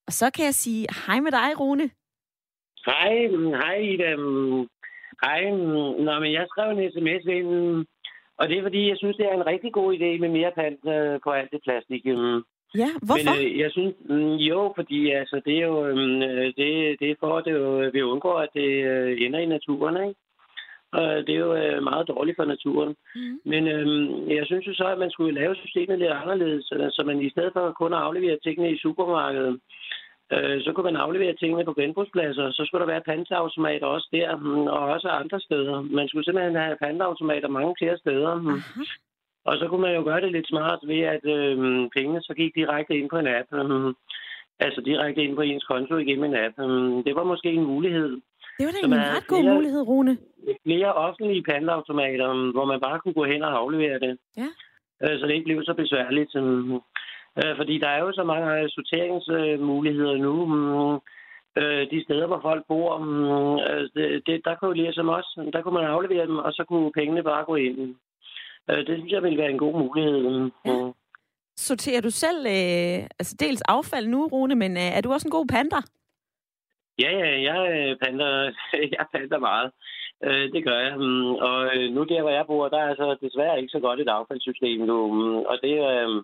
Og 0.07 0.13
så 0.13 0.31
kan 0.35 0.45
jeg 0.45 0.53
sige 0.53 0.87
hej 1.07 1.19
med 1.19 1.31
dig, 1.31 1.59
Rune. 1.59 1.89
Hej, 2.85 3.27
mm, 3.27 3.53
hej 3.53 3.75
Ida. 3.75 4.15
Mm, 4.15 4.67
Hej, 5.23 5.51
mm, 5.51 6.03
Nå, 6.05 6.19
men 6.19 6.33
jeg 6.33 6.45
skrev 6.49 6.69
en 6.71 6.91
sms 6.91 7.25
ind, 7.37 7.47
mm, 7.47 7.85
og 8.39 8.49
det 8.49 8.57
er 8.57 8.61
fordi, 8.61 8.89
jeg 8.89 8.97
synes, 8.97 9.15
det 9.17 9.25
er 9.25 9.33
en 9.35 9.45
rigtig 9.45 9.71
god 9.73 9.93
idé 9.97 10.19
med 10.19 10.29
mere 10.29 10.51
pant 10.55 10.79
øh, 10.95 11.19
på 11.23 11.29
alt 11.31 11.51
det 11.51 11.61
plastik. 11.63 12.05
mm. 12.05 12.41
Ja, 12.81 12.89
hvorfor? 13.07 13.35
Men 13.35 13.45
øh, 13.45 13.59
jeg 13.59 13.71
synes, 13.71 13.95
mm, 14.09 14.35
jo, 14.35 14.73
fordi 14.75 15.11
altså, 15.11 15.41
det 15.45 15.55
er 15.57 15.65
jo 15.71 15.93
mm, 15.95 16.21
øh, 16.21 16.45
det, 16.59 16.99
det 16.99 17.07
er 17.11 17.15
for, 17.19 17.37
at 17.37 17.45
det 17.45 17.51
jo, 17.51 17.89
vi 17.93 18.01
undgår, 18.01 18.37
at 18.39 18.49
det 18.53 18.69
øh, 18.91 19.21
ender 19.25 19.39
i 19.39 19.45
naturen, 19.45 19.97
ikke? 20.07 20.19
Og 20.91 21.07
det 21.27 21.33
er 21.35 21.43
jo 21.47 21.53
øh, 21.55 21.83
meget 21.83 22.07
dårligt 22.07 22.37
for 22.37 22.45
naturen. 22.45 22.95
Mhm. 23.15 23.39
Men 23.45 23.67
øhm, 23.67 24.29
jeg 24.37 24.45
synes 24.45 24.67
jo 24.67 24.73
så, 24.73 24.85
at 24.87 24.99
man 24.99 25.11
skulle 25.11 25.39
lave 25.41 25.55
systemet 25.55 25.99
lidt 25.99 26.11
anderledes, 26.11 26.71
øh, 26.75 26.87
så 26.91 27.03
man 27.05 27.21
i 27.21 27.29
stedet 27.29 27.53
for 27.53 27.71
kun 27.71 27.93
at 27.93 27.99
aflevere 27.99 28.37
tingene 28.43 28.71
i 28.71 28.77
supermarkedet, 28.77 29.59
øh, 30.33 30.61
så 30.65 30.69
kunne 30.73 30.83
man 30.91 31.01
aflevere 31.05 31.33
tingene 31.35 31.65
på 31.65 31.73
genbrugspladser. 31.73 32.51
Så 32.51 32.61
skulle 32.65 32.81
der 32.85 32.91
være 32.93 33.07
panteautomater 33.11 33.85
også 33.95 34.07
der, 34.11 34.35
mm, 34.35 34.67
og 34.75 34.79
også 34.93 35.07
andre 35.07 35.39
steder. 35.39 35.81
Man 35.81 36.07
skulle 36.07 36.25
simpelthen 36.25 36.55
have 36.55 36.77
panteautomater 36.85 37.47
mange 37.57 37.75
flere 37.79 37.97
steder. 37.97 38.35
mm. 38.35 38.47
Aha. 38.49 38.83
Og 39.49 39.57
så 39.59 39.67
kunne 39.67 39.81
man 39.81 39.95
jo 39.95 40.03
gøre 40.03 40.21
det 40.21 40.31
lidt 40.31 40.47
smart 40.47 40.79
ved, 40.87 40.99
at 41.15 41.25
øh, 41.35 41.57
pengene 41.95 42.21
så 42.21 42.33
gik 42.33 42.55
direkte 42.55 42.93
ind 42.97 43.09
på 43.09 43.17
en 43.17 43.27
app. 43.27 43.47
Øh, 43.53 43.93
altså 44.59 44.81
direkte 44.81 45.23
ind 45.23 45.35
på 45.35 45.41
ens 45.41 45.63
konto 45.63 45.97
igennem 45.97 46.23
en 46.25 46.35
app. 46.45 46.55
Det 47.05 47.15
var 47.15 47.23
måske 47.23 47.49
en 47.51 47.63
mulighed. 47.73 48.09
Det 48.59 48.65
var 48.65 48.71
da 48.81 48.87
en 48.87 48.93
ret 49.17 49.27
god 49.27 49.41
flere- 49.41 49.53
mulighed, 49.55 49.81
Rune. 49.87 50.17
Flere 50.65 50.93
offentlige 50.93 51.43
panteautomater, 51.43 52.29
øh, 52.29 52.49
hvor 52.55 52.65
man 52.65 52.79
bare 52.81 52.99
kunne 52.99 53.13
gå 53.13 53.25
hen 53.25 53.43
og 53.43 53.57
aflevere 53.57 53.99
det. 53.99 54.17
Ja. 54.37 54.47
Øh, 55.03 55.19
så 55.19 55.25
det 55.27 55.33
ikke 55.33 55.45
blev 55.49 55.63
så 55.63 55.73
besværligt. 55.73 56.31
Øh, 57.43 57.57
fordi 57.57 57.77
der 57.79 57.87
er 57.87 57.99
jo 57.99 58.11
så 58.13 58.23
mange 58.23 58.61
øh, 58.61 58.69
sorteringsmuligheder 58.69 60.17
nu. 60.17 60.35
Øh, 60.55 60.99
øh, 61.81 61.91
de 61.91 62.03
steder, 62.03 62.27
hvor 62.27 62.39
folk 62.41 62.63
bor, 62.67 62.89
øh, 62.99 63.89
øh, 63.95 64.21
det, 64.25 64.41
der 64.45 64.55
kunne 64.55 64.67
jo 64.67 64.73
lige 64.73 64.93
som 64.93 65.09
os, 65.09 65.37
der 65.53 65.61
kunne 65.61 65.73
man 65.73 65.85
aflevere 65.85 66.25
dem, 66.27 66.37
og 66.37 66.53
så 66.53 66.63
kunne 66.67 66.91
pengene 66.91 67.23
bare 67.23 67.45
gå 67.45 67.55
ind. 67.55 67.95
Øh, 68.69 68.77
det 68.77 68.97
synes 68.97 69.11
jeg 69.11 69.23
ville 69.23 69.37
være 69.37 69.51
en 69.51 69.57
god 69.65 69.73
mulighed. 69.79 70.49
Ja. 70.65 70.91
Sorterer 71.57 72.01
du 72.01 72.09
selv 72.09 72.45
øh, 72.45 72.99
altså 73.19 73.35
dels 73.39 73.61
affald 73.61 74.07
nu, 74.07 74.27
Rune, 74.27 74.55
men 74.55 74.71
øh, 74.77 74.97
er 74.97 75.01
du 75.01 75.11
også 75.11 75.27
en 75.27 75.31
god 75.37 75.45
panter? 75.45 75.81
Ja, 76.99 77.11
ja, 77.21 77.29
jeg 77.47 77.97
panter, 78.03 78.51
jeg 78.97 79.05
panter 79.15 79.39
meget. 79.39 79.71
Øh, 80.23 80.51
det 80.53 80.65
gør 80.67 80.79
jeg. 80.79 80.97
Mm, 80.97 81.31
Og 81.47 81.57
nu 81.95 82.03
der, 82.03 82.21
hvor 82.21 82.29
jeg 82.29 82.45
bor, 82.47 82.67
der 82.69 82.77
er 82.77 82.89
altså 82.89 83.17
desværre 83.21 83.57
ikke 83.59 83.71
så 83.71 83.79
godt 83.79 83.99
et 83.99 84.07
affaldssystem 84.07 84.79
nu. 84.81 85.13
Mm, 85.13 85.35
Og 85.51 85.55
det, 85.63 85.75
øh, 85.91 86.23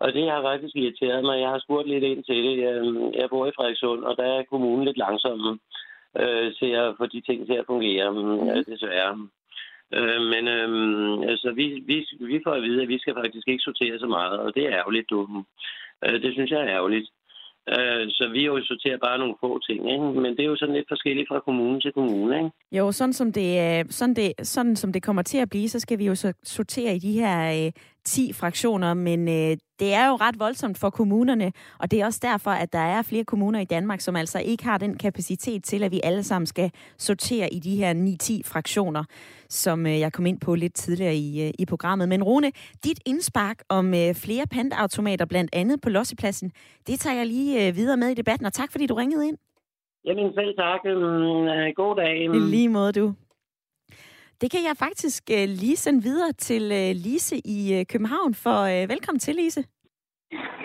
og 0.00 0.12
det 0.12 0.30
har 0.30 0.42
faktisk 0.42 0.76
irriteret 0.76 1.24
mig. 1.24 1.40
Jeg 1.40 1.48
har 1.48 1.58
spurgt 1.58 1.88
lidt 1.88 2.04
ind 2.04 2.24
til 2.24 2.36
det. 2.44 2.54
Jeg, 3.18 3.30
bor 3.30 3.46
i 3.46 3.56
Frederikssund, 3.56 4.04
og 4.04 4.16
der 4.16 4.24
er 4.24 4.50
kommunen 4.50 4.84
lidt 4.84 4.98
langsom 4.98 5.60
øh, 6.22 6.54
til 6.58 6.70
at 6.82 6.94
få 6.98 7.06
de 7.06 7.20
ting 7.20 7.46
til 7.46 7.56
at 7.60 7.66
fungere, 7.66 8.08
øh, 8.08 8.64
desværre. 8.72 9.28
Øh, 9.96 10.20
men 10.32 10.48
øh, 10.48 11.30
altså, 11.30 11.52
vi, 11.52 11.66
vi, 11.90 11.96
vi 12.20 12.40
får 12.44 12.52
at 12.54 12.62
vide, 12.62 12.82
at 12.82 12.88
vi 12.88 12.98
skal 12.98 13.14
faktisk 13.14 13.48
ikke 13.48 13.66
sortere 13.68 13.98
så 13.98 14.06
meget, 14.06 14.38
og 14.40 14.54
det 14.54 14.62
er 14.66 14.78
ærgerligt, 14.80 15.10
du. 15.10 15.44
Øh, 16.04 16.22
det 16.22 16.32
synes 16.32 16.50
jeg 16.50 16.60
er 16.60 16.74
ærgerligt. 16.76 17.08
Øh, 17.76 18.04
så 18.10 18.28
vi 18.32 18.44
jo 18.46 18.64
sorterer 18.64 18.98
bare 18.98 19.18
nogle 19.18 19.34
få 19.40 19.58
ting, 19.68 19.90
ikke? 19.92 20.04
men 20.22 20.36
det 20.36 20.40
er 20.40 20.52
jo 20.52 20.56
sådan 20.56 20.74
lidt 20.74 20.88
forskelligt 20.88 21.28
fra 21.28 21.40
kommune 21.40 21.80
til 21.80 21.92
kommune. 21.92 22.36
Ikke? 22.36 22.50
Jo, 22.72 22.92
sådan 22.92 23.12
som 23.12 23.32
det, 23.32 23.50
øh, 23.64 23.84
sådan, 23.90 24.14
det, 24.14 24.32
sådan 24.42 24.76
som 24.76 24.92
det 24.92 25.02
kommer 25.02 25.22
til 25.22 25.38
at 25.38 25.50
blive, 25.50 25.68
så 25.68 25.80
skal 25.80 25.98
vi 25.98 26.06
jo 26.06 26.14
så 26.14 26.32
sortere 26.42 26.96
i 26.96 26.98
de 26.98 27.12
her 27.12 27.66
øh, 27.66 27.72
10 28.08 28.32
fraktioner, 28.32 28.94
men 28.94 29.28
øh, 29.28 29.56
det 29.80 29.94
er 29.94 30.08
jo 30.08 30.14
ret 30.14 30.38
voldsomt 30.38 30.78
for 30.78 30.90
kommunerne, 30.90 31.52
og 31.80 31.90
det 31.90 32.00
er 32.00 32.06
også 32.06 32.20
derfor, 32.22 32.50
at 32.50 32.72
der 32.72 32.78
er 32.78 33.02
flere 33.02 33.24
kommuner 33.24 33.60
i 33.60 33.64
Danmark, 33.64 34.00
som 34.00 34.16
altså 34.16 34.38
ikke 34.38 34.64
har 34.64 34.78
den 34.78 34.96
kapacitet 34.96 35.64
til, 35.64 35.82
at 35.82 35.90
vi 35.92 36.00
alle 36.04 36.22
sammen 36.22 36.46
skal 36.46 36.70
sortere 36.98 37.48
i 37.52 37.58
de 37.58 37.76
her 37.76 37.94
9-10 37.94 38.52
fraktioner, 38.52 39.04
som 39.48 39.86
øh, 39.86 40.00
jeg 40.00 40.12
kom 40.12 40.26
ind 40.26 40.40
på 40.40 40.54
lidt 40.54 40.74
tidligere 40.74 41.14
i, 41.14 41.46
øh, 41.46 41.52
i 41.58 41.66
programmet. 41.66 42.08
Men 42.08 42.22
Rune, 42.22 42.50
dit 42.84 43.00
indspark 43.06 43.58
om 43.68 43.94
øh, 43.94 44.14
flere 44.14 44.46
pantautomater, 44.50 45.24
blandt 45.24 45.50
andet 45.52 45.80
på 45.80 45.88
Lossepladsen, 45.90 46.52
det 46.86 47.00
tager 47.00 47.16
jeg 47.16 47.26
lige 47.26 47.68
øh, 47.68 47.76
videre 47.76 47.96
med 47.96 48.08
i 48.08 48.14
debatten, 48.14 48.46
og 48.46 48.52
tak 48.52 48.72
fordi 48.72 48.86
du 48.86 48.94
ringede 48.94 49.28
ind. 49.28 49.36
Jamen 50.04 50.32
selv 50.34 50.56
tak. 50.56 50.80
Mm, 50.84 51.74
god 51.76 51.96
dag. 51.96 52.24
I 52.24 52.38
lige 52.38 52.68
måde, 52.68 52.92
du. 52.92 53.14
Det 54.40 54.50
kan 54.50 54.62
jeg 54.68 54.76
faktisk 54.76 55.22
uh, 55.32 55.44
lige 55.62 55.76
sende 55.76 56.02
videre 56.02 56.32
til 56.32 56.62
uh, 56.62 56.96
Lise 57.04 57.36
i 57.44 57.58
uh, 57.78 57.82
København. 57.92 58.34
For 58.34 58.58
uh, 58.62 58.88
velkommen 58.92 59.20
til, 59.20 59.34
Lise. 59.34 59.64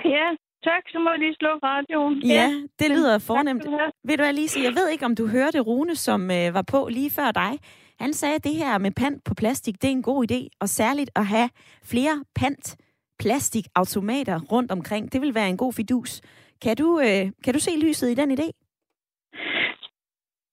Ja, 0.05 0.27
tak. 0.63 0.83
Så 0.91 0.99
må 0.99 1.09
jeg 1.09 1.19
lige 1.19 1.35
slå 1.35 1.49
radioen. 1.49 2.21
Ja, 2.21 2.33
ja 2.33 2.47
det 2.79 2.89
lyder 2.91 3.19
fornemt. 3.19 3.63
Ved 4.07 4.17
du 4.17 4.23
hvad, 4.23 4.33
Lise, 4.33 4.59
jeg 4.59 4.73
ved 4.75 4.89
ikke, 4.89 5.05
om 5.05 5.15
du 5.15 5.27
hørte 5.27 5.59
Rune, 5.59 5.95
som 5.95 6.21
uh, 6.21 6.53
var 6.57 6.65
på 6.71 6.87
lige 6.91 7.11
før 7.11 7.31
dig. 7.31 7.59
Han 7.99 8.13
sagde, 8.13 8.35
at 8.35 8.43
det 8.43 8.55
her 8.55 8.77
med 8.77 8.91
pant 8.91 9.23
på 9.23 9.33
plastik, 9.33 9.81
det 9.81 9.87
er 9.87 9.91
en 9.91 10.03
god 10.03 10.31
idé, 10.31 10.57
og 10.61 10.69
særligt 10.69 11.11
at 11.15 11.25
have 11.25 11.49
flere 11.83 12.23
pant 12.35 12.77
plastikautomater 13.19 14.39
rundt 14.51 14.71
omkring. 14.71 15.13
Det 15.13 15.21
vil 15.21 15.35
være 15.35 15.49
en 15.49 15.57
god 15.57 15.73
fidus. 15.73 16.21
Kan 16.61 16.77
du, 16.77 16.87
uh, 16.97 17.25
kan 17.43 17.53
du 17.53 17.59
se 17.59 17.71
lyset 17.85 18.09
i 18.11 18.13
den 18.13 18.31
idé? 18.31 18.47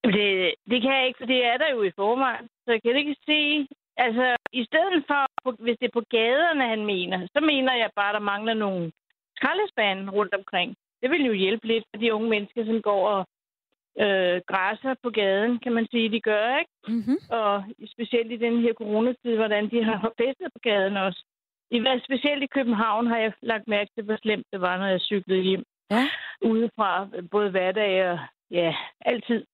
Det, 0.05 0.55
det 0.71 0.83
kan 0.83 0.93
jeg 0.99 1.07
ikke, 1.07 1.19
for 1.21 1.27
det 1.27 1.45
er 1.45 1.57
der 1.57 1.71
jo 1.75 1.83
i 1.83 1.91
forvejen. 1.97 2.49
Så 2.71 2.75
jeg 2.75 2.83
kan 2.83 2.97
ikke 2.97 3.17
se... 3.27 3.41
Altså, 3.97 4.37
i 4.53 4.65
stedet 4.65 5.05
for, 5.07 5.23
hvis 5.65 5.77
det 5.81 5.87
er 5.87 5.99
på 5.99 6.05
gaderne, 6.11 6.69
han 6.75 6.85
mener, 6.87 7.19
så 7.35 7.41
mener 7.41 7.75
jeg 7.75 7.91
bare, 7.97 8.09
at 8.09 8.15
der 8.15 8.31
mangler 8.33 8.55
nogle 8.55 8.93
skraldespande 9.37 10.13
rundt 10.13 10.35
omkring. 10.35 10.77
Det 11.03 11.11
vil 11.11 11.25
jo 11.27 11.33
hjælpe 11.33 11.67
lidt 11.67 11.85
for 11.91 12.01
de 12.01 12.15
unge 12.15 12.29
mennesker, 12.29 12.65
som 12.65 12.83
går 12.83 13.09
og 13.15 13.23
øh, 14.05 14.41
græsser 14.51 14.95
på 15.03 15.11
gaden, 15.11 15.59
kan 15.59 15.73
man 15.73 15.87
sige, 15.91 16.11
de 16.11 16.21
gør, 16.21 16.59
ikke? 16.59 16.73
Mm-hmm. 16.89 17.19
Og 17.31 17.65
specielt 17.95 18.33
i 18.33 18.37
den 18.47 18.61
her 18.61 18.73
coronatid, 18.73 19.37
hvordan 19.37 19.71
de 19.71 19.85
har 19.85 20.13
festet 20.23 20.49
på 20.55 20.61
gaden 20.63 20.97
også. 20.97 21.25
I 21.71 21.79
hvert 21.79 22.05
specielt 22.05 22.43
i 22.43 22.55
København 22.57 23.07
har 23.07 23.19
jeg 23.19 23.33
lagt 23.43 23.69
mærke 23.69 23.91
til, 23.95 24.05
hvor 24.05 24.17
slemt 24.23 24.47
det 24.53 24.61
var, 24.61 24.79
når 24.79 24.87
jeg 24.87 25.01
cyklede 25.01 25.43
hjem. 25.43 25.65
Ja. 25.91 26.09
Udefra, 26.43 27.09
både 27.31 27.51
hverdag 27.51 28.11
og 28.11 28.19
Ja, 28.51 28.75
altid. 29.01 29.47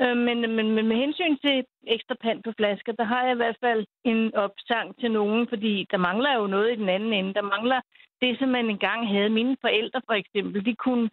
Øh, 0.00 0.16
men, 0.16 0.40
men, 0.56 0.70
men 0.74 0.86
med 0.88 0.96
hensyn 0.96 1.36
til 1.38 1.64
ekstra 1.86 2.14
pand 2.20 2.42
på 2.42 2.52
flasker, 2.56 2.92
der 2.92 3.04
har 3.04 3.22
jeg 3.24 3.32
i 3.32 3.36
hvert 3.42 3.58
fald 3.60 3.86
en 4.04 4.34
opsang 4.34 4.98
til 5.00 5.10
nogen, 5.10 5.48
fordi 5.48 5.86
der 5.90 5.96
mangler 5.96 6.34
jo 6.34 6.46
noget 6.46 6.72
i 6.72 6.76
den 6.76 6.88
anden 6.88 7.12
ende. 7.12 7.34
Der 7.34 7.42
mangler 7.42 7.80
det, 8.20 8.38
som 8.38 8.48
man 8.48 8.70
engang 8.70 9.08
havde. 9.08 9.30
Mine 9.30 9.56
forældre 9.60 10.00
for 10.06 10.12
eksempel, 10.12 10.64
de 10.64 10.74
kunne, 10.74 11.10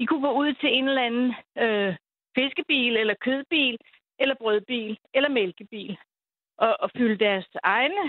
de 0.00 0.06
kunne 0.06 0.22
gå 0.28 0.32
ud 0.32 0.54
til 0.54 0.74
en 0.76 0.88
eller 0.88 1.02
anden 1.02 1.34
øh, 1.58 1.96
fiskebil, 2.34 2.96
eller 2.96 3.14
kødbil, 3.20 3.76
eller 4.18 4.34
brødbil, 4.34 4.98
eller 5.14 5.28
mælkebil, 5.28 5.98
og, 6.58 6.76
og 6.80 6.90
fylde 6.96 7.24
deres 7.24 7.48
egne 7.62 8.04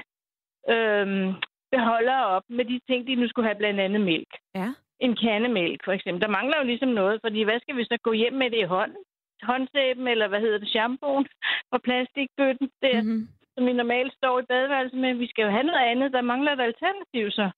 øh, 0.70 1.34
beholdere 1.72 2.26
op 2.26 2.44
med 2.50 2.66
de 2.66 2.80
ting, 2.88 3.08
de 3.08 3.16
nu 3.16 3.28
skulle 3.28 3.48
have, 3.48 3.58
blandt 3.58 3.80
andet 3.80 4.02
mælk. 4.02 4.34
Ja 4.56 4.74
en 5.00 5.16
kandemælk, 5.16 5.82
for 5.86 5.92
eksempel. 5.92 6.22
Der 6.22 6.28
mangler 6.38 6.58
jo 6.58 6.64
ligesom 6.64 6.90
noget, 6.90 7.22
fordi 7.26 7.44
hvad 7.44 7.60
skal 7.60 7.78
vi 7.78 7.84
så 7.84 7.98
gå 8.04 8.12
hjem 8.12 8.34
med 8.34 8.50
det 8.50 8.58
i 8.58 8.72
hånden? 8.76 9.04
Håndsæben, 9.44 10.08
eller 10.08 10.28
hvad 10.28 10.42
hedder 10.46 10.60
det, 10.64 10.70
shampooen 10.70 11.26
fra 11.70 11.80
plastikbøtten 11.88 12.70
der, 12.82 13.02
mm-hmm. 13.02 13.28
som 13.54 13.66
vi 13.68 13.74
normalt 13.74 14.14
står 14.14 14.40
i 14.40 14.46
badeværelset 14.50 15.00
med. 15.00 15.14
Vi 15.14 15.28
skal 15.28 15.44
jo 15.44 15.52
have 15.58 15.68
noget 15.70 15.86
andet. 15.92 16.14
Der 16.14 16.22
mangler 16.22 16.52
et 16.54 16.68
alternativ, 16.70 17.26
så. 17.32 17.50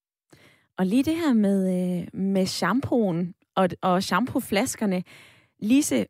Og 0.77 0.85
lige 0.85 1.03
det 1.03 1.15
her 1.15 1.33
med, 1.33 1.59
øh, 1.77 2.21
med 2.35 2.45
shampooen 2.45 3.33
og, 3.55 3.69
og 3.81 4.03
shampooflaskerne. 4.03 5.03
Lise, 5.59 6.05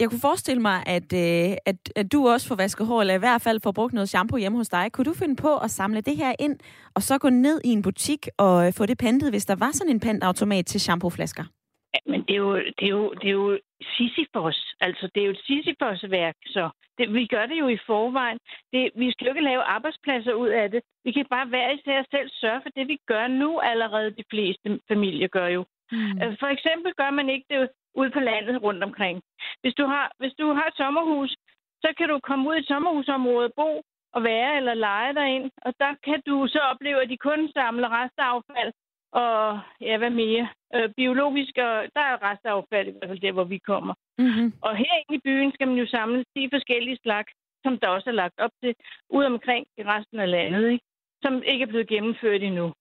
jeg 0.00 0.10
kunne 0.10 0.20
forestille 0.20 0.62
mig, 0.62 0.82
at, 0.86 1.12
øh, 1.12 1.56
at, 1.66 1.76
at 1.96 2.12
du 2.12 2.28
også 2.28 2.48
får 2.48 2.54
vasket 2.54 2.86
hår, 2.86 3.00
eller 3.00 3.14
i 3.14 3.18
hvert 3.18 3.42
fald 3.42 3.60
får 3.60 3.72
brugt 3.72 3.92
noget 3.92 4.08
shampoo 4.08 4.38
hjemme 4.38 4.58
hos 4.58 4.68
dig. 4.68 4.92
Kunne 4.92 5.04
du 5.04 5.14
finde 5.14 5.36
på 5.36 5.56
at 5.56 5.70
samle 5.70 6.00
det 6.00 6.16
her 6.16 6.34
ind, 6.38 6.58
og 6.94 7.02
så 7.02 7.18
gå 7.18 7.28
ned 7.28 7.60
i 7.64 7.68
en 7.68 7.82
butik 7.82 8.28
og 8.38 8.66
øh, 8.66 8.72
få 8.72 8.86
det 8.86 8.98
pantet, 8.98 9.30
hvis 9.30 9.46
der 9.46 9.54
var 9.54 9.70
sådan 9.72 9.90
en 9.90 10.00
pantautomat 10.00 10.66
til 10.66 10.80
shampooflasker? 10.80 11.44
Ja, 11.94 12.00
men 12.06 12.20
det 12.22 12.34
er 12.34 12.38
jo, 12.38 12.56
det 12.56 12.84
er 12.90 12.94
jo, 12.98 13.12
det 13.20 13.28
er 13.28 13.32
jo 13.32 13.58
Sisyphos. 13.96 14.74
Altså, 14.80 15.10
det 15.14 15.20
er 15.20 15.24
jo 15.24 15.30
et 15.30 15.44
Sisyphos-værk, 15.46 16.36
så 16.46 16.70
det, 16.98 17.14
vi 17.14 17.26
gør 17.26 17.46
det 17.46 17.58
jo 17.58 17.68
i 17.68 17.78
forvejen. 17.86 18.38
Det, 18.72 18.90
vi 18.94 19.12
skal 19.12 19.24
jo 19.24 19.30
ikke 19.32 19.48
lave 19.50 19.62
arbejdspladser 19.62 20.32
ud 20.32 20.48
af 20.48 20.70
det. 20.70 20.82
Vi 21.04 21.12
kan 21.12 21.26
bare 21.30 21.50
være 21.50 21.74
især 21.74 22.02
selv 22.10 22.30
sørge 22.32 22.62
for 22.62 22.70
det, 22.76 22.88
vi 22.88 22.98
gør 23.06 23.26
nu 23.26 23.58
allerede. 23.58 24.10
De 24.10 24.24
fleste 24.30 24.80
familier 24.88 25.28
gør 25.28 25.46
jo. 25.46 25.64
Mm. 25.92 26.22
Øh, 26.22 26.36
for 26.40 26.46
eksempel 26.46 26.92
gør 26.94 27.10
man 27.10 27.28
ikke 27.28 27.46
det 27.50 27.68
ude 27.94 28.10
på 28.10 28.20
landet 28.20 28.62
rundt 28.62 28.84
omkring. 28.84 29.22
Hvis 29.60 29.74
du 29.74 29.84
har, 29.86 30.12
hvis 30.18 30.34
du 30.38 30.52
har 30.52 30.66
et 30.66 30.76
sommerhus, 30.76 31.36
så 31.82 31.88
kan 31.98 32.08
du 32.08 32.18
komme 32.22 32.48
ud 32.48 32.54
i 32.54 32.58
et 32.58 32.66
sommerhusområde, 32.66 33.50
bo 33.56 33.82
og 34.14 34.22
være 34.22 34.56
eller 34.56 34.74
lege 34.74 35.14
derind, 35.14 35.50
og 35.62 35.74
der 35.80 35.94
kan 36.04 36.22
du 36.26 36.46
så 36.46 36.58
opleve, 36.58 37.02
at 37.02 37.08
de 37.08 37.16
kun 37.16 37.52
samler 37.52 37.88
restaffald 37.98 38.72
og 39.12 39.60
ja, 39.80 39.98
hvad 39.98 40.10
mere? 40.10 40.48
Øh, 40.74 40.88
biologisk, 40.96 41.54
og 41.66 41.74
der 41.96 42.04
er 42.10 42.22
restaffald 42.28 42.88
i 42.88 42.92
hvert 42.92 43.08
fald 43.10 43.20
der, 43.26 43.32
hvor 43.32 43.44
vi 43.44 43.58
kommer. 43.58 43.94
Mm-hmm. 44.18 44.52
Og 44.66 44.72
herinde 44.76 45.14
i 45.18 45.24
byen 45.24 45.52
skal 45.54 45.68
man 45.68 45.76
jo 45.76 45.86
samle 45.86 46.24
de 46.36 46.48
forskellige 46.52 46.98
slags, 47.02 47.32
som 47.64 47.78
der 47.78 47.88
også 47.88 48.10
er 48.10 48.20
lagt 48.22 48.38
op 48.38 48.54
til, 48.62 48.74
ud 49.10 49.24
omkring 49.24 49.66
i 49.78 49.82
resten 49.82 50.18
af 50.20 50.30
landet, 50.30 50.70
ikke? 50.70 50.84
som 51.22 51.42
ikke 51.52 51.62
er 51.62 51.66
blevet 51.66 51.88
gennemført 51.88 52.42
endnu. 52.42 52.72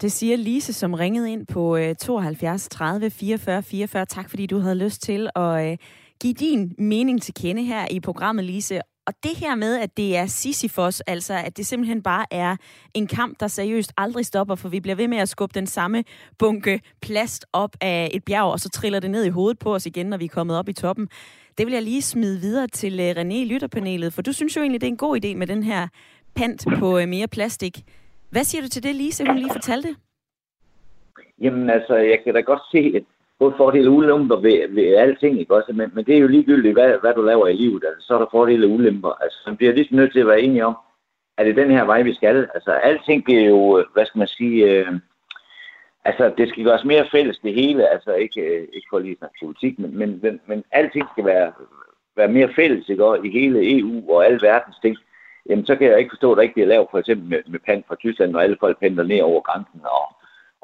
Det 0.00 0.12
siger 0.12 0.36
Lise, 0.36 0.72
som 0.72 0.94
ringede 0.94 1.32
ind 1.32 1.46
på 1.46 1.78
72 1.98 2.68
30 2.68 3.10
44 3.10 3.62
44. 3.62 4.06
Tak 4.06 4.30
fordi 4.30 4.46
du 4.46 4.58
havde 4.58 4.84
lyst 4.84 5.02
til 5.02 5.30
at 5.36 5.70
øh, 5.70 5.78
give 6.22 6.34
din 6.34 6.74
mening 6.78 7.22
til 7.22 7.34
kende 7.34 7.62
her 7.62 7.86
i 7.90 8.00
programmet, 8.00 8.44
Lise. 8.44 8.80
Og 9.06 9.14
det 9.22 9.36
her 9.36 9.54
med, 9.54 9.80
at 9.80 9.96
det 9.96 10.16
er 10.16 10.26
Sisyfos, 10.26 11.00
altså 11.00 11.34
at 11.34 11.56
det 11.56 11.66
simpelthen 11.66 12.02
bare 12.02 12.26
er 12.30 12.56
en 12.94 13.06
kamp, 13.06 13.40
der 13.40 13.46
seriøst 13.46 13.92
aldrig 13.96 14.26
stopper, 14.26 14.54
for 14.54 14.68
vi 14.68 14.80
bliver 14.80 14.94
ved 14.94 15.08
med 15.08 15.18
at 15.18 15.28
skubbe 15.28 15.54
den 15.54 15.66
samme 15.66 16.04
bunke 16.38 16.80
plast 17.02 17.46
op 17.52 17.76
af 17.80 18.10
et 18.14 18.24
bjerg, 18.24 18.52
og 18.52 18.60
så 18.60 18.68
triller 18.68 19.00
det 19.00 19.10
ned 19.10 19.24
i 19.24 19.28
hovedet 19.28 19.58
på 19.58 19.74
os 19.74 19.86
igen, 19.86 20.06
når 20.06 20.16
vi 20.16 20.24
er 20.24 20.28
kommet 20.28 20.58
op 20.58 20.68
i 20.68 20.72
toppen. 20.72 21.08
Det 21.58 21.66
vil 21.66 21.72
jeg 21.72 21.82
lige 21.82 22.02
smide 22.02 22.40
videre 22.40 22.66
til 22.66 23.00
øh, 23.00 23.10
René 23.10 23.34
i 23.34 23.44
lytterpanelet, 23.44 24.12
for 24.12 24.22
du 24.22 24.32
synes 24.32 24.56
jo 24.56 24.60
egentlig, 24.60 24.80
det 24.80 24.86
er 24.86 24.90
en 24.90 24.96
god 24.96 25.24
idé 25.24 25.36
med 25.36 25.46
den 25.46 25.62
her 25.62 25.88
pant 26.34 26.66
på 26.78 26.98
øh, 26.98 27.08
mere 27.08 27.28
plastik. 27.28 27.78
Hvad 28.30 28.44
siger 28.44 28.62
du 28.62 28.68
til 28.68 28.82
det, 28.82 28.94
Lise, 28.94 29.26
hun 29.26 29.36
lige 29.36 29.52
fortalte? 29.52 29.96
Jamen 31.40 31.70
altså, 31.70 31.94
jeg 31.94 32.18
kan 32.24 32.34
da 32.34 32.40
godt 32.40 32.62
se 32.72 32.92
at 32.96 33.04
både 33.44 33.54
fordele 33.56 33.88
og 33.90 33.94
ulemper 33.94 34.36
ved, 34.36 34.58
ved 34.68 34.94
alting, 34.94 35.40
ikke 35.40 35.54
også? 35.54 35.72
Men, 35.72 35.90
men 35.94 36.04
det 36.04 36.14
er 36.14 36.18
jo 36.18 36.26
ligegyldigt, 36.26 36.74
hvad, 36.74 36.98
hvad 37.00 37.14
du 37.14 37.22
laver 37.22 37.46
i 37.46 37.52
livet. 37.52 37.84
Altså, 37.88 38.06
så 38.06 38.14
er 38.14 38.18
der 38.18 38.34
fordele 38.36 38.66
og 38.66 38.70
ulemper. 38.70 39.12
Altså, 39.22 39.38
man 39.46 39.56
bliver 39.56 39.72
ligesom 39.72 39.96
nødt 39.96 40.12
til 40.12 40.20
at 40.20 40.26
være 40.26 40.40
enige 40.40 40.66
om, 40.66 40.76
at 41.38 41.46
det 41.46 41.52
er 41.52 41.62
den 41.62 41.70
her 41.76 41.84
vej, 41.84 42.02
vi 42.02 42.14
skal. 42.14 42.48
Altså, 42.54 42.70
alting 42.70 43.24
bliver 43.24 43.44
jo, 43.44 43.84
hvad 43.92 44.06
skal 44.06 44.18
man 44.18 44.28
sige, 44.28 44.58
øh, 44.70 44.92
altså, 46.04 46.32
det 46.38 46.48
skal 46.48 46.64
gøres 46.64 46.84
mere 46.84 47.06
fælles, 47.12 47.38
det 47.38 47.54
hele. 47.54 47.88
Altså, 47.88 48.12
ikke, 48.14 48.40
øh, 48.40 48.68
ikke 48.72 48.86
for 48.90 48.98
lige 48.98 49.16
snakke 49.18 49.36
politik, 49.42 49.78
men, 49.78 49.98
men, 49.98 50.20
men, 50.22 50.40
men 50.46 50.64
alting 50.72 51.06
skal 51.12 51.24
være, 51.24 51.52
være 52.16 52.28
mere 52.28 52.50
fælles, 52.56 52.88
ikke? 52.88 53.04
Og 53.04 53.26
i 53.26 53.30
hele 53.30 53.78
EU 53.78 54.12
og 54.12 54.26
alle 54.26 54.40
verdens 54.42 54.78
ting 54.82 54.96
jamen 55.48 55.66
så 55.66 55.76
kan 55.76 55.86
jeg 55.86 55.98
ikke 55.98 56.14
forstå, 56.14 56.32
at 56.32 56.36
der 56.36 56.42
ikke 56.42 56.54
bliver 56.54 56.66
lavet 56.66 56.88
for 56.90 56.98
eksempel 56.98 57.28
med, 57.28 57.40
med 57.46 57.60
pand 57.66 57.84
fra 57.88 57.94
Tyskland, 57.94 58.30
når 58.32 58.40
alle 58.40 58.56
folk 58.60 58.80
pendler 58.80 59.04
ned 59.04 59.20
over 59.20 59.40
grænsen 59.40 59.80
og, 59.84 60.04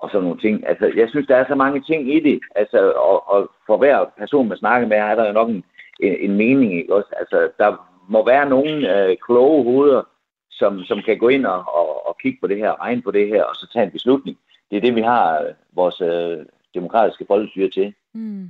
og 0.02 0.10
sådan 0.10 0.24
nogle 0.24 0.40
ting. 0.40 0.68
Altså, 0.68 0.92
jeg 0.96 1.08
synes, 1.08 1.26
der 1.26 1.36
er 1.36 1.46
så 1.48 1.54
mange 1.54 1.80
ting 1.80 2.14
i 2.14 2.20
det. 2.20 2.40
Altså, 2.54 2.92
og, 2.92 3.30
og 3.32 3.50
for 3.66 3.76
hver 3.76 4.04
person, 4.18 4.48
man 4.48 4.58
snakker 4.58 4.88
med, 4.88 4.96
er 4.96 5.14
der 5.14 5.26
jo 5.26 5.32
nok 5.32 5.48
en, 5.48 5.64
en, 6.00 6.14
en 6.20 6.36
mening. 6.36 6.78
Ikke? 6.78 6.94
Også, 6.94 7.10
altså, 7.20 7.48
der 7.58 7.70
må 8.08 8.26
være 8.26 8.48
nogle 8.48 8.72
øh, 8.94 9.16
kloge 9.26 9.64
hoveder, 9.64 10.02
som, 10.50 10.82
som 10.84 11.02
kan 11.02 11.18
gå 11.18 11.28
ind 11.28 11.46
og, 11.46 11.64
og, 11.78 12.06
og 12.06 12.16
kigge 12.22 12.38
på 12.40 12.46
det 12.46 12.56
her, 12.56 12.80
regne 12.84 13.02
på 13.02 13.10
det 13.10 13.28
her, 13.28 13.42
og 13.44 13.54
så 13.56 13.66
tage 13.72 13.84
en 13.84 13.90
beslutning. 13.90 14.38
Det 14.70 14.76
er 14.76 14.80
det, 14.80 14.94
vi 14.94 15.00
har 15.00 15.40
øh, 15.40 15.52
vores 15.72 16.00
øh, 16.00 16.46
demokratiske 16.74 17.24
folkestyre 17.28 17.70
til. 17.70 17.94
Mm. 18.12 18.48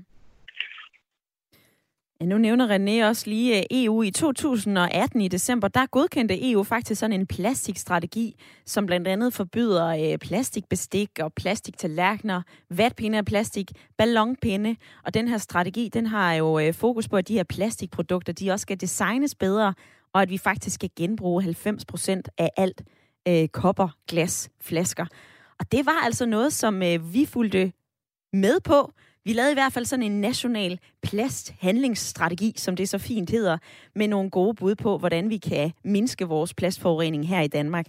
Ja, 2.20 2.26
nu 2.26 2.38
nævner 2.38 2.76
René 2.76 3.08
også 3.08 3.30
lige 3.30 3.58
øh, 3.58 3.64
EU 3.70 4.02
i 4.02 4.10
2018 4.10 5.20
i 5.20 5.28
december. 5.28 5.68
Der 5.68 5.86
godkendte 5.86 6.50
EU 6.50 6.62
faktisk 6.62 7.00
sådan 7.00 7.20
en 7.20 7.26
plastikstrategi, 7.26 8.36
som 8.66 8.86
blandt 8.86 9.08
andet 9.08 9.32
forbyder 9.32 9.86
øh, 9.86 10.18
plastikbestik 10.18 11.10
og 11.20 11.32
plastiktallerkener, 11.32 12.42
vatpinde 12.70 13.18
af 13.18 13.24
plastik, 13.24 13.70
ballonpinde. 13.98 14.76
Og 15.04 15.14
den 15.14 15.28
her 15.28 15.38
strategi, 15.38 15.88
den 15.88 16.06
har 16.06 16.34
jo 16.34 16.58
øh, 16.58 16.74
fokus 16.74 17.08
på, 17.08 17.16
at 17.16 17.28
de 17.28 17.34
her 17.34 17.44
plastikprodukter, 17.44 18.32
de 18.32 18.50
også 18.50 18.62
skal 18.62 18.80
designes 18.80 19.34
bedre, 19.34 19.74
og 20.12 20.22
at 20.22 20.30
vi 20.30 20.38
faktisk 20.38 20.74
skal 20.74 20.90
genbruge 20.96 21.44
90% 21.44 22.20
af 22.38 22.50
alt 22.56 22.82
øh, 23.28 23.48
kopper, 23.48 23.88
glas, 24.08 24.50
flasker. 24.60 25.06
Og 25.60 25.72
det 25.72 25.86
var 25.86 26.04
altså 26.04 26.26
noget, 26.26 26.52
som 26.52 26.82
øh, 26.82 27.14
vi 27.14 27.26
fulgte 27.26 27.72
med 28.32 28.60
på, 28.60 28.92
vi 29.24 29.32
lavede 29.32 29.52
i 29.52 29.54
hvert 29.54 29.72
fald 29.72 29.84
sådan 29.84 30.02
en 30.02 30.20
national 30.20 30.78
plasthandlingsstrategi, 31.02 32.52
som 32.56 32.76
det 32.76 32.88
så 32.88 32.98
fint 32.98 33.30
hedder, 33.30 33.58
med 33.94 34.08
nogle 34.08 34.30
gode 34.30 34.54
bud 34.54 34.74
på, 34.74 34.98
hvordan 34.98 35.30
vi 35.30 35.38
kan 35.38 35.72
mindske 35.84 36.24
vores 36.24 36.54
plastforurening 36.54 37.28
her 37.28 37.40
i 37.40 37.48
Danmark. 37.48 37.86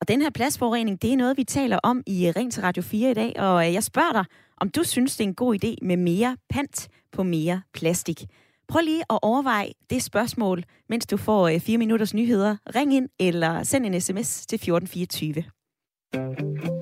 Og 0.00 0.08
den 0.08 0.22
her 0.22 0.30
plastforurening, 0.30 1.02
det 1.02 1.12
er 1.12 1.16
noget, 1.16 1.36
vi 1.36 1.44
taler 1.44 1.78
om 1.82 2.02
i 2.06 2.32
Ring 2.36 2.52
til 2.52 2.62
Radio 2.62 2.82
4 2.82 3.10
i 3.10 3.14
dag, 3.14 3.34
og 3.38 3.66
øh, 3.66 3.74
jeg 3.74 3.82
spørger 3.82 4.12
dig, 4.12 4.24
om 4.60 4.68
du 4.68 4.84
synes, 4.84 5.16
det 5.16 5.24
er 5.24 5.28
en 5.28 5.34
god 5.34 5.64
idé 5.64 5.74
med 5.82 5.96
mere 5.96 6.36
pant 6.50 6.88
på 7.12 7.22
mere 7.22 7.62
plastik. 7.72 8.24
Prøv 8.68 8.80
lige 8.80 9.02
at 9.10 9.18
overveje 9.22 9.72
det 9.90 10.02
spørgsmål, 10.02 10.64
mens 10.88 11.06
du 11.06 11.16
får 11.16 11.48
øh, 11.48 11.60
4 11.60 11.78
minutters 11.78 12.14
nyheder. 12.14 12.56
Ring 12.74 12.94
ind 12.94 13.08
eller 13.20 13.62
send 13.62 13.86
en 13.86 14.00
sms 14.00 14.46
til 14.46 14.56
1424. 14.56 16.75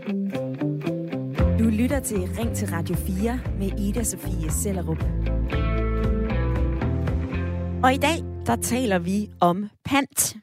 Lytter 1.78 2.00
til 2.00 2.18
Ring 2.38 2.56
til 2.56 2.68
Radio 2.68 2.94
4 2.94 3.40
med 3.58 3.78
Ida 3.80 4.02
Sofie 4.02 4.50
Sellerup. 4.50 5.02
Og 7.84 7.94
i 7.94 7.96
dag, 7.96 8.46
der 8.46 8.56
taler 8.62 8.98
vi 8.98 9.30
om 9.40 9.68
pant. 9.84 10.36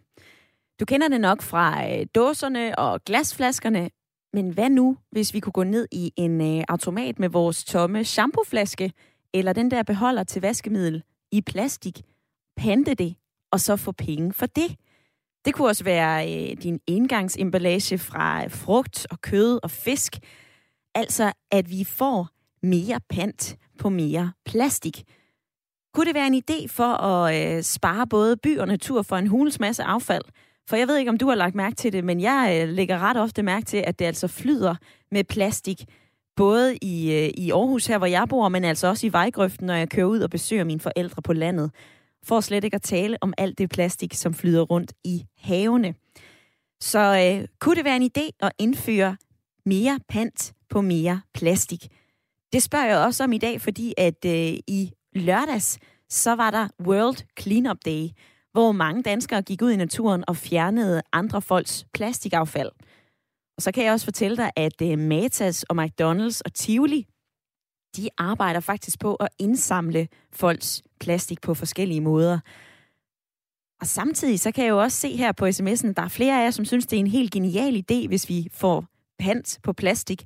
Du 0.79 0.85
kender 0.85 1.07
det 1.07 1.21
nok 1.21 1.41
fra 1.41 1.89
øh, 1.89 2.05
dåserne 2.15 2.79
og 2.79 3.03
glasflaskerne, 3.05 3.89
men 4.33 4.49
hvad 4.49 4.69
nu, 4.69 4.97
hvis 5.11 5.33
vi 5.33 5.39
kunne 5.39 5.53
gå 5.53 5.63
ned 5.63 5.87
i 5.91 6.11
en 6.15 6.41
øh, 6.41 6.63
automat 6.69 7.19
med 7.19 7.29
vores 7.29 7.63
tomme 7.63 8.03
shampooflaske, 8.03 8.93
eller 9.33 9.53
den 9.53 9.71
der 9.71 9.83
beholder 9.83 10.23
til 10.23 10.41
vaskemiddel 10.41 11.03
i 11.31 11.41
plastik, 11.41 12.01
pante 12.57 12.93
det, 12.93 13.15
og 13.51 13.59
så 13.59 13.75
få 13.75 13.91
penge 13.91 14.33
for 14.33 14.45
det? 14.45 14.75
Det 15.45 15.53
kunne 15.53 15.67
også 15.67 15.83
være 15.83 16.31
øh, 16.31 16.57
din 16.63 16.79
engangsemballage 16.87 17.97
fra 17.97 18.43
øh, 18.43 18.51
frugt 18.51 19.07
og 19.11 19.21
kød 19.21 19.59
og 19.63 19.71
fisk. 19.71 20.19
Altså, 20.95 21.31
at 21.51 21.69
vi 21.69 21.83
får 21.83 22.29
mere 22.63 22.99
pant 23.09 23.57
på 23.79 23.89
mere 23.89 24.31
plastik. 24.45 25.03
Kunne 25.93 26.05
det 26.05 26.15
være 26.15 26.27
en 26.27 26.43
idé 26.49 26.67
for 26.67 27.03
at 27.03 27.57
øh, 27.57 27.63
spare 27.63 28.07
både 28.07 28.37
by 28.37 28.57
og 28.59 28.67
natur 28.67 29.01
for 29.01 29.17
en 29.17 29.27
hulens 29.27 29.59
masse 29.59 29.83
affald? 29.83 30.23
For 30.69 30.75
jeg 30.75 30.87
ved 30.87 30.97
ikke, 30.97 31.11
om 31.11 31.17
du 31.17 31.27
har 31.27 31.35
lagt 31.35 31.55
mærke 31.55 31.75
til 31.75 31.93
det, 31.93 32.03
men 32.03 32.21
jeg 32.21 32.61
øh, 32.61 32.69
lægger 32.69 32.99
ret 32.99 33.17
ofte 33.17 33.43
mærke 33.43 33.65
til, 33.65 33.77
at 33.77 33.99
det 33.99 34.05
altså 34.05 34.27
flyder 34.27 34.75
med 35.11 35.23
plastik. 35.23 35.85
Både 36.35 36.77
i, 36.77 37.11
øh, 37.13 37.29
i 37.37 37.51
Aarhus, 37.51 37.85
her 37.85 37.97
hvor 37.97 38.07
jeg 38.07 38.25
bor, 38.29 38.49
men 38.49 38.63
altså 38.63 38.87
også 38.87 39.07
i 39.07 39.13
vejgrøften, 39.13 39.67
når 39.67 39.73
jeg 39.73 39.89
kører 39.89 40.05
ud 40.05 40.19
og 40.19 40.29
besøger 40.29 40.63
mine 40.63 40.79
forældre 40.79 41.21
på 41.21 41.33
landet. 41.33 41.71
For 42.23 42.39
slet 42.39 42.63
ikke 42.63 42.75
at 42.75 42.81
tale 42.81 43.17
om 43.21 43.33
alt 43.37 43.57
det 43.57 43.69
plastik, 43.69 44.13
som 44.13 44.33
flyder 44.33 44.61
rundt 44.61 44.93
i 45.03 45.25
havene. 45.37 45.93
Så 46.79 46.99
øh, 46.99 47.47
kunne 47.59 47.75
det 47.75 47.85
være 47.85 47.95
en 47.95 48.11
idé 48.17 48.29
at 48.39 48.51
indføre 48.59 49.17
mere 49.65 49.99
pant 50.09 50.53
på 50.71 50.81
mere 50.81 51.21
plastik? 51.33 51.87
Det 52.53 52.63
spørger 52.63 52.85
jeg 52.85 52.97
også 52.97 53.23
om 53.23 53.33
i 53.33 53.37
dag, 53.37 53.61
fordi 53.61 53.93
at 53.97 54.25
øh, 54.25 54.53
i 54.67 54.91
lørdags, 55.15 55.79
så 56.09 56.35
var 56.35 56.51
der 56.51 56.67
World 56.85 57.17
Cleanup 57.39 57.77
Day, 57.85 58.07
hvor 58.51 58.71
mange 58.71 59.03
danskere 59.03 59.41
gik 59.41 59.61
ud 59.61 59.71
i 59.71 59.75
naturen 59.75 60.23
og 60.27 60.37
fjernede 60.37 61.01
andre 61.13 61.41
folks 61.41 61.85
plastikaffald. 61.93 62.69
Og 63.57 63.61
så 63.61 63.71
kan 63.71 63.83
jeg 63.83 63.93
også 63.93 64.05
fortælle 64.05 64.37
dig, 64.37 64.51
at 64.55 64.81
øh, 64.81 64.99
Matas 64.99 65.63
og 65.63 65.83
McDonald's 65.83 66.41
og 66.45 66.53
Tivoli, 66.53 67.07
de 67.95 68.09
arbejder 68.17 68.59
faktisk 68.59 68.99
på 68.99 69.15
at 69.15 69.27
indsamle 69.39 70.07
folks 70.31 70.83
plastik 70.99 71.41
på 71.41 71.53
forskellige 71.53 72.01
måder. 72.01 72.39
Og 73.81 73.87
samtidig 73.87 74.39
så 74.39 74.51
kan 74.51 74.63
jeg 74.63 74.69
jo 74.69 74.81
også 74.81 74.97
se 74.97 75.17
her 75.17 75.31
på 75.31 75.45
sms'en, 75.45 75.89
at 75.89 75.97
der 75.97 76.03
er 76.03 76.07
flere 76.07 76.39
af 76.39 76.43
jer, 76.43 76.51
som 76.51 76.65
synes, 76.65 76.85
det 76.85 76.97
er 76.97 76.99
en 76.99 77.07
helt 77.07 77.31
genial 77.31 77.75
idé, 77.75 78.07
hvis 78.07 78.29
vi 78.29 78.47
får 78.53 78.85
pant 79.19 79.59
på 79.63 79.73
plastik. 79.73 80.23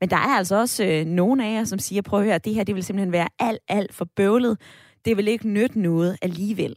Men 0.00 0.10
der 0.10 0.16
er 0.16 0.36
altså 0.36 0.56
også 0.56 0.84
øh, 0.84 1.06
nogle 1.06 1.46
af 1.46 1.52
jer, 1.52 1.64
som 1.64 1.78
siger, 1.78 2.02
prøv 2.02 2.20
at 2.20 2.26
høre, 2.26 2.38
det 2.38 2.54
her 2.54 2.64
det 2.64 2.74
vil 2.74 2.84
simpelthen 2.84 3.12
være 3.12 3.28
alt, 3.38 3.60
alt 3.68 3.94
for 3.94 4.04
bøvlet. 4.04 4.60
Det 5.04 5.16
vil 5.16 5.28
ikke 5.28 5.48
nytte 5.48 5.80
noget 5.80 6.18
alligevel. 6.22 6.76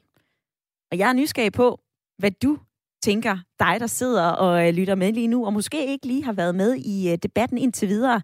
Og 0.92 0.98
jeg 0.98 1.10
er 1.10 1.14
nysgerrig 1.14 1.52
på, 1.52 1.80
hvad 2.18 2.32
du 2.32 2.58
tænker, 3.04 3.38
dig 3.60 3.78
der 3.80 3.88
sidder 3.88 4.30
og 4.30 4.68
øh, 4.68 4.74
lytter 4.74 4.96
med 4.96 5.14
lige 5.14 5.28
nu, 5.28 5.46
og 5.46 5.54
måske 5.54 5.88
ikke 5.88 6.08
lige 6.08 6.24
har 6.24 6.34
været 6.34 6.56
med 6.56 6.76
i 6.76 7.12
øh, 7.12 7.18
debatten 7.24 7.58
indtil 7.58 7.90
videre. 7.90 8.22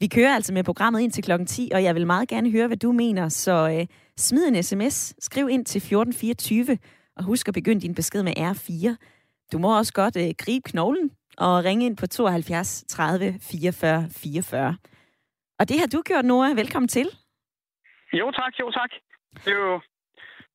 Vi 0.00 0.06
kører 0.06 0.34
altså 0.34 0.52
med 0.52 0.64
programmet 0.64 1.00
ind 1.00 1.12
til 1.12 1.24
klokken 1.24 1.46
10, 1.46 1.70
og 1.74 1.82
jeg 1.82 1.94
vil 1.94 2.06
meget 2.06 2.28
gerne 2.28 2.50
høre, 2.50 2.66
hvad 2.66 2.76
du 2.76 2.92
mener. 2.92 3.28
Så 3.28 3.76
øh, 3.78 3.86
smid 4.16 4.48
en 4.48 4.62
sms, 4.62 5.14
skriv 5.24 5.48
ind 5.48 5.64
til 5.64 5.78
1424, 5.78 6.78
og 7.16 7.24
husk 7.24 7.48
at 7.48 7.54
begynde 7.54 7.80
din 7.80 7.94
besked 7.94 8.22
med 8.22 8.32
R4. 8.38 8.94
Du 9.52 9.58
må 9.58 9.78
også 9.78 9.92
godt 9.92 10.16
øh, 10.16 10.30
gribe 10.38 10.70
knoglen 10.70 11.10
og 11.38 11.64
ringe 11.64 11.86
ind 11.86 11.96
på 11.96 12.06
72 12.06 12.84
30 12.88 13.34
44 13.50 14.08
44. 14.22 14.76
Og 15.58 15.68
det 15.68 15.80
har 15.80 15.86
du 15.86 16.02
gjort, 16.02 16.24
Nora. 16.24 16.54
Velkommen 16.54 16.88
til. 16.88 17.08
Jo 18.12 18.30
tak, 18.30 18.52
jo 18.60 18.70
tak. 18.70 18.90
Det 19.44 19.52
er 19.52 19.56
jo 19.56 19.80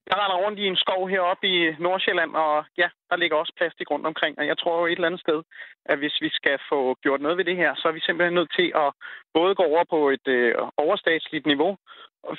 jeg 0.09 0.17
render 0.17 0.37
rundt 0.43 0.59
i 0.59 0.65
en 0.67 0.75
skov 0.75 1.09
heroppe 1.09 1.47
i 1.47 1.75
Nordsjælland, 1.79 2.31
og 2.35 2.65
ja, 2.77 2.89
der 3.09 3.15
ligger 3.15 3.37
også 3.37 3.53
plastik 3.57 3.91
rundt 3.91 4.05
omkring. 4.05 4.39
Og 4.39 4.47
jeg 4.47 4.57
tror 4.57 4.79
jo 4.79 4.85
et 4.85 4.91
eller 4.91 5.07
andet 5.07 5.25
sted, 5.25 5.39
at 5.85 5.97
hvis 5.97 6.15
vi 6.21 6.29
skal 6.29 6.57
få 6.69 6.95
gjort 7.03 7.21
noget 7.21 7.37
ved 7.37 7.45
det 7.45 7.55
her, 7.55 7.75
så 7.75 7.87
er 7.87 7.91
vi 7.91 7.99
simpelthen 7.99 8.33
nødt 8.33 8.53
til 8.59 8.71
at 8.75 8.89
både 9.33 9.55
gå 9.55 9.63
over 9.63 9.83
på 9.89 10.09
et 10.09 10.27
øh, 10.27 10.55
overstatsligt 10.77 11.45
niveau, 11.45 11.77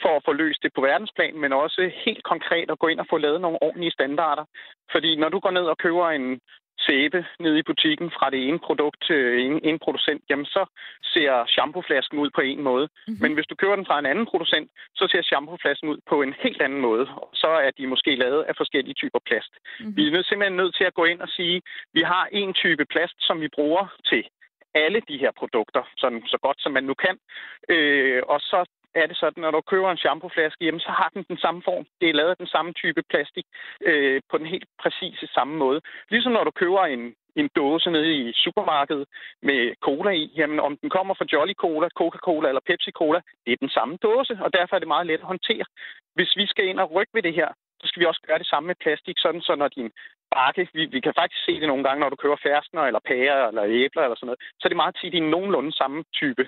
for 0.02 0.12
at 0.16 0.24
få 0.24 0.32
løst 0.32 0.62
det 0.62 0.72
på 0.74 0.80
verdensplan, 0.80 1.36
men 1.40 1.52
også 1.52 1.90
helt 2.04 2.24
konkret 2.24 2.70
at 2.70 2.78
gå 2.78 2.86
ind 2.88 3.00
og 3.00 3.06
få 3.10 3.16
lavet 3.18 3.40
nogle 3.40 3.62
ordentlige 3.62 3.96
standarder. 3.98 4.44
Fordi 4.92 5.16
når 5.16 5.28
du 5.28 5.38
går 5.40 5.50
ned 5.50 5.66
og 5.72 5.78
køber 5.78 6.10
en 6.10 6.40
sæbe 6.78 7.26
nede 7.38 7.58
i 7.58 7.62
butikken 7.62 8.10
fra 8.10 8.30
det 8.30 8.48
ene 8.48 8.58
produkt 8.58 8.96
til 9.08 9.20
en, 9.46 9.60
en 9.64 9.78
producent, 9.78 10.22
jamen 10.30 10.44
så 10.46 10.66
ser 11.02 11.46
shampooflasken 11.46 12.18
ud 12.18 12.30
på 12.34 12.40
en 12.40 12.62
måde. 12.62 12.86
Mm-hmm. 12.86 13.22
Men 13.22 13.34
hvis 13.34 13.46
du 13.46 13.54
køber 13.54 13.76
den 13.76 13.86
fra 13.86 13.98
en 13.98 14.06
anden 14.06 14.26
producent, 14.26 14.70
så 14.94 15.08
ser 15.10 15.22
shampooflasken 15.22 15.88
ud 15.88 15.98
på 16.10 16.22
en 16.22 16.34
helt 16.42 16.62
anden 16.62 16.80
måde. 16.80 17.06
Så 17.32 17.48
er 17.66 17.70
de 17.78 17.86
måske 17.86 18.14
lavet 18.16 18.42
af 18.42 18.54
forskellige 18.56 18.94
typer 18.94 19.18
plast. 19.26 19.52
Mm-hmm. 19.80 19.96
Vi 19.96 20.02
er 20.06 20.22
simpelthen 20.22 20.56
nødt 20.56 20.74
til 20.76 20.84
at 20.84 20.94
gå 20.94 21.04
ind 21.04 21.20
og 21.20 21.28
sige, 21.28 21.62
vi 21.92 22.02
har 22.02 22.28
en 22.32 22.52
type 22.54 22.84
plast, 22.84 23.16
som 23.18 23.40
vi 23.40 23.48
bruger 23.48 23.86
til 24.10 24.24
alle 24.74 25.00
de 25.08 25.18
her 25.18 25.30
produkter, 25.40 25.82
sådan, 25.96 26.22
så 26.26 26.38
godt 26.42 26.58
som 26.60 26.72
man 26.72 26.84
nu 26.84 26.94
kan. 26.94 27.16
Øh, 27.68 28.22
og 28.28 28.40
så 28.40 28.64
er 28.94 29.06
det 29.06 29.16
sådan, 29.16 29.44
at 29.44 29.46
når 29.46 29.50
du 29.50 29.60
køber 29.60 29.90
en 29.90 30.02
shampooflaske 30.02 30.64
hjemme, 30.64 30.80
så 30.80 30.90
har 30.98 31.10
den 31.14 31.24
den 31.28 31.38
samme 31.38 31.62
form. 31.64 31.84
Det 32.00 32.08
er 32.08 32.14
lavet 32.14 32.30
af 32.30 32.36
den 32.36 32.46
samme 32.46 32.72
type 32.72 33.02
plastik 33.10 33.46
øh, 33.80 34.20
på 34.30 34.38
den 34.38 34.46
helt 34.46 34.68
præcise 34.82 35.26
samme 35.26 35.56
måde. 35.56 35.80
Ligesom 36.10 36.32
når 36.32 36.44
du 36.44 36.50
køber 36.50 36.82
en, 36.84 37.14
en 37.36 37.48
dåse 37.56 37.90
nede 37.90 38.14
i 38.16 38.32
supermarkedet 38.32 39.06
med 39.42 39.74
cola 39.80 40.10
i, 40.10 40.24
jamen 40.36 40.60
om 40.60 40.76
den 40.76 40.90
kommer 40.90 41.14
fra 41.14 41.26
Jolly 41.32 41.52
Cola, 41.52 41.88
Coca-Cola 42.00 42.48
eller 42.48 42.66
Pepsi 42.68 42.90
Cola, 42.90 43.20
det 43.46 43.52
er 43.52 43.56
den 43.64 43.68
samme 43.68 43.98
dåse, 44.02 44.38
og 44.40 44.52
derfor 44.52 44.76
er 44.76 44.80
det 44.80 44.88
meget 44.94 45.06
let 45.06 45.20
at 45.20 45.30
håndtere. 45.32 45.64
Hvis 46.14 46.36
vi 46.36 46.46
skal 46.46 46.64
ind 46.66 46.80
og 46.80 46.92
rykke 46.94 47.14
ved 47.14 47.22
det 47.22 47.34
her, 47.34 47.48
så 47.80 47.88
skal 47.88 48.00
vi 48.00 48.06
også 48.06 48.22
gøre 48.26 48.38
det 48.38 48.46
samme 48.46 48.66
med 48.66 48.74
plastik, 48.82 49.16
sådan 49.18 49.40
så 49.40 49.54
når 49.54 49.68
din 49.68 49.90
bakke, 50.34 50.68
vi, 50.72 50.84
vi 50.94 51.00
kan 51.00 51.14
faktisk 51.20 51.44
se 51.44 51.60
det 51.60 51.68
nogle 51.68 51.84
gange, 51.84 52.00
når 52.00 52.10
du 52.10 52.16
køber 52.16 52.36
ferskner 52.42 52.82
eller 52.82 53.00
pærer 53.08 53.48
eller 53.48 53.64
æbler 53.64 54.02
eller 54.02 54.16
sådan 54.16 54.26
noget, 54.26 54.40
så 54.58 54.62
er 54.64 54.68
det 54.68 54.82
meget 54.82 54.96
tit 55.00 55.14
i 55.14 55.20
nogenlunde 55.20 55.72
samme 55.72 56.04
type 56.20 56.44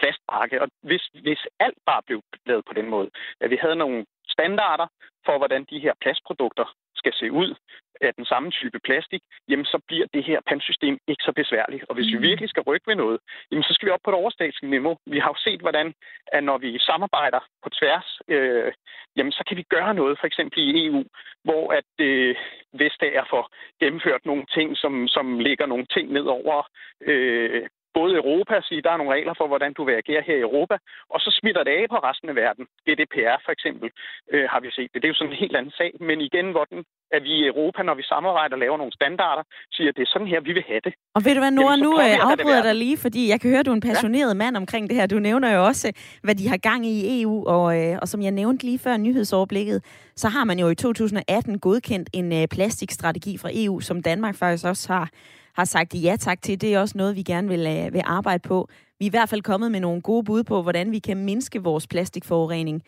plastbakke. 0.00 0.62
Og 0.62 0.68
hvis, 0.82 1.04
hvis 1.26 1.42
alt 1.60 1.78
bare 1.86 2.02
blev 2.06 2.20
lavet 2.46 2.64
på 2.64 2.74
den 2.74 2.88
måde, 2.88 3.10
at 3.40 3.50
vi 3.50 3.58
havde 3.62 3.76
nogle 3.76 4.06
standarder 4.28 4.86
for, 5.26 5.38
hvordan 5.38 5.66
de 5.70 5.78
her 5.78 5.94
plastprodukter 6.02 6.66
skal 6.96 7.12
se 7.14 7.32
ud 7.32 7.54
af 8.00 8.14
den 8.14 8.24
samme 8.24 8.50
type 8.50 8.78
plastik, 8.84 9.22
jamen 9.48 9.64
så 9.64 9.78
bliver 9.88 10.06
det 10.14 10.24
her 10.24 10.40
pantsystem 10.48 10.98
ikke 11.08 11.22
så 11.22 11.32
besværligt. 11.32 11.84
Og 11.88 11.94
hvis 11.94 12.06
mm. 12.06 12.12
vi 12.12 12.28
virkelig 12.28 12.48
skal 12.50 12.62
rykke 12.62 12.86
ved 12.86 12.94
noget, 12.94 13.18
jamen 13.50 13.62
så 13.62 13.74
skal 13.74 13.86
vi 13.86 13.92
op 13.92 14.04
på 14.04 14.10
et 14.10 14.20
overstatsligt 14.22 14.70
niveau. 14.70 14.96
Vi 15.06 15.18
har 15.18 15.28
jo 15.28 15.38
set, 15.46 15.60
hvordan 15.60 15.94
at 16.26 16.44
når 16.44 16.58
vi 16.58 16.78
samarbejder 16.78 17.40
på 17.62 17.68
tværs, 17.78 18.08
øh, 18.28 18.72
jamen 19.16 19.32
så 19.32 19.42
kan 19.48 19.56
vi 19.56 19.64
gøre 19.74 19.94
noget, 19.94 20.18
for 20.20 20.26
eksempel 20.26 20.58
i 20.58 20.86
EU, 20.86 21.04
hvor 21.44 21.72
at 21.72 21.92
øh, 22.00 22.36
Vestager 22.72 23.24
får 23.30 23.44
gennemført 23.80 24.24
nogle 24.24 24.44
ting, 24.54 24.76
som, 24.76 25.08
som 25.08 25.38
lægger 25.38 25.66
nogle 25.66 25.86
ting 25.94 26.12
ned 26.12 26.26
over 26.26 26.68
øh, 27.00 27.62
både 27.98 28.12
Europa 28.22 28.54
sige, 28.68 28.82
der 28.84 28.90
er 28.92 29.00
nogle 29.00 29.14
regler 29.16 29.34
for, 29.38 29.46
hvordan 29.50 29.72
du 29.78 29.82
vil 29.88 29.94
agere 30.02 30.22
her 30.28 30.36
i 30.38 30.46
Europa, 30.48 30.76
og 31.14 31.18
så 31.24 31.30
smitter 31.38 31.62
det 31.64 31.74
af 31.80 31.84
på 31.92 31.98
resten 32.08 32.28
af 32.32 32.36
verden. 32.42 32.64
GDPR 32.86 33.38
for 33.46 33.52
eksempel 33.56 33.88
øh, 34.32 34.46
har 34.52 34.60
vi 34.64 34.68
set 34.76 34.90
det. 34.92 34.98
Det 35.00 35.06
er 35.06 35.12
jo 35.14 35.20
sådan 35.20 35.32
en 35.32 35.42
helt 35.44 35.56
anden 35.56 35.74
sag, 35.80 35.90
men 36.08 36.18
igen, 36.28 36.46
hvor 36.54 36.64
den, 36.72 36.80
at 37.16 37.22
vi 37.26 37.32
i 37.40 37.46
Europa, 37.52 37.80
når 37.82 37.94
vi 38.00 38.04
samarbejder 38.12 38.54
og 38.56 38.62
laver 38.64 38.76
nogle 38.82 38.94
standarder, 39.00 39.42
siger, 39.76 39.88
at 39.90 39.96
det 39.96 40.02
er 40.02 40.10
sådan 40.14 40.28
her, 40.32 40.40
vi 40.48 40.52
vil 40.58 40.64
have 40.70 40.82
det. 40.86 40.92
Og 41.16 41.20
ved 41.24 41.32
du 41.34 41.40
hvad, 41.40 41.54
Nora, 41.58 41.76
nu 41.76 41.90
øh, 42.04 42.30
afbryder 42.30 42.62
dig 42.68 42.74
lige, 42.84 42.98
fordi 43.04 43.22
jeg 43.32 43.38
kan 43.40 43.50
høre, 43.50 43.60
at 43.60 43.66
du 43.66 43.74
er 43.74 43.78
en 43.82 43.88
passioneret 43.90 44.34
ja. 44.34 44.40
mand 44.42 44.56
omkring 44.56 44.84
det 44.88 44.96
her. 44.98 45.06
Du 45.06 45.18
nævner 45.18 45.48
jo 45.56 45.60
også, 45.70 45.86
hvad 46.22 46.34
de 46.34 46.48
har 46.48 46.56
gang 46.56 46.86
i 46.86 46.94
i 47.04 47.22
EU, 47.22 47.46
og, 47.46 47.66
øh, 47.78 47.98
og 48.02 48.08
som 48.08 48.22
jeg 48.22 48.30
nævnte 48.30 48.64
lige 48.64 48.78
før 48.78 48.96
nyhedsoverblikket, 48.96 49.84
så 50.16 50.28
har 50.28 50.44
man 50.44 50.58
jo 50.58 50.68
i 50.68 50.74
2018 50.74 51.58
godkendt 51.58 52.10
en 52.12 52.32
øh, 52.32 52.48
plastikstrategi 52.48 53.38
fra 53.38 53.50
EU, 53.52 53.80
som 53.80 54.02
Danmark 54.02 54.34
faktisk 54.34 54.66
også 54.66 54.92
har 54.92 55.10
har 55.54 55.64
sagt 55.64 55.94
ja 55.94 56.16
tak 56.20 56.42
til. 56.42 56.60
Det 56.60 56.74
er 56.74 56.80
også 56.80 56.98
noget, 56.98 57.16
vi 57.16 57.22
gerne 57.22 57.48
vil, 57.48 57.66
øh, 57.66 57.92
vil 57.92 58.02
arbejde 58.04 58.48
på. 58.48 58.68
Vi 58.98 59.04
er 59.04 59.08
i 59.08 59.10
hvert 59.10 59.28
fald 59.28 59.42
kommet 59.42 59.72
med 59.72 59.80
nogle 59.80 60.02
gode 60.02 60.24
bud 60.24 60.42
på, 60.42 60.62
hvordan 60.62 60.92
vi 60.92 60.98
kan 60.98 61.16
mindske 61.16 61.62
vores 61.62 61.86
plastikforurening. 61.86 62.82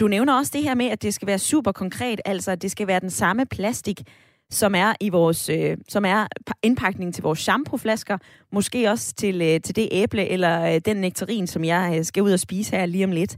Du 0.00 0.08
nævner 0.08 0.34
også 0.34 0.50
det 0.54 0.62
her 0.62 0.74
med, 0.74 0.86
at 0.86 1.02
det 1.02 1.14
skal 1.14 1.28
være 1.28 1.38
super 1.38 1.72
konkret, 1.72 2.20
altså 2.24 2.50
at 2.50 2.62
det 2.62 2.70
skal 2.70 2.86
være 2.86 3.00
den 3.00 3.10
samme 3.10 3.46
plastik, 3.46 4.02
som 4.50 4.74
er 4.74 4.94
i 5.00 5.08
vores, 5.08 5.48
øh, 5.48 5.76
som 5.88 6.04
er 6.04 6.26
indpakningen 6.62 7.12
til 7.12 7.22
vores 7.22 7.38
shampooflasker, 7.38 8.18
måske 8.52 8.90
også 8.90 9.14
til, 9.14 9.42
øh, 9.42 9.60
til 9.60 9.76
det 9.76 9.88
æble 9.92 10.28
eller 10.28 10.74
øh, 10.74 10.80
den 10.84 10.96
nektarin, 10.96 11.46
som 11.46 11.64
jeg 11.64 11.94
øh, 11.98 12.04
skal 12.04 12.22
ud 12.22 12.32
og 12.32 12.40
spise 12.40 12.76
her 12.76 12.86
lige 12.86 13.04
om 13.04 13.12
lidt. 13.12 13.36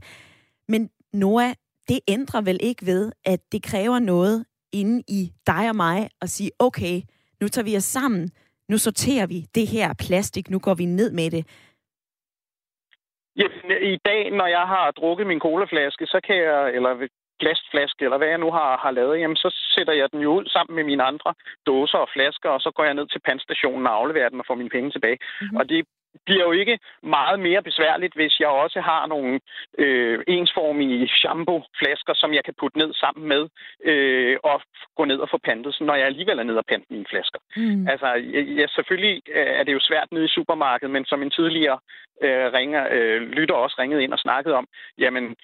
Men 0.67 0.89
Noah, 1.13 1.53
det 1.87 1.99
ændrer 2.07 2.41
vel 2.41 2.59
ikke 2.61 2.85
ved, 2.85 3.11
at 3.25 3.39
det 3.51 3.63
kræver 3.63 3.99
noget 3.99 4.45
inde 4.73 5.03
i 5.07 5.31
dig 5.47 5.69
og 5.69 5.75
mig 5.75 6.09
at 6.21 6.29
sige, 6.29 6.51
okay, 6.59 7.01
nu 7.41 7.47
tager 7.47 7.65
vi 7.65 7.77
os 7.77 7.83
sammen, 7.83 8.29
nu 8.69 8.77
sorterer 8.77 9.27
vi 9.27 9.39
det 9.55 9.67
her 9.67 9.89
plastik, 10.05 10.49
nu 10.49 10.59
går 10.59 10.73
vi 10.73 10.85
ned 10.85 11.11
med 11.11 11.31
det? 11.31 11.43
Jamen, 13.35 13.93
i 13.93 13.97
dag, 14.05 14.31
når 14.31 14.47
jeg 14.57 14.65
har 14.73 14.91
drukket 14.91 15.27
min 15.27 15.39
colaflaske, 15.39 16.05
så 16.05 16.19
kan 16.27 16.35
jeg, 16.35 16.73
eller 16.75 17.07
plastflaske, 17.41 18.01
eller 18.05 18.17
hvad 18.17 18.31
jeg 18.33 18.41
nu 18.45 18.49
har, 18.59 18.71
har 18.83 18.91
lavet, 18.99 19.19
jamen 19.19 19.39
så 19.43 19.49
sætter 19.75 19.93
jeg 19.93 20.07
den 20.11 20.21
jo 20.25 20.29
ud 20.37 20.45
sammen 20.55 20.75
med 20.75 20.85
mine 20.91 21.03
andre 21.11 21.31
dåser 21.69 21.99
og 22.05 22.09
flasker, 22.15 22.49
og 22.55 22.61
så 22.65 22.69
går 22.75 22.83
jeg 22.83 22.93
ned 22.93 23.07
til 23.09 23.21
pandstationen 23.29 23.87
og 23.87 23.93
afleverer 23.99 24.29
den 24.29 24.39
og 24.41 24.47
får 24.47 24.55
mine 24.61 24.75
penge 24.75 24.91
tilbage. 24.91 25.19
Mm-hmm. 25.21 25.57
Og 25.57 25.63
det 25.69 25.79
bliver 26.25 26.43
jo 26.43 26.51
ikke 26.51 26.79
meget 27.03 27.39
mere 27.39 27.63
besværligt, 27.63 28.13
hvis 28.15 28.39
jeg 28.39 28.47
også 28.47 28.81
har 28.81 29.07
nogle 29.07 29.39
øh, 29.77 30.19
ensformige 30.27 31.07
shampoo-flasker, 31.07 32.13
som 32.13 32.33
jeg 32.33 32.43
kan 32.43 32.53
putte 32.59 32.77
ned 32.77 32.93
sammen 32.93 33.27
med 33.27 33.43
øh, 33.83 34.37
og 34.43 34.61
gå 34.97 35.05
ned 35.05 35.19
og 35.19 35.29
få 35.29 35.37
pantet, 35.37 35.77
når 35.81 35.95
jeg 35.95 36.05
alligevel 36.05 36.39
er 36.39 36.43
nede 36.43 36.57
og 36.57 36.65
pante 36.65 36.87
mine 36.89 37.05
flasker. 37.09 37.39
Mm. 37.55 37.87
Altså, 37.87 38.07
ja, 38.57 38.65
selvfølgelig 38.67 39.21
øh, 39.35 39.47
er 39.59 39.63
det 39.63 39.73
jo 39.73 39.79
svært 39.79 40.11
nede 40.11 40.25
i 40.25 40.35
supermarkedet, 40.37 40.91
men 40.91 41.05
som 41.05 41.21
en 41.21 41.31
tidligere 41.31 41.79
øh, 42.21 42.53
ringer, 42.53 42.87
øh, 42.91 43.21
lytter 43.21 43.55
også 43.55 43.75
ringede 43.79 44.03
ind 44.03 44.13
og 44.13 44.19
snakkede 44.19 44.55
om, 44.55 44.67
jamen, 44.97 45.35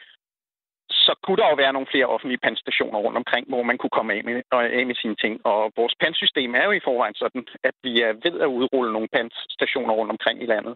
så 1.07 1.13
kunne 1.23 1.39
der 1.41 1.47
jo 1.49 1.55
være 1.63 1.75
nogle 1.75 1.91
flere 1.93 2.11
offentlige 2.15 2.43
pandstationer 2.47 2.99
rundt 3.05 3.17
omkring, 3.21 3.43
hvor 3.51 3.63
man 3.69 3.77
kunne 3.77 3.95
komme 3.97 4.11
af 4.15 4.21
med, 4.27 4.35
af 4.79 4.83
med 4.89 4.97
sine 5.03 5.17
ting. 5.23 5.33
Og 5.51 5.59
vores 5.79 5.95
pandsystem 6.03 6.51
er 6.59 6.65
jo 6.67 6.73
i 6.75 6.85
forvejen 6.87 7.17
sådan, 7.23 7.43
at 7.69 7.75
vi 7.85 7.93
er 8.07 8.11
ved 8.25 8.35
at 8.45 8.49
udrulle 8.57 8.91
nogle 8.95 9.09
pandstationer 9.17 9.93
rundt 9.99 10.11
omkring 10.15 10.37
i 10.43 10.47
landet. 10.53 10.73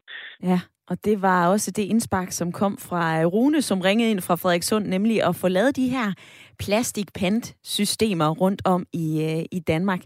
Ja, 0.49 0.59
og 0.89 0.95
det 1.05 1.21
var 1.21 1.39
også 1.53 1.71
det 1.71 1.85
indspark, 1.93 2.31
som 2.31 2.51
kom 2.51 2.77
fra 2.77 3.23
Rune, 3.23 3.61
som 3.61 3.81
ringede 3.81 4.11
ind 4.11 4.21
fra 4.21 4.35
Frederikssund, 4.35 4.85
nemlig 4.85 5.23
at 5.23 5.35
få 5.35 5.47
lavet 5.47 5.75
de 5.75 5.89
her 5.89 6.07
plastikpandsystemer 6.59 8.29
rundt 8.29 8.61
om 8.65 8.85
i, 8.93 9.07
øh, 9.29 9.45
i 9.51 9.59
Danmark. 9.59 10.01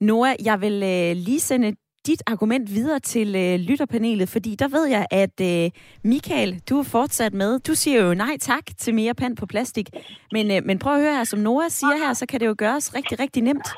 Noah, 0.00 0.34
jeg 0.44 0.60
vil 0.60 0.72
øh, 0.72 1.16
lige 1.26 1.40
sende 1.40 1.76
dit 2.06 2.22
argument 2.26 2.74
videre 2.74 2.98
til 2.98 3.28
øh, 3.36 3.60
lytterpanelet, 3.68 4.28
fordi 4.28 4.54
der 4.54 4.68
ved 4.68 4.86
jeg, 4.86 5.06
at 5.10 5.40
øh, 5.42 5.70
Michael, 6.04 6.62
du 6.70 6.78
er 6.78 6.84
fortsat 6.92 7.34
med. 7.34 7.58
Du 7.58 7.74
siger 7.74 8.06
jo 8.06 8.14
nej 8.14 8.36
tak 8.40 8.64
til 8.78 8.94
mere 8.94 9.14
pand 9.14 9.36
på 9.36 9.46
plastik. 9.46 9.88
Men, 10.32 10.50
øh, 10.50 10.64
men 10.64 10.78
prøv 10.78 10.94
at 10.94 11.00
høre 11.00 11.16
her, 11.16 11.24
som 11.24 11.40
Nora 11.40 11.68
siger 11.68 12.06
her, 12.06 12.12
så 12.12 12.26
kan 12.26 12.40
det 12.40 12.46
jo 12.46 12.54
gøres 12.58 12.94
rigtig, 12.94 13.20
rigtig 13.20 13.42
nemt. 13.42 13.68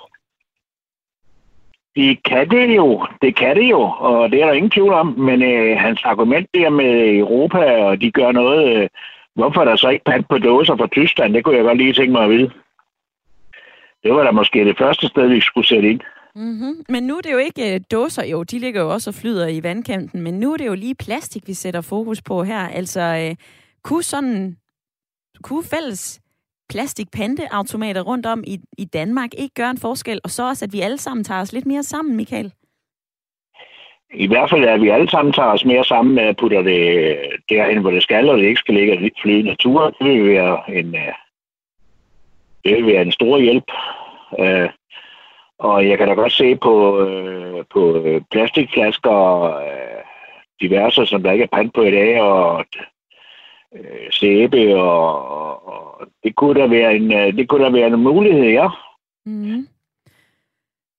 Det 1.97 2.23
kan 2.25 2.51
det 2.51 2.77
jo, 2.77 3.07
det 3.23 3.37
kan 3.37 3.57
det 3.57 3.71
jo, 3.71 3.81
og 3.81 4.31
det 4.31 4.43
er 4.43 4.47
der 4.47 4.53
ingen 4.53 4.71
tvivl 4.71 4.93
om, 4.93 5.07
men 5.07 5.43
øh, 5.43 5.79
hans 5.79 6.01
argument 6.05 6.49
der 6.55 6.71
med 6.71 7.17
Europa, 7.17 7.85
og 7.85 8.01
de 8.01 8.11
gør 8.11 8.33
noget, 8.33 8.77
øh, 8.77 8.89
hvorfor 9.35 9.61
er 9.61 9.65
der 9.65 9.77
så 9.77 9.89
ikke 9.89 10.05
pant 10.05 10.29
på 10.29 10.39
dåser 10.39 10.77
fra 10.77 10.87
Tyskland, 10.87 11.35
det 11.35 11.45
kunne 11.45 11.57
jeg 11.57 11.65
godt 11.65 11.79
lige 11.79 11.93
tænke 11.93 12.13
mig 12.13 12.25
at 12.25 12.31
vide. 12.31 12.51
Det 14.03 14.15
var 14.15 14.25
da 14.25 14.31
måske 14.31 14.65
det 14.65 14.79
første 14.79 15.09
sted, 15.09 15.29
vi 15.29 15.41
skulle 15.41 15.67
sætte 15.67 15.91
ind. 15.91 16.01
Mm-hmm. 16.35 16.85
Men 16.89 17.03
nu 17.03 17.17
er 17.17 17.21
det 17.21 17.33
jo 17.33 17.39
ikke 17.39 17.75
uh, 17.75 17.81
dåser, 17.91 18.25
jo, 18.25 18.43
de 18.43 18.59
ligger 18.59 18.81
jo 18.81 18.93
også 18.93 19.11
og 19.11 19.15
flyder 19.15 19.47
i 19.47 19.63
vandkanten, 19.63 20.21
men 20.21 20.41
nu 20.41 20.53
er 20.53 20.57
det 20.57 20.67
jo 20.67 20.75
lige 20.75 20.95
plastik, 20.95 21.43
vi 21.47 21.55
sætter 21.55 21.81
fokus 21.81 22.23
på 22.23 22.43
her. 22.43 22.69
Altså, 22.69 23.29
uh, 23.31 23.37
kunne 23.83 24.03
sådan, 24.03 24.57
kunne 25.43 25.65
fælles 25.65 26.21
plastikpanteautomater 26.69 28.01
rundt 28.01 28.27
om 28.27 28.45
i, 28.47 28.61
i 28.79 28.85
Danmark 28.85 29.31
ikke 29.39 29.55
gøre 29.55 29.71
en 29.71 29.79
forskel, 29.79 30.21
og 30.25 30.31
så 30.31 30.49
også, 30.49 30.65
at 30.65 30.73
vi 30.73 30.81
alle 30.81 30.99
sammen 30.99 31.25
tager 31.25 31.41
os 31.41 31.53
lidt 31.53 31.67
mere 31.67 31.83
sammen, 31.83 32.17
Michael? 32.17 32.53
I 34.15 34.27
hvert 34.27 34.51
fald, 34.51 34.65
at 34.65 34.81
vi 34.81 34.89
alle 34.89 35.11
sammen 35.11 35.33
tager 35.33 35.49
os 35.49 35.65
mere 35.65 35.85
sammen 35.85 36.15
med 36.15 36.23
at 36.23 36.37
putte 36.37 36.57
det 36.57 37.17
derhen, 37.49 37.79
hvor 37.81 37.91
det 37.91 38.03
skal, 38.03 38.29
og 38.29 38.39
det 38.39 38.45
ikke 38.45 38.59
skal 38.59 38.75
ligge 38.75 39.11
flyde 39.23 39.43
natur. 39.43 39.91
Det 39.91 40.07
vil 40.07 40.29
være 40.29 40.77
en, 40.77 40.95
øh, 40.95 41.15
det 42.65 42.77
vil 42.77 42.87
være 42.87 43.03
en 43.03 43.13
stor 43.13 43.39
hjælp. 43.39 43.65
Og 45.63 45.89
jeg 45.89 45.99
kan 45.99 46.09
da 46.09 46.15
godt 46.15 46.33
se 46.33 46.57
på, 46.57 47.01
øh, 47.01 47.65
på 47.71 48.05
plastikflasker 48.31 49.43
øh, 49.43 50.03
diverse, 50.61 51.07
som 51.07 51.23
der 51.23 51.33
ikke 51.33 51.43
er 51.43 51.57
pant 51.57 51.75
på 51.75 51.83
i 51.83 51.91
dag, 51.91 52.21
og 52.21 52.65
øh, 53.77 54.11
sæbe, 54.11 54.77
og, 54.77 55.67
og 55.67 56.07
det 56.25 56.37
kunne 56.37 56.61
da 56.61 56.67
være 56.67 56.97
en, 56.97 57.13
øh, 57.13 57.37
det 57.37 57.49
kunne 57.49 57.65
da 57.65 57.71
være 57.71 57.87
en 57.87 58.03
mulighed, 58.03 58.51
ja. 58.51 58.69
Mm. 59.27 59.67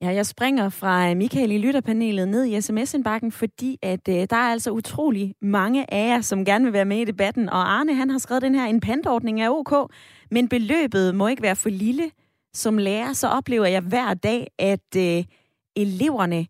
Ja, 0.02 0.10
jeg 0.10 0.26
springer 0.26 0.69
fra 0.69 1.10
øh, 1.10 1.17
Michael 1.17 1.52
i 1.52 1.58
lytterpanelet 1.58 2.28
ned 2.28 2.45
i 2.45 2.62
sms-indbakken, 2.62 3.32
fordi 3.32 3.78
at 3.82 4.10
øh, 4.10 4.15
der 4.15 4.36
er 4.36 4.52
altså 4.52 4.71
utrolig 4.71 5.34
mange 5.41 5.93
af 5.93 6.08
jer, 6.08 6.21
som 6.21 6.45
gerne 6.45 6.65
vil 6.65 6.73
være 6.73 6.86
med 6.86 6.97
i 6.97 7.06
debatten. 7.06 7.49
Og 7.49 7.71
Arne, 7.71 7.93
han 7.95 8.10
har 8.10 8.17
skrevet 8.17 8.41
den 8.41 8.56
her, 8.56 8.65
en 8.65 8.80
pantordning 8.80 9.41
er 9.41 9.49
ok, 9.49 9.91
men 10.32 10.49
beløbet 10.49 11.15
må 11.15 11.28
ikke 11.28 11.43
være 11.43 11.56
for 11.56 11.69
lille 11.69 12.04
som 12.54 12.78
lærer, 12.78 13.13
så 13.13 13.28
oplever 13.28 13.66
jeg 13.66 13.82
hver 13.82 14.13
dag, 14.13 14.48
at 14.60 14.96
øh, 14.98 15.24
eleverne 15.76 16.46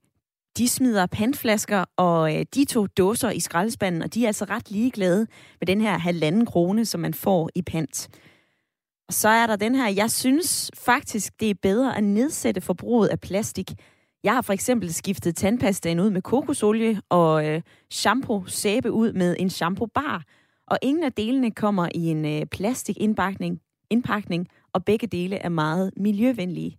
de 0.57 0.69
smider 0.69 1.05
pandflasker 1.05 1.85
og 1.97 2.35
øh, 2.35 2.45
de 2.55 2.65
to 2.65 2.87
dåser 2.87 3.29
i 3.29 3.39
skraldespanden, 3.39 4.01
og 4.01 4.13
de 4.13 4.23
er 4.23 4.27
altså 4.27 4.45
ret 4.45 4.71
ligeglade 4.71 5.27
med 5.59 5.67
den 5.67 5.81
her 5.81 5.97
halvanden 5.97 6.45
krone, 6.45 6.85
som 6.85 7.01
man 7.01 7.13
får 7.13 7.49
i 7.55 7.61
pant. 7.61 8.09
Og 9.07 9.13
så 9.13 9.29
er 9.29 9.47
der 9.47 9.55
den 9.55 9.75
her, 9.75 9.89
jeg 9.89 10.11
synes 10.11 10.71
faktisk, 10.77 11.39
det 11.39 11.49
er 11.49 11.55
bedre 11.61 11.97
at 11.97 12.03
nedsætte 12.03 12.61
forbruget 12.61 13.07
af 13.07 13.19
plastik. 13.19 13.71
Jeg 14.23 14.33
har 14.33 14.41
for 14.41 14.53
eksempel 14.53 14.93
skiftet 14.93 15.35
tandpastaen 15.35 15.99
ud 15.99 16.09
med 16.09 16.21
kokosolie 16.21 17.01
og 17.09 17.47
øh, 17.47 17.61
shampoo 17.91 18.45
sæbe 18.45 18.91
ud 18.91 19.13
med 19.13 19.35
en 19.39 19.49
shampoo 19.49 19.87
bar. 19.87 20.23
Og 20.67 20.77
ingen 20.81 21.03
af 21.03 21.13
delene 21.13 21.51
kommer 21.51 21.89
i 21.95 22.05
en 22.05 22.25
øh, 22.25 22.45
plastikindpakning, 22.45 23.59
indpakning, 23.89 24.47
og 24.73 24.85
begge 24.85 25.07
dele 25.07 25.35
er 25.35 25.49
meget 25.49 25.91
miljøvenlige. 25.97 26.77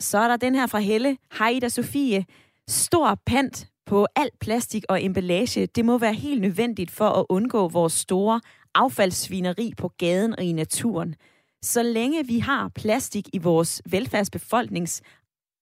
Så 0.00 0.18
er 0.18 0.28
der 0.28 0.36
den 0.36 0.54
her 0.54 0.66
fra 0.66 0.78
Helle. 0.78 1.18
Hej 1.38 1.48
Ida 1.48 1.68
Sofie. 1.68 2.24
Stor 2.68 3.18
pant 3.26 3.68
på 3.86 4.06
alt 4.16 4.38
plastik 4.38 4.84
og 4.88 5.04
emballage, 5.04 5.66
det 5.66 5.84
må 5.84 5.98
være 5.98 6.14
helt 6.14 6.40
nødvendigt 6.40 6.90
for 6.90 7.08
at 7.08 7.26
undgå 7.28 7.68
vores 7.68 7.92
store 7.92 8.40
affaldssvineri 8.74 9.72
på 9.76 9.88
gaden 9.88 10.38
og 10.38 10.44
i 10.44 10.52
naturen. 10.52 11.14
Så 11.62 11.82
længe 11.82 12.26
vi 12.26 12.38
har 12.38 12.68
plastik 12.74 13.28
i 13.32 13.38
vores 13.38 13.82
velfærdsbefolknings 13.90 15.02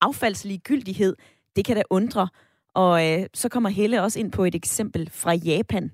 affaldslige 0.00 0.58
gyldighed, 0.58 1.16
det 1.56 1.64
kan 1.64 1.76
da 1.76 1.82
undre. 1.90 2.28
Og 2.74 3.10
øh, 3.10 3.26
så 3.34 3.48
kommer 3.48 3.70
Helle 3.70 4.02
også 4.02 4.20
ind 4.20 4.32
på 4.32 4.44
et 4.44 4.54
eksempel 4.54 5.10
fra 5.10 5.32
Japan. 5.32 5.90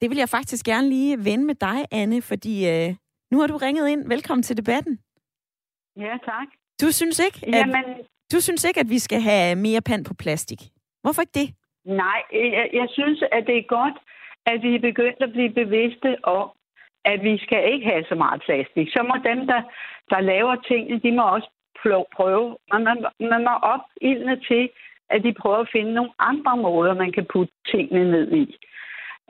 Det 0.00 0.10
vil 0.10 0.18
jeg 0.18 0.28
faktisk 0.28 0.64
gerne 0.64 0.88
lige 0.88 1.24
vende 1.24 1.44
med 1.44 1.54
dig, 1.54 1.84
Anne, 1.90 2.22
fordi 2.22 2.68
øh, 2.68 2.94
nu 3.32 3.40
har 3.40 3.46
du 3.46 3.56
ringet 3.56 3.88
ind. 3.88 4.02
Velkommen 4.14 4.42
til 4.42 4.56
debatten. 4.56 4.94
Ja, 5.96 6.14
tak. 6.30 6.48
Du 6.82 6.88
synes 6.98 7.18
ikke, 7.26 7.38
at, 7.46 7.54
Jamen, 7.54 7.84
du 8.32 8.38
synes 8.40 8.64
ikke, 8.64 8.80
at 8.80 8.90
vi 8.94 8.98
skal 8.98 9.20
have 9.20 9.56
mere 9.56 9.82
pand 9.88 10.04
på 10.04 10.14
plastik? 10.22 10.60
Hvorfor 11.02 11.22
ikke 11.22 11.38
det? 11.40 11.48
Nej, 11.84 12.20
jeg, 12.32 12.66
jeg 12.72 12.88
synes, 12.90 13.18
at 13.36 13.42
det 13.46 13.56
er 13.58 13.66
godt, 13.78 13.96
at 14.46 14.62
vi 14.62 14.74
er 14.74 14.80
begyndt 14.88 15.20
at 15.26 15.32
blive 15.32 15.52
bevidste 15.62 16.10
om, 16.24 16.48
at 17.04 17.18
vi 17.22 17.34
skal 17.44 17.72
ikke 17.72 17.86
have 17.86 18.04
så 18.08 18.14
meget 18.14 18.42
plastik. 18.46 18.86
Så 18.94 19.00
må 19.08 19.14
dem, 19.30 19.46
der, 19.46 19.62
der 20.10 20.20
laver 20.20 20.54
tingene, 20.68 21.00
de 21.04 21.12
må 21.12 21.22
også 21.36 21.50
prøve. 22.16 22.56
Man, 22.72 22.84
man, 22.84 22.96
man 23.32 23.42
må 23.48 23.54
opildne 23.74 24.36
til, 24.48 24.64
at 25.10 25.22
de 25.24 25.32
prøver 25.40 25.60
at 25.64 25.72
finde 25.72 25.92
nogle 25.94 26.12
andre 26.18 26.56
måder, 26.56 26.94
man 26.94 27.12
kan 27.12 27.26
putte 27.32 27.52
tingene 27.72 28.10
ned 28.10 28.32
i. 28.32 28.56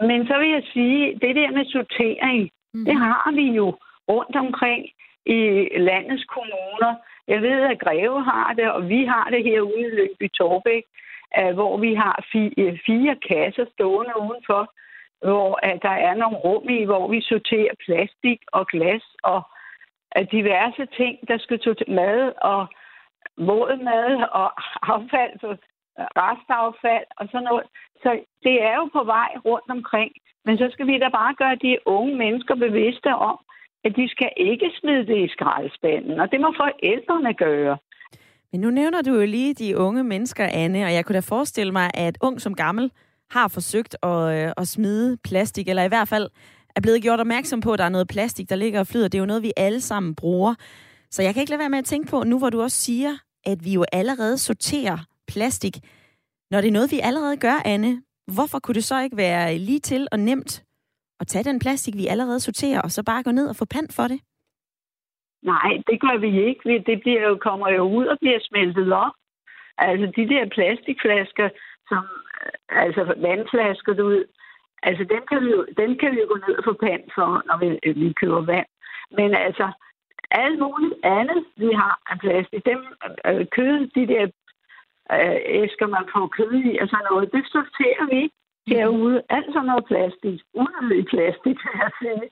Men 0.08 0.26
så 0.28 0.34
vil 0.38 0.50
jeg 0.56 0.64
sige, 0.72 1.00
det 1.22 1.36
der 1.36 1.50
med 1.50 1.64
sortering, 1.64 2.50
mm. 2.74 2.84
det 2.84 2.96
har 3.04 3.32
vi 3.40 3.46
jo 3.60 3.66
rundt 4.08 4.36
omkring 4.36 4.88
i 5.26 5.68
landets 5.78 6.24
kommuner. 6.24 6.92
Jeg 7.28 7.42
ved, 7.42 7.60
at 7.62 7.80
Greve 7.80 8.24
har 8.24 8.52
det, 8.52 8.70
og 8.72 8.88
vi 8.88 9.04
har 9.04 9.28
det 9.30 9.44
herude 9.44 9.80
i 9.80 9.94
Lyngby 9.96 10.28
Torbæk, 10.28 10.84
hvor 11.54 11.76
vi 11.76 11.94
har 11.94 12.24
øh, 12.34 12.78
fire 12.86 13.16
kasser 13.28 13.66
stående 13.74 14.14
udenfor, 14.20 14.72
hvor 15.26 15.50
øh, 15.66 15.78
der 15.82 15.96
er 16.08 16.14
nogle 16.14 16.36
rum 16.36 16.68
i, 16.68 16.84
hvor 16.84 17.08
vi 17.08 17.20
sorterer 17.20 17.74
plastik 17.84 18.40
og 18.52 18.66
glas 18.66 19.04
og 19.22 19.40
øh, 20.16 20.26
diverse 20.32 20.86
ting, 20.96 21.28
der 21.28 21.38
skal 21.38 21.58
til 21.58 21.76
mad 21.88 22.32
og 22.42 22.66
våd 23.36 23.76
mad 23.84 24.28
og 24.40 24.48
affald, 24.94 25.58
restaffald 26.22 27.08
og 27.16 27.26
sådan 27.32 27.48
noget. 27.50 27.66
Så 28.02 28.10
det 28.42 28.62
er 28.62 28.74
jo 28.76 28.86
på 28.92 29.04
vej 29.04 29.30
rundt 29.44 29.70
omkring. 29.70 30.12
Men 30.44 30.58
så 30.58 30.68
skal 30.72 30.86
vi 30.86 30.98
da 30.98 31.08
bare 31.08 31.34
gøre 31.34 31.56
de 31.56 31.78
unge 31.86 32.14
mennesker 32.16 32.54
bevidste 32.54 33.14
om, 33.14 33.38
at 33.84 33.92
de 33.96 34.08
skal 34.08 34.30
ikke 34.36 34.70
smide 34.80 35.06
det 35.06 35.18
i 35.24 35.28
skraldespanden, 35.28 36.20
og 36.20 36.30
det 36.30 36.40
må 36.40 36.54
forældrene 36.62 37.34
gøre. 37.34 37.78
Men 38.52 38.60
nu 38.60 38.70
nævner 38.70 39.02
du 39.02 39.14
jo 39.14 39.26
lige 39.26 39.54
de 39.54 39.76
unge 39.76 40.04
mennesker, 40.04 40.46
Anne, 40.52 40.84
og 40.84 40.92
jeg 40.92 41.04
kunne 41.04 41.14
da 41.14 41.20
forestille 41.20 41.72
mig, 41.72 41.90
at 41.94 42.18
ung 42.20 42.40
som 42.40 42.54
gammel 42.54 42.90
har 43.30 43.48
forsøgt 43.48 43.96
at, 44.02 44.46
øh, 44.46 44.52
at 44.56 44.68
smide 44.68 45.16
plastik, 45.24 45.68
eller 45.68 45.82
i 45.82 45.88
hvert 45.88 46.08
fald 46.08 46.28
er 46.76 46.80
blevet 46.80 47.02
gjort 47.02 47.20
opmærksom 47.20 47.60
på, 47.60 47.72
at 47.72 47.78
der 47.78 47.84
er 47.84 47.88
noget 47.88 48.08
plastik, 48.08 48.50
der 48.50 48.56
ligger 48.56 48.80
og 48.80 48.86
flyder. 48.86 49.08
Det 49.08 49.18
er 49.18 49.22
jo 49.22 49.26
noget, 49.26 49.42
vi 49.42 49.52
alle 49.56 49.80
sammen 49.80 50.14
bruger. 50.14 50.54
Så 51.10 51.22
jeg 51.22 51.34
kan 51.34 51.40
ikke 51.40 51.50
lade 51.50 51.58
være 51.58 51.70
med 51.70 51.78
at 51.78 51.84
tænke 51.84 52.10
på, 52.10 52.22
nu 52.24 52.38
hvor 52.38 52.50
du 52.50 52.62
også 52.62 52.76
siger, 52.76 53.16
at 53.46 53.64
vi 53.64 53.72
jo 53.72 53.84
allerede 53.92 54.38
sorterer 54.38 54.98
plastik. 55.28 55.76
Når 56.50 56.60
det 56.60 56.68
er 56.68 56.72
noget, 56.72 56.90
vi 56.90 57.00
allerede 57.02 57.36
gør, 57.36 57.62
Anne, 57.64 58.02
hvorfor 58.34 58.58
kunne 58.58 58.74
det 58.74 58.84
så 58.84 59.00
ikke 59.00 59.16
være 59.16 59.58
lige 59.58 59.80
til 59.80 60.08
og 60.12 60.18
nemt 60.18 60.64
at 61.22 61.30
tage 61.32 61.48
den 61.50 61.58
plastik, 61.64 61.94
vi 61.96 62.06
allerede 62.06 62.40
sorterer, 62.40 62.80
og 62.82 62.90
så 62.90 63.02
bare 63.10 63.22
gå 63.22 63.30
ned 63.30 63.46
og 63.48 63.56
få 63.56 63.64
pant 63.74 63.92
for 63.98 64.06
det? 64.12 64.20
Nej, 65.52 65.70
det 65.88 66.00
gør 66.04 66.16
vi 66.26 66.30
ikke. 66.48 66.82
Det 66.90 67.00
bliver 67.02 67.22
jo, 67.28 67.34
kommer 67.48 67.68
jo 67.78 67.82
ud 67.98 68.06
og 68.06 68.18
bliver 68.20 68.40
smeltet 68.42 68.92
op. 68.92 69.14
Altså 69.78 70.06
de 70.16 70.28
der 70.32 70.44
plastikflasker, 70.56 71.48
som, 71.88 72.02
altså 72.68 73.02
vandflasker, 73.26 73.92
du 73.94 74.04
ved, 74.08 74.24
altså 74.82 75.04
dem 75.14 75.22
kan 75.30 75.40
vi 75.44 75.50
jo, 75.56 75.66
dem 75.76 75.98
kan 75.98 76.12
vi 76.12 76.18
jo 76.20 76.26
gå 76.28 76.38
ned 76.46 76.54
og 76.58 76.64
få 76.64 76.72
pant 76.72 77.08
for, 77.14 77.28
når 77.48 77.56
vi, 77.62 77.68
øh, 77.86 77.96
vi 77.96 78.12
køber 78.12 78.40
vand. 78.40 78.70
Men 79.18 79.34
altså, 79.34 79.66
alt 80.30 80.58
muligt 80.58 80.94
andet, 81.02 81.44
vi 81.56 81.70
har 81.80 81.94
af 82.10 82.18
plastik, 82.18 82.66
dem 82.66 82.80
øh, 83.26 83.46
kød, 83.56 83.78
de 83.96 84.04
der 84.12 84.24
øh, 85.16 85.40
æsker, 85.60 85.86
man 85.86 86.06
får 86.12 86.26
kød 86.36 86.52
i 86.70 86.78
og 86.82 86.88
sådan 86.88 87.06
noget, 87.10 87.32
det 87.34 87.44
sorterer 87.56 88.04
vi 88.10 88.16
ikke 88.22 88.41
derude. 88.70 89.22
Alt 89.28 89.50
sådan 89.52 89.66
noget 89.70 89.84
plastik. 89.90 90.40
Unødig 90.54 91.04
plastik, 91.12 91.56
vil 91.64 91.76
jeg 91.82 91.92
sige. 92.02 92.28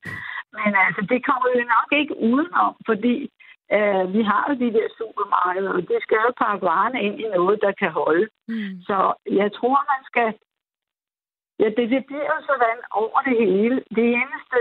Men 0.56 0.70
altså, 0.84 1.00
det 1.12 1.20
kommer 1.28 1.48
vi 1.56 1.62
nok 1.76 1.88
ikke 2.00 2.14
udenom, 2.28 2.74
fordi 2.86 3.16
øh, 3.76 4.04
vi 4.14 4.22
har 4.30 4.42
jo 4.48 4.54
de 4.62 4.74
der 4.76 4.88
supermarkeder, 4.98 5.72
og 5.78 5.82
det 5.90 5.98
skal 6.02 6.18
jo 6.26 6.32
pakke 6.42 6.66
varerne 6.70 7.02
ind 7.02 7.20
i 7.20 7.28
noget, 7.36 7.58
der 7.62 7.72
kan 7.72 7.90
holde. 7.90 8.26
Mm. 8.48 8.74
Så 8.88 8.96
jeg 9.40 9.52
tror, 9.52 9.78
man 9.92 10.02
skal... 10.10 10.28
Ja, 11.60 11.68
det, 11.76 11.90
det 11.94 12.02
bliver 12.06 12.28
jo 12.34 12.38
sådan 12.50 12.80
over 12.90 13.18
det 13.28 13.36
hele. 13.46 13.76
Det 13.96 14.06
eneste, 14.20 14.56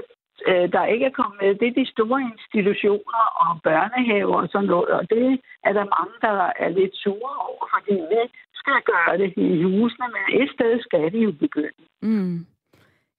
øh, 0.48 0.72
der 0.76 0.86
ikke 0.94 1.06
er 1.06 1.18
kommet 1.20 1.38
med, 1.42 1.56
det 1.56 1.68
er 1.68 1.80
de 1.82 1.92
store 1.96 2.22
institutioner 2.32 3.24
og 3.44 3.52
børnehaver 3.64 4.38
og 4.42 4.50
sådan 4.52 4.68
noget. 4.68 4.90
Og 5.00 5.10
det 5.10 5.42
er 5.64 5.74
der 5.74 5.94
mange, 5.98 6.16
der 6.22 6.52
er 6.64 6.70
lidt 6.70 6.96
sure 6.96 7.36
over, 7.50 7.66
fordi 7.74 7.94
vi 8.12 8.22
skal 8.70 8.84
gøre 8.94 9.14
det 9.22 9.30
i 9.38 9.64
husene, 9.64 10.08
men 10.16 10.42
et 10.42 10.50
sted 10.56 10.72
skal 10.86 11.06
de 11.14 11.20
jo 11.28 11.32
begynde. 11.32 11.82
Mm. 12.02 12.46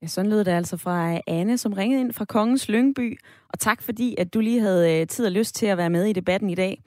Ja, 0.03 0.07
sådan 0.07 0.31
lød 0.31 0.45
det 0.45 0.51
altså 0.51 0.77
fra 0.77 1.13
øh, 1.15 1.21
Anne, 1.27 1.59
som 1.59 1.73
ringede 1.73 2.01
ind 2.01 2.13
fra 2.13 2.25
Kongens 2.25 2.69
Lyngby. 2.69 3.19
Og 3.49 3.59
tak 3.59 3.83
fordi, 3.83 4.15
at 4.19 4.35
du 4.35 4.41
lige 4.41 4.61
havde 4.61 5.01
øh, 5.01 5.07
tid 5.07 5.27
og 5.27 5.33
lyst 5.33 5.55
til 5.55 5.67
at 5.67 5.79
være 5.79 5.91
med 5.91 6.05
i 6.05 6.13
debatten 6.13 6.51
i 6.51 6.55
dag. 6.55 6.79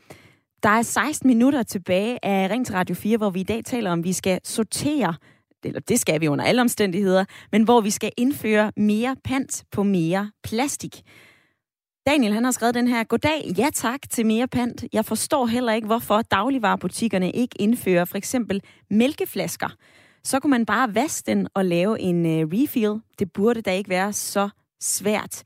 Der 0.64 0.70
er 0.70 0.82
16 0.82 1.28
minutter 1.28 1.64
tilbage 1.64 2.26
af 2.26 2.50
Ring 2.50 2.66
til 2.66 2.76
Radio 2.76 2.96
4, 2.96 3.18
hvor 3.18 3.30
vi 3.30 3.40
i 3.40 3.44
dag 3.44 3.64
taler 3.66 3.92
om, 3.92 4.00
at 4.00 4.06
vi 4.06 4.14
skal 4.14 4.40
sortere, 4.44 5.16
eller 5.64 5.80
det 5.80 6.00
skal 6.00 6.22
vi 6.22 6.28
under 6.28 6.46
alle 6.46 6.62
omstændigheder, 6.62 7.26
men 7.52 7.64
hvor 7.64 7.82
vi 7.82 7.90
skal 7.90 8.12
indføre 8.18 8.72
mere 8.78 9.16
pant 9.24 9.64
på 9.72 9.84
mere 9.84 10.32
plastik. 10.44 10.96
Daniel 12.08 12.34
han 12.34 12.44
har 12.44 12.52
skrevet 12.52 12.76
den 12.76 12.88
her, 12.88 13.04
Goddag, 13.04 13.54
ja 13.58 13.70
tak 13.74 14.00
til 14.10 14.26
mere 14.26 14.48
pant. 14.48 14.84
Jeg 14.94 15.06
forstår 15.06 15.46
heller 15.46 15.74
ikke, 15.74 15.88
hvorfor 15.88 16.22
dagligvarerbutikkerne 16.22 17.32
ikke 17.32 17.56
indfører 17.60 18.06
for 18.06 18.18
eksempel 18.18 18.62
mælkeflasker 18.90 19.70
så 20.24 20.40
kunne 20.40 20.52
man 20.52 20.66
bare 20.66 20.96
vaske 20.96 21.26
den 21.26 21.48
og 21.54 21.66
lave 21.66 22.00
en 22.00 22.26
øh, 22.26 22.48
refill. 22.54 23.02
Det 23.20 23.32
burde 23.32 23.62
da 23.62 23.72
ikke 23.72 23.90
være 23.90 24.14
så 24.14 24.50
svært. 24.80 25.44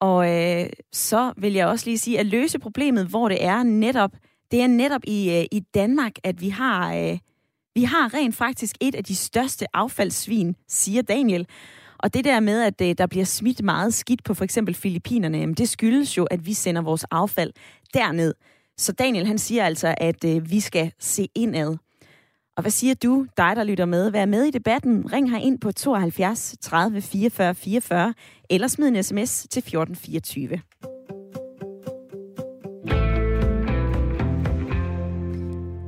Og 0.00 0.30
øh, 0.30 0.66
så 0.92 1.32
vil 1.36 1.52
jeg 1.52 1.66
også 1.66 1.86
lige 1.86 1.98
sige, 1.98 2.18
at 2.18 2.26
løse 2.26 2.58
problemet, 2.58 3.06
hvor 3.06 3.28
det 3.28 3.44
er 3.44 3.62
netop, 3.62 4.10
det 4.50 4.60
er 4.60 4.66
netop 4.66 5.00
i, 5.06 5.38
øh, 5.38 5.44
i 5.52 5.60
Danmark, 5.60 6.12
at 6.24 6.40
vi 6.40 6.48
har, 6.48 6.94
øh, 6.94 7.18
vi 7.74 7.82
har 7.82 8.14
rent 8.14 8.36
faktisk 8.36 8.76
et 8.80 8.94
af 8.94 9.04
de 9.04 9.16
største 9.16 9.76
affaldssvin, 9.76 10.56
siger 10.68 11.02
Daniel. 11.02 11.46
Og 12.04 12.14
det 12.14 12.24
der 12.24 12.40
med, 12.40 12.62
at 12.62 12.80
øh, 12.80 12.94
der 12.98 13.06
bliver 13.06 13.24
smidt 13.24 13.62
meget 13.62 13.94
skidt 13.94 14.24
på 14.24 14.34
for 14.34 14.44
eksempel 14.44 14.74
Filippinerne, 14.74 15.38
jamen 15.38 15.54
det 15.54 15.68
skyldes 15.68 16.16
jo, 16.16 16.24
at 16.24 16.46
vi 16.46 16.52
sender 16.52 16.82
vores 16.82 17.04
affald 17.10 17.52
derned. 17.94 18.34
Så 18.78 18.92
Daniel 18.92 19.26
han 19.26 19.38
siger 19.38 19.64
altså, 19.64 19.94
at 19.98 20.24
øh, 20.24 20.50
vi 20.50 20.60
skal 20.60 20.92
se 20.98 21.28
indad. 21.34 21.76
Og 22.56 22.62
hvad 22.62 22.70
siger 22.70 22.94
du, 22.94 23.26
dig 23.36 23.56
der 23.56 23.64
lytter 23.64 23.84
med? 23.84 24.10
Vær 24.10 24.26
med 24.26 24.44
i 24.44 24.50
debatten. 24.50 25.12
Ring 25.12 25.30
her 25.30 25.38
ind 25.38 25.58
på 25.60 25.72
72 25.72 26.56
30 26.60 27.02
44 27.02 27.54
44, 27.54 28.14
eller 28.50 28.68
smid 28.68 28.88
en 28.88 29.02
sms 29.02 29.46
til 29.50 29.58
1424. 29.58 30.60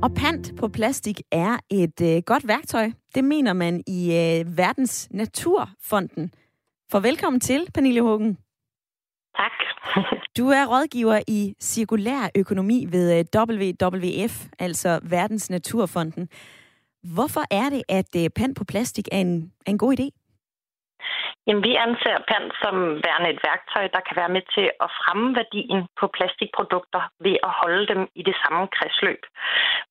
Og 0.03 0.13
pant 0.15 0.55
på 0.57 0.67
plastik 0.67 1.21
er 1.31 1.57
et 1.69 2.01
øh, 2.01 2.21
godt 2.25 2.47
værktøj. 2.47 2.91
Det 3.15 3.23
mener 3.23 3.53
man 3.53 3.83
i 3.87 4.05
øh, 4.05 4.57
Verdens 4.57 5.07
Naturfonden. 5.11 6.31
For 6.91 6.99
velkommen 6.99 7.39
til, 7.39 7.67
Pernille 7.73 8.01
Hågen. 8.01 8.37
Tak. 9.37 9.51
du 10.37 10.47
er 10.47 10.65
rådgiver 10.65 11.19
i 11.27 11.53
cirkulær 11.59 12.29
økonomi 12.35 12.87
ved 12.89 13.19
øh, 13.19 13.25
WWF, 13.35 14.45
altså 14.59 14.99
Verdens 15.03 15.49
Naturfonden. 15.49 16.29
Hvorfor 17.13 17.43
er 17.51 17.69
det, 17.69 17.83
at 17.89 18.15
øh, 18.17 18.29
pant 18.29 18.57
på 18.57 18.63
plastik 18.63 19.07
er 19.11 19.19
en, 19.19 19.51
er 19.65 19.71
en 19.71 19.77
god 19.77 19.99
idé? 19.99 20.26
Jamen, 21.47 21.63
vi 21.63 21.73
anser 21.85 22.17
pant 22.31 22.53
som 22.63 22.75
værende 23.05 23.29
et 23.33 23.41
værktøj, 23.47 23.85
der 23.95 24.01
kan 24.07 24.15
være 24.21 24.35
med 24.35 24.43
til 24.55 24.67
at 24.85 24.89
fremme 24.99 25.35
værdien 25.39 25.81
på 25.99 26.05
plastikprodukter 26.17 27.01
ved 27.25 27.35
at 27.47 27.51
holde 27.61 27.87
dem 27.91 28.01
i 28.19 28.23
det 28.29 28.35
samme 28.43 28.67
kredsløb. 28.75 29.21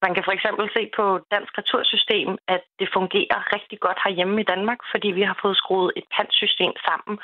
Man 0.02 0.14
kan 0.14 0.24
for 0.24 0.32
eksempel 0.36 0.64
se 0.76 0.82
på 0.96 1.04
Dansk 1.32 1.52
Retursystem, 1.58 2.30
at 2.54 2.62
det 2.80 2.88
fungerer 2.96 3.38
rigtig 3.54 3.78
godt 3.80 3.98
herhjemme 4.04 4.40
i 4.40 4.48
Danmark, 4.52 4.80
fordi 4.92 5.08
vi 5.18 5.22
har 5.30 5.38
fået 5.42 5.56
skruet 5.56 5.92
et 5.96 6.06
pantsystem 6.16 6.72
sammen, 6.88 7.14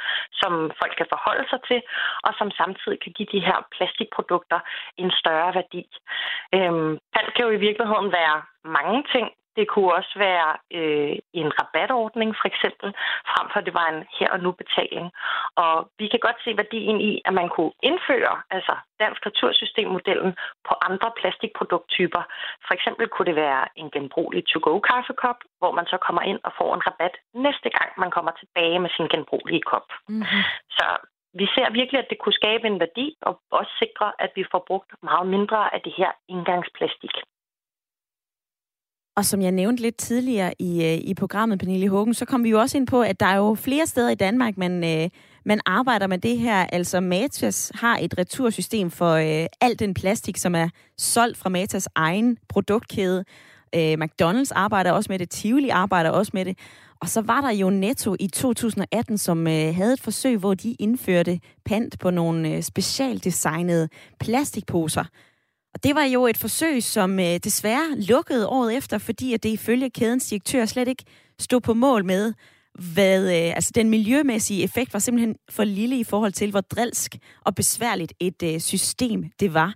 som 0.41 0.53
folk 0.80 0.95
kan 1.01 1.12
forholde 1.14 1.47
sig 1.53 1.61
til, 1.70 1.80
og 2.26 2.33
som 2.39 2.51
samtidig 2.51 2.99
kan 3.05 3.12
give 3.16 3.33
de 3.35 3.47
her 3.49 3.59
plastikprodukter 3.76 4.61
en 5.03 5.11
større 5.20 5.55
værdi. 5.59 5.83
Øhm, 6.55 6.93
pant 7.14 7.30
kan 7.35 7.45
jo 7.47 7.51
i 7.51 7.64
virkeligheden 7.66 8.12
være 8.20 8.37
mange 8.78 9.01
ting. 9.14 9.26
Det 9.57 9.68
kunne 9.68 9.94
også 9.98 10.14
være 10.26 10.48
øh, 10.78 11.16
en 11.40 11.48
rabatordning, 11.59 12.30
for 12.40 12.46
eksempel, 12.53 12.88
frem 13.30 13.46
for 13.53 13.61
det 13.61 13.74
var 13.74 13.86
en 13.88 14.05
her 14.18 14.30
og 14.34 14.40
nu 14.40 14.50
betaling. 14.62 15.07
Og 15.62 15.74
vi 15.98 16.07
kan 16.09 16.20
godt 16.26 16.38
se 16.44 16.50
værdien 16.62 17.00
i, 17.00 17.12
at 17.24 17.34
man 17.40 17.48
kunne 17.48 17.72
indføre 17.82 18.34
altså 18.50 18.74
dansk 19.03 19.20
retursystemmodellen 19.26 20.32
på 20.68 20.72
andre 20.88 21.11
plastikprodukttyper. 21.20 22.22
For 22.66 22.72
eksempel 22.74 23.05
kunne 23.09 23.28
det 23.30 23.36
være 23.46 23.62
en 23.80 23.90
genbrugelig 23.90 24.42
to-go-kaffekop, 24.46 25.38
hvor 25.59 25.72
man 25.78 25.86
så 25.86 25.96
kommer 26.07 26.22
ind 26.30 26.40
og 26.46 26.53
får 26.59 26.70
en 26.74 26.86
rabat 26.88 27.14
næste 27.34 27.68
gang, 27.76 27.90
man 27.98 28.11
kommer 28.16 28.32
tilbage 28.40 28.78
med 28.84 28.90
sin 28.96 29.09
genbrugelige 29.14 29.66
kop. 29.72 29.88
Mm-hmm. 30.09 30.42
Så 30.76 30.86
vi 31.40 31.46
ser 31.55 31.68
virkelig, 31.70 31.98
at 32.00 32.11
det 32.11 32.18
kunne 32.18 32.40
skabe 32.42 32.66
en 32.66 32.80
værdi 32.80 33.07
og 33.22 33.40
også 33.50 33.72
sikre, 33.82 34.12
at 34.18 34.30
vi 34.36 34.44
får 34.53 34.64
brugt 34.66 34.90
meget 35.03 35.26
mindre 35.34 35.74
af 35.74 35.80
det 35.80 35.94
her 35.96 36.11
indgangsplastik. 36.28 37.14
Og 39.16 39.24
som 39.24 39.42
jeg 39.42 39.52
nævnte 39.52 39.82
lidt 39.82 39.96
tidligere 39.96 40.54
i, 40.58 40.84
øh, 40.84 40.98
i 40.98 41.14
programmet, 41.14 41.58
Pernille 41.58 41.88
Hågen, 41.88 42.14
så 42.14 42.24
kom 42.24 42.44
vi 42.44 42.50
jo 42.50 42.60
også 42.60 42.76
ind 42.76 42.86
på, 42.86 43.02
at 43.02 43.20
der 43.20 43.26
er 43.26 43.36
jo 43.36 43.54
flere 43.54 43.86
steder 43.86 44.10
i 44.10 44.14
Danmark, 44.14 44.58
man, 44.58 44.84
øh, 44.84 45.10
man 45.44 45.60
arbejder 45.66 46.06
med 46.06 46.18
det 46.18 46.38
her. 46.38 46.66
Altså 46.72 47.00
Matas 47.00 47.72
har 47.74 47.98
et 47.98 48.18
retursystem 48.18 48.90
for 48.90 49.12
øh, 49.12 49.46
al 49.60 49.78
den 49.78 49.94
plastik, 49.94 50.36
som 50.36 50.54
er 50.54 50.68
solgt 50.98 51.38
fra 51.38 51.48
Matas 51.48 51.88
egen 51.94 52.38
produktkæde. 52.48 53.24
Øh, 53.74 53.92
McDonald's 53.92 54.50
arbejder 54.54 54.92
også 54.92 55.12
med 55.12 55.18
det, 55.18 55.30
Tivoli 55.30 55.68
arbejder 55.68 56.10
også 56.10 56.30
med 56.34 56.44
det. 56.44 56.58
Og 57.00 57.08
så 57.08 57.20
var 57.20 57.40
der 57.40 57.50
jo 57.50 57.70
Netto 57.70 58.16
i 58.20 58.26
2018, 58.26 59.18
som 59.18 59.46
øh, 59.46 59.74
havde 59.74 59.92
et 59.92 60.00
forsøg, 60.00 60.36
hvor 60.36 60.54
de 60.54 60.72
indførte 60.72 61.40
pant 61.64 61.98
på 61.98 62.10
nogle 62.10 62.48
øh, 62.48 62.62
specialdesignede 62.62 63.88
plastikposer. 64.20 65.04
Og 65.75 65.85
det 65.85 65.95
var 65.95 66.05
jo 66.05 66.27
et 66.27 66.37
forsøg, 66.37 66.83
som 66.83 67.18
øh, 67.20 67.37
desværre 67.45 67.87
lukkede 68.09 68.49
året 68.49 68.77
efter, 68.77 68.99
fordi 68.99 69.35
at 69.35 69.43
det 69.43 69.49
ifølge 69.49 69.91
kædens 69.91 70.29
direktør 70.29 70.64
slet 70.64 70.89
ikke 70.89 71.05
stod 71.39 71.61
på 71.61 71.75
mål 71.75 72.05
med, 72.05 72.35
hvad, 72.95 73.23
øh, 73.37 73.55
altså 73.55 73.73
den 73.75 73.91
miljømæssige 73.91 74.64
effekt 74.64 74.93
var 74.93 74.99
simpelthen 74.99 75.37
for 75.51 75.64
lille 75.64 75.97
i 75.99 76.05
forhold 76.05 76.33
til, 76.33 76.51
hvor 76.51 76.61
drilsk 76.61 77.12
og 77.47 77.55
besværligt 77.55 78.12
et 78.20 78.43
øh, 78.43 78.61
system 78.61 79.25
det 79.41 79.55
var. 79.55 79.75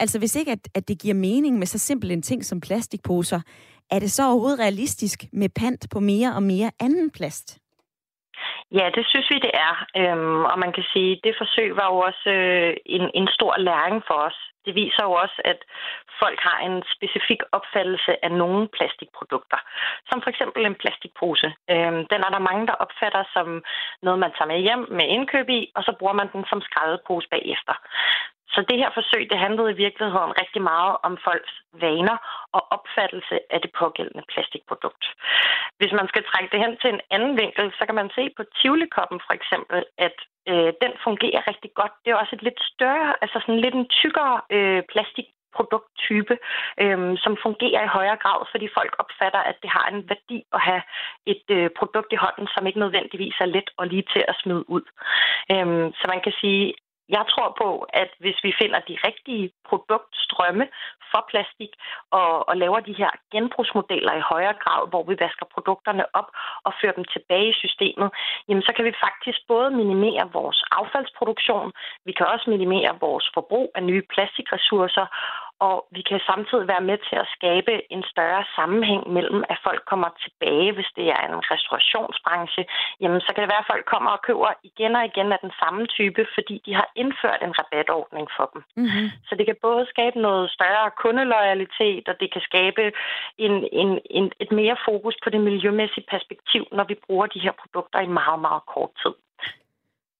Altså 0.00 0.18
hvis 0.18 0.36
ikke, 0.36 0.52
at, 0.52 0.68
at 0.74 0.88
det 0.88 1.00
giver 1.02 1.14
mening 1.14 1.58
med 1.58 1.66
så 1.66 1.78
simpel 1.78 2.10
en 2.10 2.22
ting 2.22 2.44
som 2.44 2.60
plastikposer, 2.60 3.40
er 3.90 3.98
det 3.98 4.10
så 4.10 4.22
overhovedet 4.26 4.60
realistisk 4.60 5.18
med 5.32 5.48
pant 5.60 5.86
på 5.92 6.00
mere 6.00 6.34
og 6.34 6.42
mere 6.42 6.70
anden 6.80 7.10
plast? 7.10 7.58
Ja, 8.78 8.86
det 8.96 9.04
synes 9.10 9.30
vi, 9.30 9.38
det 9.46 9.54
er. 9.66 9.74
Øhm, 10.00 10.44
og 10.44 10.58
man 10.58 10.72
kan 10.72 10.84
sige, 10.92 11.12
at 11.12 11.20
det 11.24 11.34
forsøg 11.38 11.76
var 11.76 11.88
jo 11.92 11.98
også 12.08 12.30
øh, 12.30 12.76
en, 12.86 13.04
en 13.14 13.28
stor 13.36 13.54
læring 13.58 14.02
for 14.08 14.18
os. 14.28 14.38
Det 14.64 14.74
viser 14.74 15.02
jo 15.08 15.12
også, 15.24 15.38
at 15.44 15.60
folk 16.22 16.38
har 16.48 16.58
en 16.68 16.76
specifik 16.94 17.40
opfattelse 17.52 18.12
af 18.24 18.32
nogle 18.42 18.68
plastikprodukter, 18.76 19.60
som 20.08 20.22
for 20.22 20.30
eksempel 20.30 20.66
en 20.66 20.80
plastikpose. 20.82 21.48
Øhm, 21.72 22.00
den 22.12 22.20
er 22.26 22.30
der 22.32 22.48
mange, 22.48 22.66
der 22.66 22.82
opfatter 22.84 23.24
som 23.34 23.46
noget, 24.02 24.18
man 24.18 24.32
tager 24.36 24.52
med 24.52 24.60
hjem 24.66 24.82
med 24.98 25.06
indkøb 25.16 25.48
i, 25.48 25.60
og 25.76 25.82
så 25.86 25.92
bruger 25.98 26.16
man 26.20 26.28
den 26.32 26.44
som 26.50 26.60
skraldepose 26.60 27.28
bagefter. 27.28 27.74
Så 28.54 28.60
det 28.68 28.78
her 28.82 28.90
forsøg, 28.94 29.22
det 29.30 29.38
handlede 29.38 29.70
i 29.72 29.80
virkeligheden 29.84 30.38
rigtig 30.42 30.62
meget 30.72 30.94
om 31.06 31.14
folks 31.26 31.54
vaner 31.84 32.16
og 32.56 32.62
opfattelse 32.76 33.36
af 33.54 33.60
det 33.60 33.72
pågældende 33.80 34.24
plastikprodukt. 34.32 35.04
Hvis 35.78 35.92
man 35.98 36.08
skal 36.08 36.24
trække 36.30 36.50
det 36.52 36.60
hen 36.64 36.74
til 36.76 36.90
en 36.90 37.02
anden 37.14 37.34
vinkel, 37.42 37.72
så 37.78 37.82
kan 37.86 37.94
man 38.00 38.10
se 38.16 38.24
på 38.36 38.42
Tivoli-koppen 38.56 39.20
for 39.26 39.34
eksempel, 39.38 39.78
at 40.06 40.16
øh, 40.50 40.70
den 40.82 40.92
fungerer 41.06 41.48
rigtig 41.50 41.70
godt. 41.80 41.94
Det 42.02 42.10
er 42.10 42.20
også 42.22 42.34
et 42.36 42.42
lidt 42.42 42.60
større, 42.72 43.10
altså 43.22 43.36
sådan 43.40 43.64
lidt 43.64 43.74
en 43.74 43.88
tykkere 44.00 44.40
øh, 44.56 44.82
plastik 44.92 45.28
produkttype, 45.56 46.34
øhm, 46.82 47.16
som 47.24 47.32
fungerer 47.46 47.82
i 47.84 47.94
højere 47.96 48.22
grad, 48.24 48.40
fordi 48.52 48.66
folk 48.78 48.92
opfatter, 49.02 49.42
at 49.50 49.56
det 49.62 49.70
har 49.76 49.86
en 49.92 50.08
værdi 50.12 50.38
at 50.56 50.60
have 50.68 50.82
et 51.26 51.46
øh, 51.56 51.70
produkt 51.78 52.10
i 52.12 52.20
hånden, 52.24 52.46
som 52.54 52.66
ikke 52.66 52.82
nødvendigvis 52.84 53.36
er 53.40 53.52
let 53.56 53.68
og 53.76 53.86
lige 53.86 54.06
til 54.12 54.24
at 54.28 54.38
smide 54.42 54.64
ud. 54.70 54.84
Øhm, 55.52 55.86
så 55.98 56.04
man 56.12 56.20
kan 56.26 56.34
sige, 56.40 56.74
jeg 57.16 57.24
tror 57.32 57.48
på, 57.62 57.68
at 58.02 58.10
hvis 58.22 58.38
vi 58.46 58.52
finder 58.60 58.80
de 58.90 58.96
rigtige 59.08 59.46
produktstrømme 59.68 60.64
for 61.10 61.22
plastik 61.30 61.72
og, 62.18 62.48
og 62.48 62.54
laver 62.62 62.80
de 62.80 62.98
her 63.00 63.10
genbrugsmodeller 63.32 64.12
i 64.16 64.28
højere 64.32 64.56
grad, 64.62 64.82
hvor 64.90 65.02
vi 65.08 65.14
vasker 65.24 65.46
produkterne 65.54 66.04
op 66.20 66.28
og 66.66 66.72
fører 66.80 66.96
dem 66.98 67.06
tilbage 67.14 67.48
i 67.50 67.60
systemet, 67.64 68.08
jamen 68.48 68.62
så 68.66 68.72
kan 68.76 68.84
vi 68.84 69.02
faktisk 69.06 69.38
både 69.52 69.70
minimere 69.80 70.24
vores 70.38 70.58
affaldsproduktion, 70.80 71.72
vi 72.06 72.12
kan 72.12 72.26
også 72.32 72.46
minimere 72.54 72.92
vores 73.00 73.26
forbrug 73.34 73.68
af 73.74 73.82
nye 73.82 74.02
plastikressourcer, 74.14 75.06
og 75.66 75.76
vi 75.96 76.02
kan 76.10 76.20
samtidig 76.30 76.66
være 76.72 76.86
med 76.90 76.98
til 77.08 77.16
at 77.22 77.30
skabe 77.36 77.72
en 77.94 78.04
større 78.12 78.44
sammenhæng 78.56 79.02
mellem, 79.16 79.40
at 79.52 79.58
folk 79.66 79.82
kommer 79.92 80.10
tilbage, 80.24 80.70
hvis 80.76 80.90
det 80.98 81.06
er 81.16 81.22
en 81.30 81.38
restaurationsbranche. 81.52 82.62
Jamen, 83.00 83.20
så 83.24 83.30
kan 83.32 83.42
det 83.42 83.52
være, 83.52 83.64
at 83.64 83.70
folk 83.72 83.84
kommer 83.94 84.10
og 84.16 84.22
køber 84.28 84.50
igen 84.70 84.92
og 84.98 85.04
igen 85.10 85.28
af 85.36 85.40
den 85.46 85.52
samme 85.62 85.82
type, 85.96 86.22
fordi 86.36 86.54
de 86.66 86.72
har 86.80 86.88
indført 87.02 87.40
en 87.42 87.54
rabatordning 87.60 88.26
for 88.36 88.46
dem. 88.52 88.60
Mm-hmm. 88.76 89.06
Så 89.26 89.32
det 89.38 89.44
kan 89.46 89.58
både 89.66 89.82
skabe 89.94 90.18
noget 90.28 90.46
større 90.56 90.90
kundeloyalitet, 91.02 92.04
og 92.10 92.14
det 92.20 92.28
kan 92.34 92.42
skabe 92.50 92.82
en, 93.46 93.54
en, 93.80 93.90
en, 94.18 94.26
et 94.42 94.52
mere 94.60 94.76
fokus 94.88 95.16
på 95.24 95.28
det 95.30 95.40
miljømæssige 95.40 96.06
perspektiv, 96.14 96.62
når 96.72 96.84
vi 96.90 96.96
bruger 97.06 97.26
de 97.26 97.44
her 97.44 97.54
produkter 97.62 98.00
i 98.00 98.16
meget, 98.20 98.40
meget 98.46 98.62
kort 98.74 98.92
tid 99.02 99.14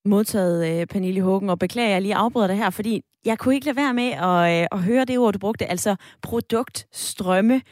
modtaget, 0.05 0.81
øh, 0.81 0.87
Pernille 0.87 1.21
Hågen, 1.21 1.51
og 1.51 1.59
beklager, 1.59 1.91
jeg 1.91 2.03
lige 2.03 2.15
afbryder 2.15 2.47
det 2.47 2.57
her, 2.57 2.71
fordi 2.71 3.03
jeg 3.25 3.39
kunne 3.39 3.55
ikke 3.55 3.67
lade 3.67 3.77
være 3.77 3.95
med 3.95 4.11
at, 4.11 4.63
øh, 4.63 4.67
at 4.73 4.79
høre 4.79 5.05
det 5.05 5.19
ord, 5.19 5.33
du 5.33 5.39
brugte, 5.39 5.67
altså 5.67 5.97
produktstrømme, 6.23 7.63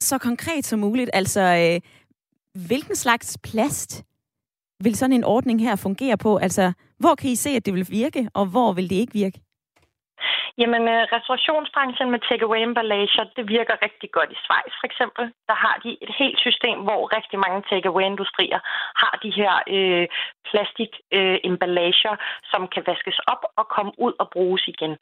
så 0.00 0.18
konkret 0.18 0.66
som 0.66 0.78
muligt. 0.78 1.10
Altså, 1.12 1.40
øh, 1.40 1.80
hvilken 2.66 2.96
slags 2.96 3.38
plast 3.42 4.04
vil 4.82 4.96
sådan 4.96 5.12
en 5.12 5.24
ordning 5.24 5.60
her 5.60 5.76
fungere 5.76 6.16
på? 6.16 6.36
Altså, 6.36 6.72
hvor 6.98 7.14
kan 7.14 7.30
I 7.30 7.36
se, 7.36 7.50
at 7.50 7.66
det 7.66 7.74
vil 7.74 7.86
virke, 7.90 8.28
og 8.34 8.46
hvor 8.46 8.72
vil 8.72 8.90
det 8.90 8.96
ikke 8.96 9.12
virke? 9.12 9.40
Jamen, 10.60 10.82
øh, 10.94 11.02
restaurationsbranchen 11.16 12.10
med 12.10 12.20
takeaway 12.28 12.60
emballager, 12.68 13.24
det 13.36 13.44
virker 13.56 13.82
rigtig 13.86 14.08
godt 14.16 14.30
i 14.32 14.38
Schweiz 14.44 14.74
for 14.80 14.86
eksempel. 14.90 15.24
Der 15.50 15.56
har 15.64 15.76
de 15.84 15.90
et 16.04 16.12
helt 16.20 16.38
system, 16.46 16.78
hvor 16.86 17.02
rigtig 17.16 17.38
mange 17.44 17.60
takeaway-industrier 17.70 18.60
har 19.02 19.14
de 19.24 19.30
her 19.40 19.54
øh, 19.74 20.06
plastik 20.50 20.92
øh, 21.16 21.38
som 22.50 22.62
kan 22.74 22.82
vaskes 22.86 23.18
op 23.32 23.42
og 23.56 23.64
komme 23.68 23.92
ud 23.98 24.12
og 24.18 24.30
bruges 24.34 24.64
igen. 24.74 24.96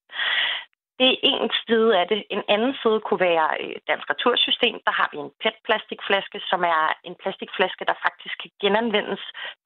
Det 1.01 1.11
er 1.11 1.18
en 1.32 1.51
side 1.66 1.90
af 2.01 2.07
det. 2.09 2.24
En 2.36 2.43
anden 2.55 2.74
side 2.82 3.01
kunne 3.07 3.22
være 3.30 3.47
øh, 3.61 3.76
Dansk 3.88 4.07
Retursystem. 4.11 4.76
Der 4.86 4.95
har 5.01 5.09
vi 5.12 5.18
en 5.24 5.32
PET-plastikflaske, 5.43 6.38
som 6.51 6.61
er 6.74 6.82
en 7.09 7.14
plastikflaske, 7.22 7.84
der 7.90 7.97
faktisk 8.07 8.34
kan 8.43 8.51
genanvendes 8.62 9.22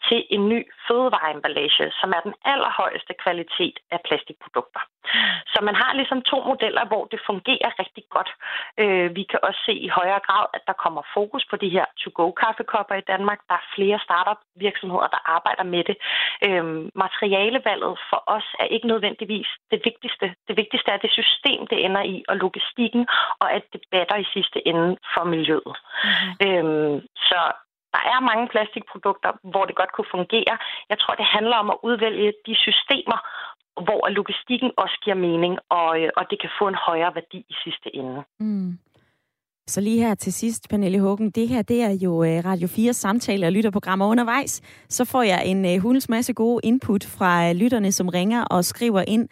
til 0.08 0.20
en 0.34 0.48
ny 0.48 0.60
fødevareemballage, 0.86 1.84
som 2.00 2.08
er 2.16 2.20
den 2.26 2.34
allerhøjeste 2.52 3.14
kvalitet 3.24 3.76
af 3.94 4.00
plastikprodukter. 4.08 4.82
Så 5.52 5.58
man 5.68 5.76
har 5.82 5.92
ligesom 5.94 6.20
to 6.22 6.38
modeller, 6.50 6.84
hvor 6.90 7.04
det 7.12 7.20
fungerer 7.30 7.70
rigtig 7.82 8.04
godt. 8.16 8.30
Øh, 8.82 9.16
vi 9.18 9.22
kan 9.30 9.40
også 9.42 9.60
se 9.66 9.74
i 9.86 9.88
højere 9.88 10.20
grad, 10.26 10.46
at 10.56 10.62
der 10.66 10.76
kommer 10.84 11.02
fokus 11.14 11.44
på 11.50 11.56
de 11.56 11.68
her 11.76 11.86
to-go-kaffekopper 12.00 12.94
i 12.94 13.08
Danmark. 13.12 13.40
Der 13.48 13.54
er 13.54 13.70
flere 13.76 13.98
startup-virksomheder, 14.06 15.08
der 15.14 15.20
arbejder 15.36 15.66
med 15.74 15.84
det. 15.88 15.96
Øhm, 16.46 16.90
materialevalget 17.04 17.94
for 18.10 18.20
os 18.26 18.48
er 18.62 18.68
ikke 18.74 18.86
nødvendigvis 18.86 19.48
det 19.70 19.80
vigtigste. 19.84 20.26
Det 20.48 20.56
vigtigste 20.56 20.90
er 20.90 20.96
det 20.96 21.10
system, 21.18 21.60
det 21.70 21.78
ender 21.86 22.02
i, 22.14 22.16
og 22.28 22.36
logistikken, 22.44 23.02
og 23.42 23.48
at 23.56 23.64
det 23.72 23.80
batter 23.92 24.16
i 24.16 24.26
sidste 24.34 24.58
ende 24.70 24.88
for 25.12 25.24
miljøet. 25.34 25.74
Mm-hmm. 25.76 26.30
Øhm, 26.44 26.96
så 27.28 27.40
der 27.94 28.02
er 28.12 28.28
mange 28.30 28.46
plastikprodukter, 28.52 29.30
hvor 29.52 29.64
det 29.64 29.76
godt 29.80 29.92
kunne 29.92 30.14
fungere. 30.16 30.54
Jeg 30.90 30.98
tror, 30.98 31.14
det 31.14 31.28
handler 31.36 31.56
om 31.62 31.68
at 31.74 31.78
udvælge 31.88 32.32
de 32.46 32.54
systemer, 32.66 33.18
hvor 33.86 34.02
logistikken 34.18 34.70
også 34.76 34.96
giver 35.04 35.18
mening, 35.28 35.54
og, 35.78 35.90
øh, 36.00 36.10
og 36.18 36.24
det 36.30 36.38
kan 36.40 36.50
få 36.58 36.64
en 36.68 36.78
højere 36.88 37.14
værdi 37.18 37.38
i 37.52 37.54
sidste 37.64 37.88
ende. 38.00 38.22
Mm. 38.40 38.78
Så 39.68 39.80
lige 39.80 40.00
her 40.06 40.14
til 40.14 40.32
sidst, 40.32 40.68
Pernille 40.70 41.00
Hågen, 41.00 41.30
det 41.30 41.48
her 41.48 41.62
det 41.62 41.82
er 41.82 41.98
jo 42.02 42.24
øh, 42.24 42.44
Radio 42.44 42.68
4 42.68 42.92
samtale 42.92 43.46
og 43.46 43.52
lytterprogrammer 43.52 44.06
undervejs. 44.06 44.62
Så 44.88 45.04
får 45.04 45.22
jeg 45.22 45.42
en 45.46 45.64
uh, 45.64 45.82
hulens 45.82 46.08
masse 46.08 46.32
gode 46.32 46.60
input 46.64 47.04
fra 47.18 47.52
lytterne, 47.52 47.92
som 47.92 48.08
ringer 48.08 48.44
og 48.44 48.64
skriver 48.64 49.04
ind. 49.08 49.28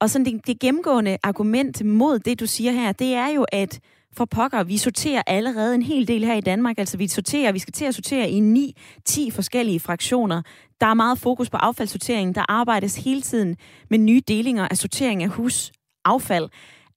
Og 0.00 0.10
sådan 0.10 0.24
det, 0.24 0.46
det 0.46 0.60
gennemgående 0.60 1.18
argument 1.22 1.84
mod 1.84 2.18
det, 2.18 2.40
du 2.40 2.46
siger 2.46 2.72
her, 2.72 2.92
det 2.92 3.14
er 3.14 3.28
jo, 3.28 3.46
at 3.52 3.80
for 4.16 4.24
pokker, 4.24 4.62
vi 4.62 4.76
sorterer 4.76 5.22
allerede 5.26 5.74
en 5.74 5.82
hel 5.82 6.08
del 6.08 6.24
her 6.24 6.34
i 6.34 6.40
Danmark. 6.40 6.78
Altså 6.78 6.96
vi 6.96 7.08
sorterer, 7.08 7.52
vi 7.52 7.58
skal 7.58 7.72
til 7.72 7.84
at 7.84 7.94
sortere 7.94 8.30
i 8.30 8.72
9-10 9.08 9.30
forskellige 9.30 9.80
fraktioner. 9.80 10.42
Der 10.80 10.86
er 10.86 10.94
meget 10.94 11.18
fokus 11.18 11.50
på 11.50 11.56
affaldssortering. 11.56 12.34
Der 12.34 12.44
arbejdes 12.48 12.96
hele 12.96 13.22
tiden 13.22 13.56
med 13.90 13.98
nye 13.98 14.22
delinger 14.28 14.68
af 14.68 14.76
sortering 14.76 15.22
af 15.22 15.28
husaffald. 15.28 16.48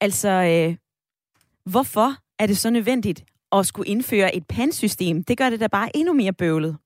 Altså, 0.02 0.30
øh, 0.30 0.76
hvorfor 1.66 2.14
er 2.40 2.48
det 2.48 2.58
så 2.58 2.70
nødvendigt 2.70 3.24
at 3.52 3.66
skulle 3.66 3.90
indføre 3.90 4.36
et 4.36 4.48
pansystem? 4.48 5.24
Det 5.24 5.38
gør 5.38 5.50
det 5.50 5.60
da 5.60 5.68
bare 5.68 5.98
endnu 5.98 6.14
mere 6.14 6.34
bøvlet. 6.34 6.78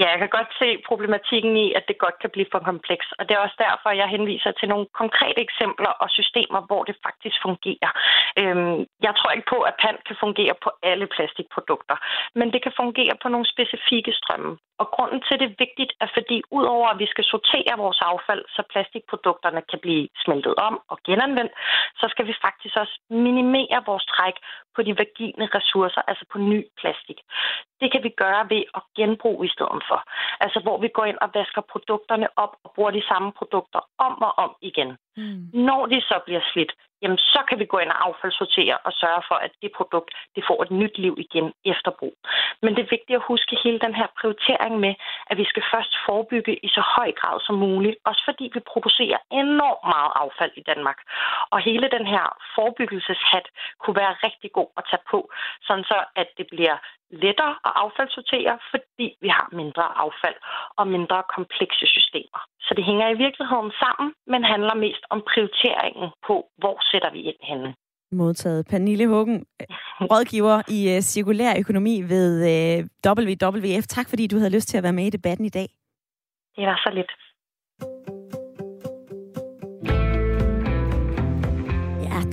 Ja, 0.00 0.06
jeg 0.10 0.18
kan 0.18 0.28
godt 0.38 0.50
se 0.60 0.68
problematikken 0.88 1.56
i, 1.56 1.66
at 1.78 1.84
det 1.88 1.98
godt 2.04 2.18
kan 2.22 2.30
blive 2.30 2.46
for 2.52 2.58
kompleks. 2.70 3.06
Og 3.18 3.22
det 3.28 3.34
er 3.34 3.44
også 3.46 3.58
derfor, 3.66 3.90
jeg 3.90 4.08
henviser 4.16 4.52
til 4.52 4.68
nogle 4.68 4.86
konkrete 5.00 5.40
eksempler 5.46 5.92
og 6.02 6.08
systemer, 6.10 6.60
hvor 6.68 6.82
det 6.84 6.96
faktisk 7.06 7.36
fungerer. 7.46 7.90
Øhm, 8.40 8.78
jeg 9.06 9.12
tror 9.16 9.30
ikke 9.30 9.50
på, 9.54 9.58
at 9.68 9.74
pant 9.82 10.00
kan 10.08 10.16
fungere 10.24 10.54
på 10.64 10.70
alle 10.82 11.06
plastikprodukter, 11.14 11.96
men 12.38 12.52
det 12.52 12.60
kan 12.62 12.78
fungere 12.82 13.14
på 13.22 13.28
nogle 13.28 13.46
specifikke 13.54 14.12
strømme. 14.20 14.52
Og 14.80 14.86
grunden 14.94 15.20
til 15.26 15.38
det 15.40 15.46
er 15.50 15.60
vigtigt, 15.64 15.92
er 16.00 16.08
fordi 16.16 16.42
udover 16.58 16.88
at 16.88 16.98
vi 16.98 17.06
skal 17.06 17.24
sortere 17.24 17.74
vores 17.84 18.00
affald, 18.10 18.44
så 18.56 18.62
plastikprodukterne 18.72 19.62
kan 19.70 19.78
blive 19.84 20.08
smeltet 20.24 20.54
om 20.68 20.74
og 20.92 20.98
genanvendt, 21.06 21.52
så 22.00 22.06
skal 22.12 22.26
vi 22.26 22.34
faktisk 22.46 22.74
også 22.82 22.96
minimere 23.10 23.78
vores 23.86 24.04
træk 24.14 24.36
på 24.76 24.82
de 24.82 24.98
vagine 25.02 25.46
ressourcer, 25.56 26.02
altså 26.10 26.24
på 26.32 26.38
ny 26.38 26.60
plastik. 26.80 27.18
Det 27.80 27.92
kan 27.92 28.02
vi 28.02 28.08
gøre 28.08 28.42
ved 28.50 28.62
at 28.78 28.82
genbruge 28.96 29.46
i 29.46 29.50
stedet 29.56 29.82
for. 29.88 29.98
Altså 30.40 30.58
hvor 30.64 30.78
vi 30.84 30.88
går 30.88 31.04
ind 31.04 31.18
og 31.24 31.30
vasker 31.34 31.62
produkterne 31.72 32.28
op 32.36 32.52
og 32.64 32.70
bruger 32.74 32.90
de 32.90 33.06
samme 33.10 33.32
produkter 33.38 33.80
om 33.98 34.14
og 34.28 34.32
om 34.44 34.50
igen. 34.60 34.90
Mm. 35.16 35.42
Når 35.68 35.86
de 35.86 36.00
så 36.00 36.16
bliver 36.26 36.42
slidt, 36.52 36.72
jamen 37.04 37.18
så 37.18 37.40
kan 37.48 37.58
vi 37.58 37.66
gå 37.72 37.78
ind 37.78 37.90
og 37.94 38.00
affaldssortere 38.06 38.76
og 38.86 38.92
sørge 38.92 39.22
for, 39.28 39.34
at 39.46 39.52
det 39.62 39.70
produkt 39.78 40.10
det 40.36 40.42
får 40.48 40.58
et 40.62 40.70
nyt 40.80 40.96
liv 41.04 41.14
igen 41.26 41.46
efter 41.72 41.90
brug. 41.98 42.16
Men 42.62 42.70
det 42.74 42.82
er 42.82 42.94
vigtigt 42.96 43.18
at 43.20 43.28
huske 43.32 43.58
hele 43.64 43.78
den 43.86 43.94
her 44.00 44.08
prioritering 44.20 44.74
med, 44.84 44.94
at 45.30 45.36
vi 45.40 45.44
skal 45.50 45.64
først 45.74 45.92
forebygge 46.06 46.54
i 46.66 46.68
så 46.76 46.82
høj 46.96 47.10
grad 47.20 47.36
som 47.46 47.56
muligt, 47.66 47.96
også 48.04 48.22
fordi 48.28 48.44
vi 48.54 48.60
producerer 48.72 49.18
enormt 49.42 49.84
meget 49.94 50.12
affald 50.22 50.52
i 50.56 50.66
Danmark. 50.70 50.98
Og 51.52 51.58
hele 51.68 51.88
den 51.96 52.06
her 52.14 52.26
forebyggelseshat 52.54 53.46
kunne 53.80 53.96
være 54.02 54.14
rigtig 54.26 54.50
god 54.58 54.70
at 54.78 54.84
tage 54.90 55.04
på, 55.10 55.18
sådan 55.66 55.84
så 55.84 55.98
at 56.16 56.28
det 56.38 56.46
bliver 56.54 56.76
lettere 57.24 57.54
at 57.68 57.72
affaldssortere, 57.82 58.54
fordi 58.72 59.06
vi 59.24 59.28
har 59.38 59.48
mindre 59.60 59.86
affald 60.04 60.38
og 60.80 60.84
mindre 60.94 61.18
komplekse 61.36 61.86
systemer. 61.94 62.40
Så 62.66 62.70
det 62.76 62.84
hænger 62.84 63.06
i 63.10 63.20
virkeligheden 63.24 63.70
sammen, 63.82 64.08
men 64.32 64.40
handler 64.52 64.74
mest 64.86 65.04
om 65.14 65.20
prioriteringen 65.30 66.08
på, 66.26 66.36
hvor 66.60 66.76
sætter 66.90 67.10
vi 67.16 67.20
ind 67.30 67.40
henne. 67.50 67.70
Modtaget. 68.12 68.66
Pernille 68.70 69.06
Huggen, 69.12 69.46
rådgiver 70.12 70.56
i 70.76 70.80
uh, 70.96 71.00
cirkulær 71.10 71.52
økonomi 71.58 71.94
ved 72.12 72.30
uh, 72.52 72.78
WWF. 73.06 73.84
Tak 73.96 74.06
fordi 74.08 74.24
du 74.26 74.36
havde 74.38 74.56
lyst 74.56 74.68
til 74.68 74.78
at 74.78 74.82
være 74.86 74.98
med 74.98 75.06
i 75.06 75.16
debatten 75.16 75.46
i 75.46 75.54
dag. 75.58 75.68
Det 76.56 76.66
var 76.66 76.80
så 76.84 76.90
lidt. 76.94 77.12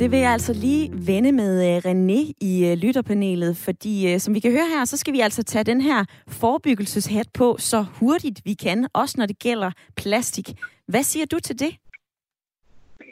Det 0.02 0.12
vil 0.12 0.20
jeg 0.20 0.32
altså 0.32 0.54
lige 0.54 0.90
vende 1.08 1.32
med 1.32 1.54
øh, 1.70 1.78
René 1.88 2.22
i 2.52 2.54
øh, 2.70 2.78
lytterpanelet, 2.78 3.58
fordi 3.66 4.14
øh, 4.14 4.20
som 4.20 4.36
vi 4.36 4.40
kan 4.40 4.52
høre 4.52 4.70
her, 4.74 4.86
så 4.86 4.98
skal 4.98 5.14
vi 5.14 5.20
altså 5.20 5.44
tage 5.44 5.64
den 5.64 5.82
her 5.82 6.06
forebyggelseshat 6.28 7.28
på 7.34 7.56
så 7.60 7.86
hurtigt 8.00 8.42
vi 8.46 8.54
kan, 8.54 8.88
også 8.94 9.16
når 9.18 9.26
det 9.26 9.40
gælder 9.40 9.72
plastik. 9.98 10.48
Hvad 10.88 11.04
siger 11.04 11.26
du 11.26 11.40
til 11.40 11.60
det? 11.60 11.74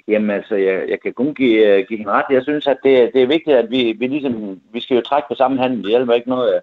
Jamen 0.07 0.29
altså, 0.29 0.55
jeg, 0.55 0.89
jeg 0.89 0.99
kan 1.01 1.13
kun 1.13 1.33
give, 1.35 1.85
give 1.87 1.97
hende 1.97 2.11
ret. 2.11 2.25
Jeg 2.29 2.43
synes, 2.43 2.67
at 2.67 2.77
det, 2.83 3.13
det 3.13 3.21
er 3.21 3.27
vigtigt, 3.27 3.57
at 3.57 3.71
vi, 3.71 3.91
vi 3.99 4.07
ligesom, 4.07 4.61
vi 4.73 4.79
skal 4.81 4.95
jo 4.95 5.01
trække 5.01 5.27
på 5.27 5.35
samme 5.35 5.61
handel. 5.61 5.83
Det 5.83 5.89
hjælper 5.89 6.13
ikke 6.13 6.29
noget, 6.29 6.53
at 6.53 6.61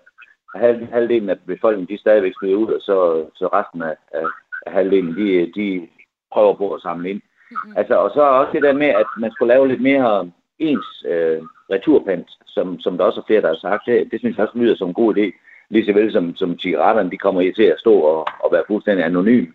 halv, 0.54 0.86
halvdelen 0.92 1.30
af 1.30 1.38
befolkningen, 1.46 1.96
de 1.96 2.00
stadigvæk 2.00 2.32
smider 2.38 2.56
ud, 2.56 2.72
og 2.72 2.80
så, 2.80 3.26
så 3.34 3.46
resten 3.52 3.82
af, 3.82 3.96
af, 4.14 4.26
af 4.66 4.72
halvdelen, 4.72 5.14
de, 5.16 5.52
de 5.56 5.88
prøver 6.32 6.54
på 6.54 6.74
at 6.74 6.82
samle 6.82 7.10
ind. 7.10 7.20
Mm-hmm. 7.50 7.72
Altså, 7.76 7.94
og 7.94 8.10
så 8.14 8.20
også 8.20 8.52
det 8.52 8.62
der 8.62 8.72
med, 8.72 8.86
at 8.86 9.06
man 9.18 9.32
skulle 9.32 9.54
lave 9.54 9.68
lidt 9.68 9.82
mere 9.82 10.30
ens 10.58 11.04
øh, 11.06 11.42
returpant, 11.70 12.28
som, 12.46 12.80
som 12.80 12.98
der 12.98 13.04
også 13.04 13.20
er 13.20 13.24
flere, 13.26 13.42
der 13.42 13.48
har 13.48 13.60
sagt. 13.60 13.82
Det, 13.86 14.08
det 14.10 14.20
synes 14.20 14.36
jeg 14.36 14.46
også 14.46 14.58
lyder 14.58 14.76
som 14.76 14.88
en 14.88 14.94
god 14.94 15.16
idé. 15.16 15.26
Lige 15.70 15.86
så 15.86 15.92
vel 15.92 16.12
som, 16.12 16.36
som 16.36 16.58
cigaretterne, 16.58 17.10
de 17.10 17.18
kommer 17.18 17.40
i 17.40 17.52
til 17.52 17.62
at 17.62 17.80
stå 17.80 17.94
og, 17.94 18.26
og 18.44 18.52
være 18.52 18.64
fuldstændig 18.66 19.04
anonym. 19.04 19.46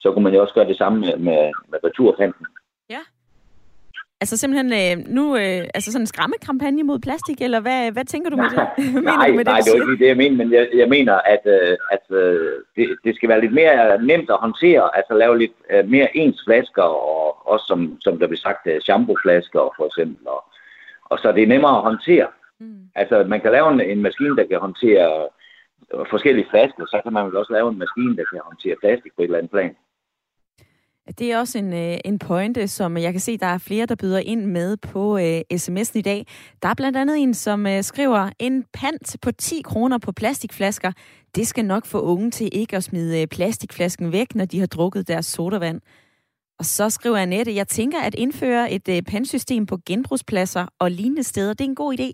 Så 0.00 0.12
kunne 0.12 0.24
man 0.24 0.34
jo 0.34 0.40
også 0.42 0.54
gøre 0.54 0.68
det 0.68 0.76
samme 0.76 1.00
med, 1.00 1.16
med, 1.16 1.52
med 1.70 1.78
returpanten. 1.84 2.46
Ja. 2.90 3.02
Altså 4.20 4.36
simpelthen 4.36 4.72
øh, 4.80 5.14
nu, 5.14 5.36
øh, 5.36 5.62
altså 5.74 5.92
sådan 5.92 6.02
en 6.02 6.06
skræmmekampagne 6.06 6.82
mod 6.82 6.98
plastik, 6.98 7.42
eller 7.42 7.60
hvad, 7.60 7.92
hvad 7.92 8.04
tænker 8.04 8.30
du 8.30 8.36
med 8.36 8.50
det? 8.50 8.58
Hvad 8.92 9.02
nej, 9.02 9.26
du 9.28 9.34
med 9.34 9.44
nej, 9.44 9.58
det, 9.58 9.66
det 9.66 9.72
er 9.72 9.90
ikke 9.90 10.04
det, 10.04 10.08
jeg 10.08 10.16
mener, 10.16 10.36
men 10.36 10.52
jeg, 10.52 10.68
jeg 10.74 10.88
mener, 10.88 11.14
at, 11.34 11.42
øh, 11.44 11.76
at 11.90 12.16
øh, 12.16 12.52
det, 12.76 12.98
det 13.04 13.16
skal 13.16 13.28
være 13.28 13.40
lidt 13.40 13.52
mere 13.52 14.02
nemt 14.02 14.30
at 14.30 14.42
håndtere, 14.46 14.96
altså 14.96 15.14
lave 15.14 15.38
lidt 15.38 15.52
øh, 15.70 15.88
mere 15.88 16.16
ens 16.16 16.40
flasker, 16.46 16.82
og 16.82 17.48
også 17.52 17.64
som, 17.66 17.98
som 18.00 18.18
der 18.18 18.26
bliver 18.26 18.46
sagt, 18.46 18.66
øh, 18.66 18.80
shampooflasker 18.80 19.74
for 19.76 19.86
eksempel, 19.86 20.28
og, 20.28 20.44
og 21.04 21.18
så 21.18 21.32
det 21.32 21.42
er 21.42 21.52
nemmere 21.54 21.76
at 21.76 21.82
håndtere. 21.82 22.26
Mm. 22.60 22.80
Altså, 22.94 23.24
man 23.28 23.40
kan 23.40 23.52
lave 23.52 23.72
en, 23.72 23.80
en 23.80 24.02
maskine, 24.02 24.36
der 24.36 24.46
kan 24.46 24.58
håndtere 24.58 25.28
forskellige 26.10 26.50
flasker, 26.50 26.86
så 26.86 27.00
kan 27.02 27.12
man 27.12 27.26
vel 27.26 27.36
også 27.36 27.52
lave 27.52 27.68
en 27.70 27.78
maskine, 27.78 28.16
der 28.16 28.24
kan 28.30 28.40
håndtere 28.44 28.76
plastik 28.82 29.12
på 29.16 29.22
et 29.22 29.24
eller 29.24 29.38
andet 29.38 29.50
plan. 29.50 29.74
Det 31.18 31.32
er 31.32 31.38
også 31.38 31.58
en, 31.58 31.72
øh, 31.72 31.98
en 32.04 32.18
pointe, 32.18 32.68
som 32.68 32.96
jeg 32.96 33.12
kan 33.12 33.20
se, 33.20 33.38
der 33.38 33.46
er 33.46 33.58
flere, 33.58 33.86
der 33.86 33.94
byder 33.94 34.18
ind 34.18 34.44
med 34.44 34.76
på 34.76 35.18
øh, 35.18 35.40
sms'en 35.54 35.98
i 35.98 36.02
dag. 36.02 36.26
Der 36.62 36.68
er 36.68 36.74
blandt 36.74 36.98
andet 36.98 37.18
en, 37.18 37.34
som 37.34 37.66
øh, 37.66 37.82
skriver, 37.82 38.30
en 38.38 38.64
pant 38.72 39.16
på 39.22 39.32
10 39.32 39.60
kroner 39.64 39.98
på 39.98 40.12
plastikflasker, 40.12 40.92
det 41.34 41.46
skal 41.46 41.64
nok 41.64 41.86
få 41.86 42.00
unge 42.00 42.30
til 42.30 42.48
ikke 42.52 42.76
at 42.76 42.84
smide 42.84 43.20
øh, 43.20 43.26
plastikflasken 43.26 44.12
væk, 44.12 44.34
når 44.34 44.44
de 44.44 44.58
har 44.60 44.66
drukket 44.66 45.08
deres 45.08 45.26
sodavand. 45.26 45.80
Og 46.58 46.64
så 46.64 46.90
skriver 46.90 47.16
Annette, 47.16 47.54
jeg 47.54 47.68
tænker 47.68 48.00
at 48.00 48.14
indføre 48.14 48.72
et 48.72 48.88
øh, 48.88 49.02
pantsystem 49.02 49.66
på 49.66 49.78
genbrugspladser 49.86 50.66
og 50.78 50.90
lignende 50.90 51.22
steder, 51.22 51.54
det 51.54 51.64
er 51.64 51.68
en 51.68 51.74
god 51.74 51.98
idé. 52.00 52.12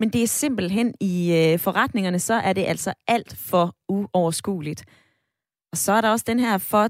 Men 0.00 0.08
det 0.08 0.22
er 0.22 0.26
simpelthen 0.26 0.94
i 1.00 1.32
øh, 1.32 1.58
forretningerne, 1.58 2.18
så 2.18 2.34
er 2.34 2.52
det 2.52 2.64
altså 2.64 2.92
alt 3.08 3.36
for 3.36 3.76
uoverskueligt. 3.88 4.84
Og 5.74 5.78
så 5.78 5.92
er 5.92 6.00
der 6.00 6.10
også 6.10 6.24
den 6.28 6.40
her, 6.40 6.58
for 6.58 6.84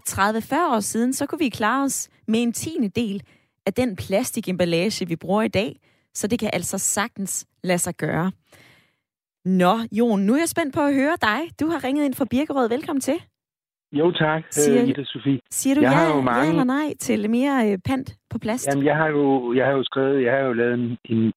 30-40 0.71 0.77
år 0.77 0.81
siden, 0.81 1.13
så 1.13 1.27
kunne 1.27 1.39
vi 1.39 1.49
klare 1.49 1.85
os 1.85 2.09
med 2.29 2.43
en 2.43 2.53
tiende 2.53 2.89
del 2.89 3.23
af 3.67 3.73
den 3.73 3.97
plastikemballage, 3.97 5.09
vi 5.09 5.17
bruger 5.17 5.43
i 5.43 5.49
dag. 5.49 5.71
Så 6.15 6.27
det 6.27 6.39
kan 6.39 6.51
altså 6.53 6.79
sagtens 6.79 7.47
lade 7.63 7.79
sig 7.79 7.95
gøre. 7.97 8.33
Nå, 9.45 9.75
Jon, 9.93 10.21
nu 10.21 10.35
er 10.35 10.39
jeg 10.39 10.49
spændt 10.49 10.75
på 10.75 10.81
at 10.81 10.95
høre 10.95 11.17
dig. 11.23 11.41
Du 11.61 11.67
har 11.67 11.85
ringet 11.85 12.05
ind 12.05 12.15
fra 12.15 12.25
Birkerød. 12.31 12.69
Velkommen 12.69 13.01
til. 13.01 13.19
Jo, 13.93 14.13
tak, 14.13 14.43
siger, 14.51 14.83
uh, 14.83 14.89
Ida 14.89 15.05
Sofie. 15.05 15.41
Siger 15.51 15.75
du 15.75 15.81
jeg 15.81 15.91
ja, 15.91 15.97
har 15.97 16.15
jo 16.15 16.21
mange... 16.21 16.43
ja 16.43 16.49
eller 16.49 16.65
nej 16.65 16.95
til 17.01 17.31
mere 17.31 17.73
uh, 17.73 17.79
pant 17.85 18.17
på 18.31 18.39
plast? 18.39 18.67
Jamen, 18.67 18.85
jeg 18.85 18.97
har 18.97 19.09
jo, 19.09 19.55
jeg 19.55 19.67
har 19.67 19.73
jo 19.73 19.83
skrevet, 19.85 20.25
jeg 20.25 20.33
har 20.33 20.41
jo 20.41 20.53
lavet 20.53 20.75
en, 20.75 20.99
en 21.05 21.33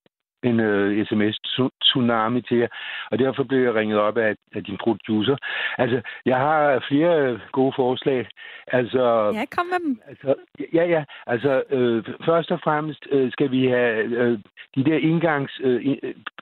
en 0.50 0.60
uh, 0.60 1.06
sms-tsunami 1.08 2.41
til 2.41 2.58
jer, 2.58 2.68
og 3.12 3.20
derfor 3.20 3.43
blev 3.43 3.62
jeg 3.64 3.76
ringet 3.76 4.00
op 4.00 4.18
af, 4.18 4.36
af 4.56 4.64
din 4.64 4.78
producer. 4.78 5.38
Altså, 5.78 6.02
jeg 6.26 6.38
har 6.38 6.86
flere 6.89 7.39
gode 7.52 7.74
forslag. 7.76 8.28
Altså, 8.68 9.32
ja, 9.36 9.45
kom 9.56 9.66
med 9.66 9.80
dem. 9.86 10.02
Altså, 10.08 10.36
ja, 10.74 10.86
ja. 10.86 11.04
Altså, 11.28 11.64
øh, 11.70 12.04
først 12.26 12.52
og 12.52 12.60
fremmest 12.64 13.08
øh, 13.12 13.32
skal 13.32 13.52
vi 13.52 13.68
have 13.68 14.04
øh, 14.04 14.39
de 14.76 14.84
der 14.84 14.98
indgangs 14.98 15.54
øh, 15.64 15.98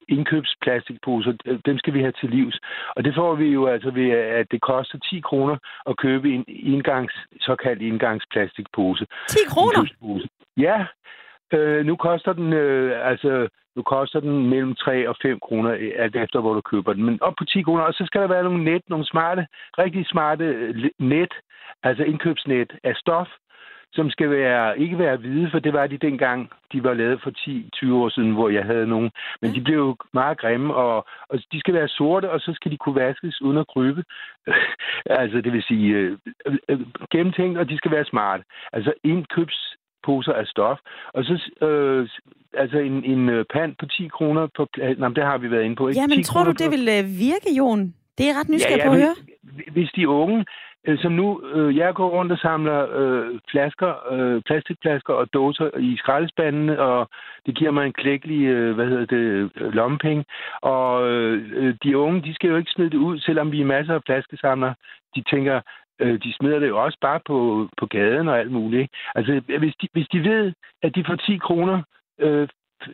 indkøbsplastikposer, 0.10 1.34
øh, 1.45 1.60
dem 1.66 1.78
skal 1.78 1.93
vi 1.93 1.99
have 1.99 2.14
til 2.22 2.30
livs. 2.30 2.60
Og 2.95 3.03
det 3.06 3.16
får 3.16 3.36
vi 3.36 3.47
jo 3.47 3.68
altså 3.68 3.91
ved, 3.91 4.10
at 4.12 4.47
det 4.51 4.62
koster 4.62 4.97
10 4.99 5.20
kroner 5.20 5.58
at 5.89 5.97
købe 5.97 6.30
en 6.30 6.45
indgangs, 6.47 7.14
såkaldt 7.41 7.82
indgangsplastikpose. 7.82 9.06
10 9.30 9.38
kroner? 9.49 9.89
Ja, 10.58 10.86
Øh, 11.53 11.85
nu 11.85 11.95
koster 11.95 12.33
den 12.33 12.53
øh, 12.53 13.09
altså 13.09 13.47
nu 13.75 13.81
koster 13.81 14.19
den 14.19 14.49
mellem 14.49 14.75
3 14.75 15.09
og 15.09 15.15
5 15.21 15.39
kroner, 15.39 15.71
øh, 15.71 15.91
alt 15.95 16.15
efter 16.15 16.39
hvor 16.41 16.53
du 16.53 16.61
køber 16.61 16.93
den. 16.93 17.03
Men 17.03 17.21
op 17.21 17.33
på 17.37 17.45
10 17.45 17.61
kroner, 17.61 17.83
og 17.83 17.93
så 17.93 18.03
skal 18.05 18.21
der 18.21 18.27
være 18.27 18.43
nogle 18.43 18.63
net, 18.63 18.81
nogle 18.89 19.05
smarte, 19.05 19.47
rigtig 19.77 20.05
smarte 20.07 20.45
øh, 20.45 20.89
net, 20.99 21.33
altså 21.83 22.03
indkøbsnet 22.03 22.71
af 22.83 22.95
stof, 22.95 23.27
som 23.93 24.09
skal 24.09 24.29
være, 24.29 24.79
ikke 24.79 24.99
være 24.99 25.17
hvide, 25.17 25.51
for 25.51 25.59
det 25.59 25.73
var 25.73 25.87
de 25.87 25.97
dengang, 25.97 26.49
de 26.71 26.83
var 26.83 26.93
lavet 26.93 27.21
for 27.23 27.31
10-20 27.89 27.93
år 27.93 28.09
siden, 28.09 28.31
hvor 28.31 28.49
jeg 28.49 28.63
havde 28.63 28.87
nogen. 28.87 29.11
Men 29.41 29.55
de 29.55 29.61
blev 29.61 29.77
jo 29.77 29.95
meget 30.13 30.37
grimme, 30.37 30.75
og, 30.75 31.05
og 31.29 31.39
de 31.51 31.59
skal 31.59 31.73
være 31.73 31.87
sorte, 31.87 32.31
og 32.31 32.39
så 32.39 32.53
skal 32.53 32.71
de 32.71 32.77
kunne 32.77 32.95
vaskes 32.95 33.41
uden 33.41 33.57
at 33.57 33.67
krybe. 33.67 34.03
altså, 35.21 35.41
det 35.41 35.53
vil 35.53 35.63
sige 35.63 35.95
øh, 35.95 36.17
øh, 36.45 36.57
øh, 36.69 36.79
gennemtænkt, 37.11 37.57
og 37.57 37.69
de 37.69 37.77
skal 37.77 37.91
være 37.91 38.05
smarte. 38.05 38.43
Altså 38.73 38.93
indkøbs 39.03 39.75
poser 40.06 40.34
af 40.34 40.45
stof. 40.47 40.80
Og 41.14 41.24
så 41.24 41.66
øh, 41.66 42.10
altså 42.53 42.78
en, 42.78 43.03
en 43.03 43.30
øh, 43.30 43.45
pand 43.53 43.76
på 43.80 43.86
10 43.86 44.08
kroner 44.08 44.47
på... 44.58 44.68
Nej, 44.97 45.10
det 45.10 45.24
har 45.24 45.38
vi 45.38 45.51
været 45.51 45.64
inde 45.64 45.76
på. 45.76 45.88
Ikke? 45.88 46.01
Ja, 46.01 46.08
men 46.08 46.24
tror 46.24 46.43
du, 46.43 46.51
det 46.51 46.72
vil 46.72 46.88
øh, 46.97 47.03
virke, 47.28 47.49
Jon? 47.58 47.93
Det 48.18 48.26
er 48.30 48.39
ret 48.39 48.49
nysgerrig 48.49 48.78
ja, 48.78 48.84
ja, 48.84 48.89
på 48.89 48.93
at 48.95 49.01
høre. 49.01 49.16
Hvis 49.72 49.89
de 49.95 50.10
unge, 50.10 50.45
øh, 50.88 50.97
som 50.99 51.12
nu, 51.12 51.41
øh, 51.53 51.78
jeg 51.78 51.93
går 51.93 52.10
rundt 52.10 52.32
og 52.32 52.38
samler 52.38 52.80
øh, 52.99 53.39
flasker, 53.51 54.14
øh, 54.14 54.41
plastikflasker 54.41 55.14
og 55.14 55.34
dåser 55.34 55.78
i 55.78 55.97
skraldespandene, 55.97 56.80
og 56.80 57.10
det 57.45 57.56
giver 57.58 57.72
mig 57.72 57.86
en 57.86 57.93
klækkelig, 57.93 58.45
øh, 58.45 58.76
hvad 58.76 58.86
hedder 58.86 59.06
det, 59.06 59.51
lommepenge. 59.74 60.26
Og 60.62 61.08
øh, 61.10 61.76
de 61.84 61.97
unge, 61.97 62.22
de 62.22 62.34
skal 62.36 62.49
jo 62.49 62.58
ikke 62.58 62.72
smide 62.72 62.89
det 62.89 62.97
ud, 62.97 63.20
selvom 63.20 63.51
vi 63.51 63.62
er 63.62 63.66
masser 63.66 63.93
af 63.95 64.01
flaskesamlere. 64.06 64.76
De 65.16 65.24
tænker, 65.32 65.62
Øh, 65.99 66.23
de 66.23 66.33
smider 66.33 66.59
det 66.59 66.67
jo 66.67 66.83
også 66.83 66.97
bare 67.01 67.19
på, 67.25 67.69
på 67.77 67.85
gaden 67.85 68.27
og 68.27 68.39
alt 68.39 68.51
muligt. 68.51 68.81
Ikke? 68.81 68.93
Altså, 69.15 69.41
hvis 69.59 69.75
de, 69.81 69.87
hvis 69.93 70.07
de 70.07 70.23
ved, 70.23 70.53
at 70.83 70.95
de 70.95 71.03
får 71.07 71.15
10 71.15 71.37
kroner, 71.37 71.81
øh, 72.19 72.47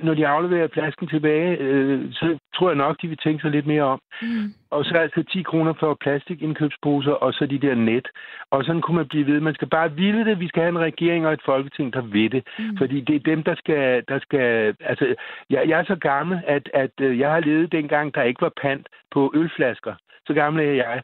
når 0.03 0.13
de 0.13 0.27
afleverer 0.27 0.67
plasken 0.67 1.07
tilbage, 1.07 1.57
øh, 1.57 2.13
så 2.13 2.37
tror 2.55 2.69
jeg 2.69 2.77
nok, 2.77 3.01
de 3.01 3.07
vil 3.07 3.17
tænke 3.17 3.41
sig 3.41 3.51
lidt 3.51 3.67
mere 3.67 3.83
om. 3.83 4.01
Mm. 4.21 4.53
Og 4.69 4.85
så 4.85 4.93
altså 4.97 5.23
10 5.23 5.43
kroner 5.43 5.73
for 5.79 5.97
plastikindkøbsposer, 6.01 7.11
og 7.11 7.33
så 7.33 7.45
de 7.45 7.59
der 7.59 7.75
net. 7.75 8.07
Og 8.51 8.63
sådan 8.65 8.81
kunne 8.81 8.97
man 8.97 9.07
blive 9.07 9.27
ved. 9.27 9.39
Man 9.39 9.53
skal 9.53 9.67
bare 9.67 9.95
ville 9.95 10.25
det. 10.25 10.39
Vi 10.39 10.47
skal 10.47 10.61
have 10.61 10.69
en 10.69 10.79
regering 10.79 11.27
og 11.27 11.33
et 11.33 11.41
folketing, 11.45 11.93
der 11.93 12.01
ved 12.01 12.29
det. 12.29 12.43
Mm. 12.59 12.77
Fordi 12.77 13.01
det 13.01 13.15
er 13.15 13.19
dem, 13.19 13.43
der 13.43 13.55
skal... 13.55 14.03
Der 14.07 14.19
skal 14.19 14.75
altså, 14.79 15.15
jeg, 15.49 15.69
jeg 15.69 15.79
er 15.79 15.83
så 15.83 15.95
gammel, 15.95 16.41
at, 16.47 16.69
at 16.73 16.91
øh, 17.01 17.19
jeg 17.19 17.31
har 17.31 17.39
levet 17.39 17.71
dengang, 17.71 18.15
der 18.15 18.23
ikke 18.23 18.41
var 18.41 18.53
pant 18.61 18.87
på 19.11 19.31
ølflasker. 19.35 19.95
Så 20.27 20.33
gammel 20.33 20.65
er 20.65 20.73
jeg 20.73 21.01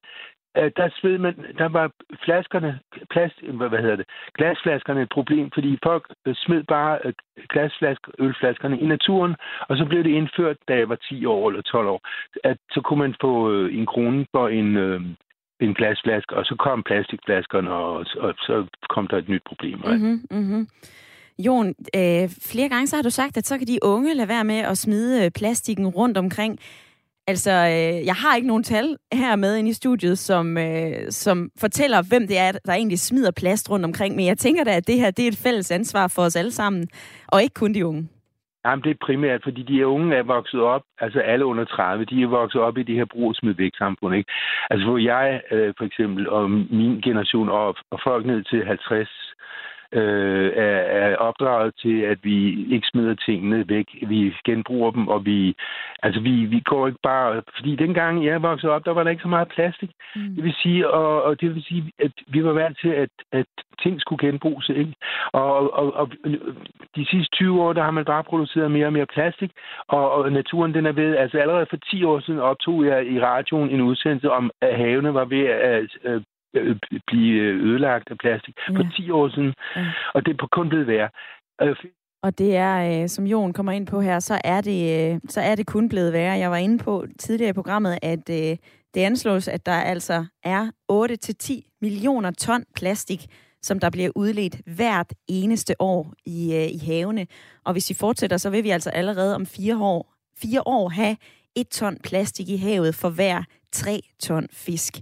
Øh, 0.58 0.72
der 0.78 0.90
sved 1.00 1.18
man, 1.18 1.36
der 1.58 1.70
var 1.70 1.92
flaskerne, 2.26 2.80
plast, 3.10 3.36
hvad 3.70 3.82
hedder 3.82 3.96
det, 3.96 4.08
glasflaskerne 4.38 5.02
et 5.02 5.10
problem, 5.18 5.52
fordi 5.54 5.78
folk 5.84 6.04
øh, 6.26 6.36
smed 6.36 6.64
bare 6.64 7.00
øh, 7.06 7.14
glasflasker, 7.50 8.12
ølflaskerne 8.20 8.80
i 8.80 8.86
naturen, 8.86 9.36
og 9.70 9.78
så 9.78 9.86
blev 9.86 10.04
det 10.04 10.10
indført, 10.10 10.58
da 10.68 10.74
jeg 10.78 10.90
var 10.90 10.96
10 10.96 11.26
år 11.26 11.50
eller 11.50 11.62
12 11.62 11.88
år, 11.88 12.02
at 12.44 12.58
så 12.72 12.82
kunne 12.82 13.00
man 13.00 13.16
få 13.22 13.32
en 13.66 13.86
krone 13.86 14.26
for 14.32 14.48
en, 14.48 14.70
en 15.60 15.74
glasflaske, 15.74 16.36
og 16.36 16.46
så 16.46 16.56
kom 16.56 16.84
plastikflaskerne, 16.84 17.72
og, 17.72 18.06
og 18.18 18.34
så 18.48 18.66
kom 18.90 19.08
der 19.08 19.18
et 19.18 19.30
nyt 19.30 19.44
problem. 19.46 19.78
Mm-hmm, 19.86 20.22
mm-hmm. 20.32 20.68
Jon, 21.40 21.68
øh, 21.68 22.30
flere 22.52 22.70
gange 22.70 22.88
så 22.88 22.96
har 22.96 23.04
du 23.04 23.10
sagt, 23.10 23.38
at 23.38 23.48
så 23.48 23.58
kan 23.58 23.68
de 23.68 23.80
unge 23.82 24.14
lade 24.14 24.28
være 24.28 24.44
med 24.44 24.60
at 24.60 24.78
smide 24.78 25.32
plastikken 25.32 25.88
rundt 25.88 26.18
omkring. 26.18 26.60
Altså, 27.28 27.52
øh, 27.52 28.06
jeg 28.06 28.16
har 28.16 28.36
ikke 28.36 28.48
nogen 28.48 28.64
tal 28.64 28.98
her 29.14 29.36
med 29.36 29.58
ind 29.58 29.68
i 29.68 29.74
studiet, 29.74 30.18
som, 30.18 30.58
øh, 30.58 30.94
som 31.10 31.50
fortæller, 31.60 32.10
hvem 32.10 32.28
det 32.28 32.38
er, 32.38 32.52
der 32.52 32.74
egentlig 32.74 33.00
smider 33.00 33.32
plast 33.32 33.70
rundt 33.70 33.86
omkring. 33.86 34.16
Men 34.16 34.26
jeg 34.26 34.38
tænker 34.38 34.64
da, 34.64 34.72
at 34.76 34.88
det 34.88 35.00
her 35.00 35.12
det 35.12 35.24
er 35.24 35.28
et 35.28 35.44
fælles 35.44 35.72
ansvar 35.72 36.08
for 36.16 36.22
os 36.22 36.36
alle 36.36 36.52
sammen, 36.52 36.88
og 37.28 37.42
ikke 37.42 37.54
kun 37.54 37.74
de 37.74 37.86
unge. 37.86 38.10
Jamen, 38.66 38.84
det 38.84 38.92
er 38.92 39.06
primært, 39.06 39.42
fordi 39.44 39.62
de 39.64 39.88
unge 39.88 40.16
er 40.16 40.24
vokset 40.24 40.62
op, 40.62 40.82
altså 41.00 41.20
alle 41.20 41.46
under 41.46 41.66
30, 41.66 42.06
de 42.06 42.22
er 42.22 42.28
vokset 42.28 42.62
op 42.62 42.78
i 42.78 42.84
det 42.84 42.96
her 42.96 43.06
brug 43.06 43.28
og 43.44 43.58
væk 43.58 43.72
samfund, 43.78 44.16
ikke? 44.16 44.32
Altså, 44.70 44.88
hvor 44.88 44.98
jeg 44.98 45.42
øh, 45.52 45.74
for 45.78 45.86
eksempel, 45.86 46.30
og 46.30 46.50
min 46.52 47.02
generation, 47.02 47.50
og, 47.50 47.76
og 47.92 48.00
folk 48.04 48.26
ned 48.26 48.44
til 48.44 48.66
50, 48.66 49.27
øh, 49.92 50.52
er, 50.56 50.80
er 51.00 51.16
opdraget 51.16 51.74
til, 51.82 52.02
at 52.02 52.20
vi 52.24 52.38
ikke 52.74 52.88
smider 52.88 53.16
tingene 53.16 53.70
væk. 53.70 53.86
Vi 54.08 54.34
genbruger 54.46 54.92
dem, 54.92 55.08
og 55.08 55.26
vi, 55.26 55.56
altså 56.04 56.22
vi, 56.22 56.46
vi 56.46 56.60
går 56.60 56.88
ikke 56.88 57.00
bare... 57.04 57.42
Fordi 57.56 57.76
dengang 57.76 58.26
jeg 58.26 58.42
voksede 58.42 58.72
op, 58.72 58.86
der 58.86 58.92
var 58.92 59.04
der 59.04 59.12
ikke 59.12 59.22
så 59.22 59.28
meget 59.28 59.48
plastik. 59.48 59.92
Mm. 60.16 60.36
Det 60.36 60.44
vil 60.44 60.56
sige, 60.64 60.90
og, 60.90 61.24
og 61.24 61.42
det 61.42 61.56
vil 61.56 61.64
sige, 61.64 61.92
at 62.00 62.12
vi 62.28 62.44
var 62.44 62.54
vant 62.54 62.78
til, 62.82 62.90
at, 62.90 63.10
at 63.32 63.46
ting 63.84 64.02
skulle 64.02 64.28
genbruges. 64.28 64.70
Ikke? 64.70 64.94
Og, 65.34 65.74
og, 65.74 65.94
og 65.94 66.12
de 66.96 67.06
sidste 67.06 67.36
20 67.36 67.62
år, 67.62 67.74
der 67.74 67.84
har 67.84 67.92
man 67.92 68.06
bare 68.06 68.24
produceret 68.24 68.72
mere 68.72 68.86
og 68.86 68.94
mere 68.94 69.06
plastik, 69.06 69.52
og, 69.88 70.12
og 70.12 70.32
naturen 70.32 70.74
den 70.74 70.86
er 70.86 70.92
ved... 70.92 71.16
Altså 71.16 71.38
allerede 71.38 71.66
for 71.70 71.78
10 71.92 72.04
år 72.04 72.20
siden 72.20 72.40
optog 72.40 72.86
jeg 72.86 73.08
i 73.08 73.20
radioen 73.22 73.70
en 73.70 73.82
udsendelse 73.82 74.32
om, 74.32 74.52
at 74.62 74.78
havene 74.78 75.14
var 75.14 75.26
ved 75.26 75.46
at, 75.46 75.90
at 76.04 76.22
blive 77.08 77.42
ødelagt 77.42 78.12
af 78.12 78.18
plastik 78.18 78.56
ja. 78.70 78.78
for 78.78 78.92
10 78.96 79.12
år 79.12 79.30
siden. 79.30 79.54
Ja. 79.76 79.86
Og 80.14 80.26
det 80.26 80.32
er 80.42 80.48
kun 80.52 80.70
blevet 80.70 80.88
værre. 80.88 81.10
Og 82.24 82.38
det 82.38 82.56
er, 82.56 83.02
øh, 83.02 83.10
som 83.10 83.26
Jon 83.26 83.54
kommer 83.54 83.72
ind 83.72 83.88
på 83.88 84.02
her, 84.02 84.20
så 84.20 84.42
er, 84.44 84.62
det, 84.62 85.14
øh, 85.14 85.20
så 85.30 85.42
er 85.42 85.56
det 85.56 85.68
kun 85.68 85.90
blevet 85.90 86.14
værre. 86.14 86.38
Jeg 86.38 86.52
var 86.52 86.58
inde 86.58 86.84
på 86.84 87.06
tidligere 87.20 87.50
i 87.50 87.54
programmet, 87.54 88.00
at 88.02 88.28
det 88.98 89.04
anslås, 89.04 89.48
at 89.48 89.66
der 89.66 89.72
altså 89.72 90.26
er 90.44 90.72
8-10 90.92 91.78
millioner 91.82 92.32
ton 92.32 92.64
plastik, 92.76 93.26
som 93.62 93.80
der 93.80 93.90
bliver 93.90 94.10
udledt 94.16 94.62
hvert 94.66 95.14
eneste 95.28 95.76
år 95.80 96.14
i, 96.26 96.70
i 96.74 96.86
havene. 96.86 97.28
Og 97.66 97.72
hvis 97.72 97.90
vi 97.90 97.96
fortsætter, 97.96 98.38
så 98.38 98.50
vil 98.50 98.64
vi 98.64 98.70
altså 98.70 98.90
allerede 98.90 99.36
om 99.36 99.46
fire 99.46 99.78
år, 99.78 100.14
fire 100.42 100.62
år 100.66 100.90
have 100.90 101.18
et 101.56 101.68
ton 101.68 101.98
plastik 102.04 102.50
i 102.50 102.58
havet 102.58 102.96
for 102.96 103.10
hver 103.10 103.44
3 103.72 104.02
ton 104.20 104.48
fisk. 104.52 104.94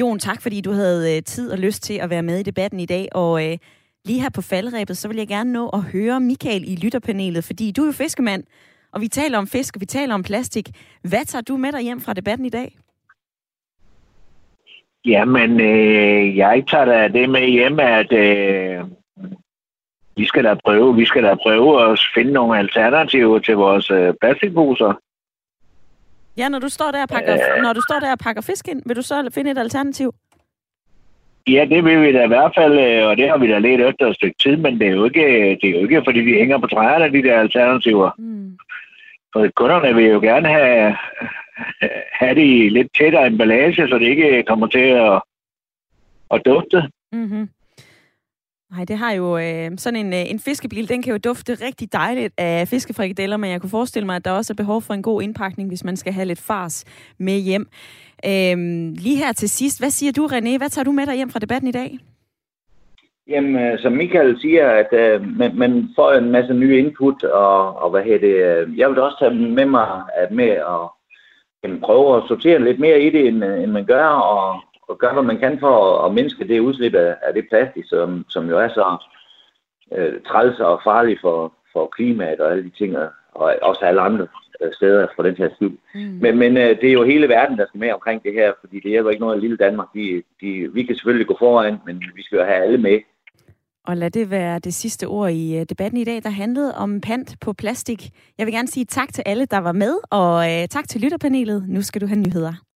Jon, 0.00 0.18
tak 0.18 0.42
fordi 0.42 0.60
du 0.60 0.72
havde 0.72 1.16
øh, 1.16 1.22
tid 1.22 1.52
og 1.52 1.58
lyst 1.58 1.82
til 1.82 1.94
at 1.94 2.10
være 2.10 2.22
med 2.22 2.38
i 2.38 2.42
debatten 2.42 2.80
i 2.80 2.86
dag, 2.86 3.08
og 3.12 3.46
øh, 3.46 3.58
lige 4.04 4.20
her 4.20 4.30
på 4.30 4.42
faldrebet, 4.42 4.96
så 4.96 5.08
vil 5.08 5.16
jeg 5.16 5.28
gerne 5.28 5.52
nå 5.52 5.68
at 5.68 5.82
høre 5.82 6.20
Michael 6.20 6.72
i 6.72 6.76
lytterpanelet, 6.76 7.44
fordi 7.44 7.72
du 7.72 7.82
er 7.82 7.86
jo 7.86 7.92
fiskemand, 7.92 8.44
og 8.92 9.00
vi 9.00 9.08
taler 9.08 9.38
om 9.38 9.46
fisk, 9.46 9.76
og 9.76 9.80
vi 9.80 9.86
taler 9.86 10.14
om 10.14 10.22
plastik. 10.22 10.68
Hvad 11.02 11.24
tager 11.24 11.42
du 11.42 11.56
med 11.56 11.72
dig 11.72 11.80
hjem 11.80 12.00
fra 12.00 12.12
debatten 12.12 12.46
i 12.46 12.50
dag? 12.50 12.78
Jamen, 15.06 15.60
øh, 15.60 16.36
jeg 16.36 16.64
tager 16.70 16.84
da 16.84 17.08
det 17.08 17.30
med 17.30 17.48
hjem, 17.48 17.80
at 17.80 18.12
øh, 18.12 18.84
vi 20.16 20.24
skal 20.24 20.44
da 20.44 20.54
prøve, 20.64 20.96
vi 20.96 21.04
skal 21.04 21.22
da 21.22 21.34
prøve 21.34 21.90
at 21.90 22.00
finde 22.14 22.32
nogle 22.32 22.58
alternativer 22.58 23.38
til 23.38 23.56
vores 23.56 23.90
øh, 23.90 24.14
plastikposer. 24.20 25.00
Ja, 26.38 26.48
når 26.48 26.58
du 26.58 26.68
står 26.68 26.90
der 26.90 27.02
og 27.02 27.08
pakker, 27.08 27.34
øh, 27.34 27.62
når 27.62 27.72
du 27.72 27.80
står 27.80 28.00
der 28.00 28.12
og 28.12 28.18
pakker 28.18 28.42
fisk 28.42 28.68
ind, 28.68 28.82
vil 28.86 28.96
du 28.96 29.02
så 29.02 29.30
finde 29.34 29.50
et 29.50 29.58
alternativ? 29.58 30.14
Ja, 31.48 31.66
det 31.70 31.84
vil 31.84 32.02
vi 32.02 32.12
da 32.12 32.24
i 32.24 32.28
hvert 32.28 32.52
fald, 32.54 32.78
øh, 32.78 33.08
og 33.08 33.16
det 33.16 33.28
har 33.28 33.38
vi 33.38 33.48
da 33.48 33.58
let 33.58 33.88
efter 33.88 34.06
et 34.06 34.14
stykke 34.14 34.36
tid, 34.42 34.56
men 34.56 34.80
det 34.80 34.86
er 34.86 34.92
jo 34.92 35.04
ikke, 35.04 35.58
det 35.60 35.64
er 35.64 35.70
jo 35.70 35.82
ikke 35.82 36.02
fordi 36.04 36.20
vi 36.20 36.32
hænger 36.32 36.58
på 36.58 36.66
træerne, 36.66 37.12
de 37.12 37.28
der 37.28 37.40
alternativer. 37.40 38.10
Mm. 38.18 38.58
For 39.32 39.48
kunderne 39.56 39.94
vil 39.94 40.04
jo 40.04 40.20
gerne 40.20 40.48
have, 40.48 40.96
have 42.12 42.34
det 42.34 42.72
lidt 42.72 42.88
tættere 42.98 43.26
emballage, 43.26 43.88
så 43.88 43.98
det 43.98 44.06
ikke 44.06 44.42
kommer 44.46 44.66
til 44.66 44.78
at, 44.78 45.22
at 46.30 46.42
dufte. 46.46 46.82
Mm-hmm. 47.12 47.48
Nej, 48.72 48.84
det 48.84 48.96
har 48.98 49.12
jo 49.12 49.38
øh, 49.38 49.70
sådan 49.76 50.06
en, 50.06 50.12
øh, 50.12 50.30
en 50.30 50.38
fiskebil, 50.38 50.88
den 50.88 51.02
kan 51.02 51.12
jo 51.12 51.18
dufte 51.18 51.52
rigtig 51.66 51.92
dejligt 51.92 52.34
af 52.38 52.68
fiskefrikadeller, 52.68 53.36
men 53.36 53.50
jeg 53.50 53.60
kunne 53.60 53.70
forestille 53.70 54.06
mig, 54.06 54.16
at 54.16 54.24
der 54.24 54.30
også 54.30 54.52
er 54.52 54.62
behov 54.62 54.82
for 54.82 54.94
en 54.94 55.02
god 55.02 55.22
indpakning, 55.22 55.68
hvis 55.68 55.84
man 55.84 55.96
skal 55.96 56.12
have 56.12 56.24
lidt 56.24 56.40
fars 56.40 56.84
med 57.18 57.38
hjem. 57.38 57.68
Øh, 58.24 58.56
lige 59.04 59.16
her 59.16 59.32
til 59.32 59.48
sidst, 59.48 59.80
hvad 59.80 59.90
siger 59.90 60.12
du, 60.12 60.26
René? 60.26 60.58
Hvad 60.58 60.68
tager 60.68 60.84
du 60.84 60.92
med 60.92 61.06
dig 61.06 61.14
hjem 61.14 61.30
fra 61.30 61.38
debatten 61.38 61.68
i 61.68 61.72
dag? 61.72 61.98
Jamen, 63.28 63.56
øh, 63.56 63.78
som 63.78 63.92
Michael 63.92 64.40
siger, 64.40 64.70
at 64.70 64.92
øh, 64.92 65.36
man, 65.38 65.56
man 65.56 65.88
får 65.96 66.12
en 66.12 66.30
masse 66.30 66.54
nye 66.54 66.78
input, 66.78 67.24
og, 67.24 67.82
og 67.82 67.90
hvad 67.90 68.02
hedder 68.02 68.18
det, 68.18 68.66
øh, 68.68 68.78
jeg 68.78 68.90
vil 68.90 68.98
også 68.98 69.16
tage 69.20 69.34
med 69.34 69.66
mig 69.66 70.02
at 70.14 70.30
med 70.30 70.48
at 70.48 71.80
prøve 71.82 72.16
at 72.16 72.22
sortere 72.28 72.64
lidt 72.64 72.80
mere 72.80 73.00
i 73.00 73.10
det, 73.10 73.26
end, 73.26 73.44
øh, 73.44 73.62
end 73.62 73.72
man 73.72 73.84
gør, 73.84 74.06
og, 74.06 74.60
og 74.88 74.98
gøre, 74.98 75.12
hvad 75.12 75.22
man 75.22 75.38
kan 75.38 75.60
for 75.60 75.74
at, 75.84 76.06
at 76.06 76.14
mindske 76.14 76.48
det 76.48 76.60
udslip 76.60 76.94
af, 76.94 77.16
af 77.22 77.34
det 77.34 77.48
plastik, 77.48 77.84
som, 77.86 78.24
som 78.28 78.48
jo 78.48 78.58
er 78.58 78.68
så 78.68 78.96
øh, 79.96 80.20
træls 80.26 80.60
og 80.60 80.80
farligt 80.84 81.20
for, 81.20 81.52
for 81.72 81.86
klimaet 81.86 82.40
og 82.40 82.52
alle 82.52 82.64
de 82.64 82.70
ting, 82.78 82.96
og 83.32 83.54
også 83.62 83.80
alle 83.82 84.00
andre 84.00 84.26
øh, 84.60 84.72
steder 84.72 85.06
for 85.16 85.22
den 85.22 85.36
her 85.36 85.48
skyld. 85.54 85.76
Mm. 85.94 86.00
Men, 86.00 86.38
men 86.38 86.56
øh, 86.56 86.80
det 86.80 86.88
er 86.88 86.92
jo 86.92 87.04
hele 87.04 87.28
verden, 87.28 87.58
der 87.58 87.66
skal 87.66 87.80
med 87.80 87.92
omkring 87.92 88.22
det 88.22 88.32
her, 88.32 88.52
fordi 88.60 88.80
det 88.80 88.90
hjælper 88.90 89.10
ikke 89.10 89.20
noget 89.20 89.34
af 89.34 89.40
lille 89.40 89.56
Danmark. 89.56 89.88
De, 89.94 90.22
de, 90.40 90.70
vi 90.72 90.82
kan 90.82 90.94
selvfølgelig 90.96 91.26
gå 91.26 91.36
foran, 91.38 91.78
men 91.86 92.02
vi 92.14 92.22
skal 92.22 92.36
jo 92.36 92.44
have 92.44 92.62
alle 92.62 92.78
med. 92.78 92.98
Og 93.86 93.96
lad 93.96 94.10
det 94.10 94.30
være 94.30 94.58
det 94.58 94.74
sidste 94.74 95.06
ord 95.06 95.30
i 95.30 95.58
øh, 95.58 95.66
debatten 95.68 96.00
i 96.00 96.04
dag, 96.04 96.22
der 96.22 96.30
handlede 96.30 96.74
om 96.74 97.00
pant 97.00 97.36
på 97.40 97.52
plastik. 97.52 98.10
Jeg 98.38 98.46
vil 98.46 98.54
gerne 98.54 98.68
sige 98.68 98.84
tak 98.84 99.12
til 99.12 99.22
alle, 99.26 99.46
der 99.46 99.58
var 99.58 99.72
med, 99.72 99.98
og 100.10 100.52
øh, 100.52 100.68
tak 100.68 100.88
til 100.88 101.00
lytterpanelet. 101.00 101.64
Nu 101.68 101.82
skal 101.82 102.00
du 102.00 102.06
have 102.06 102.18
nyheder. 102.18 102.67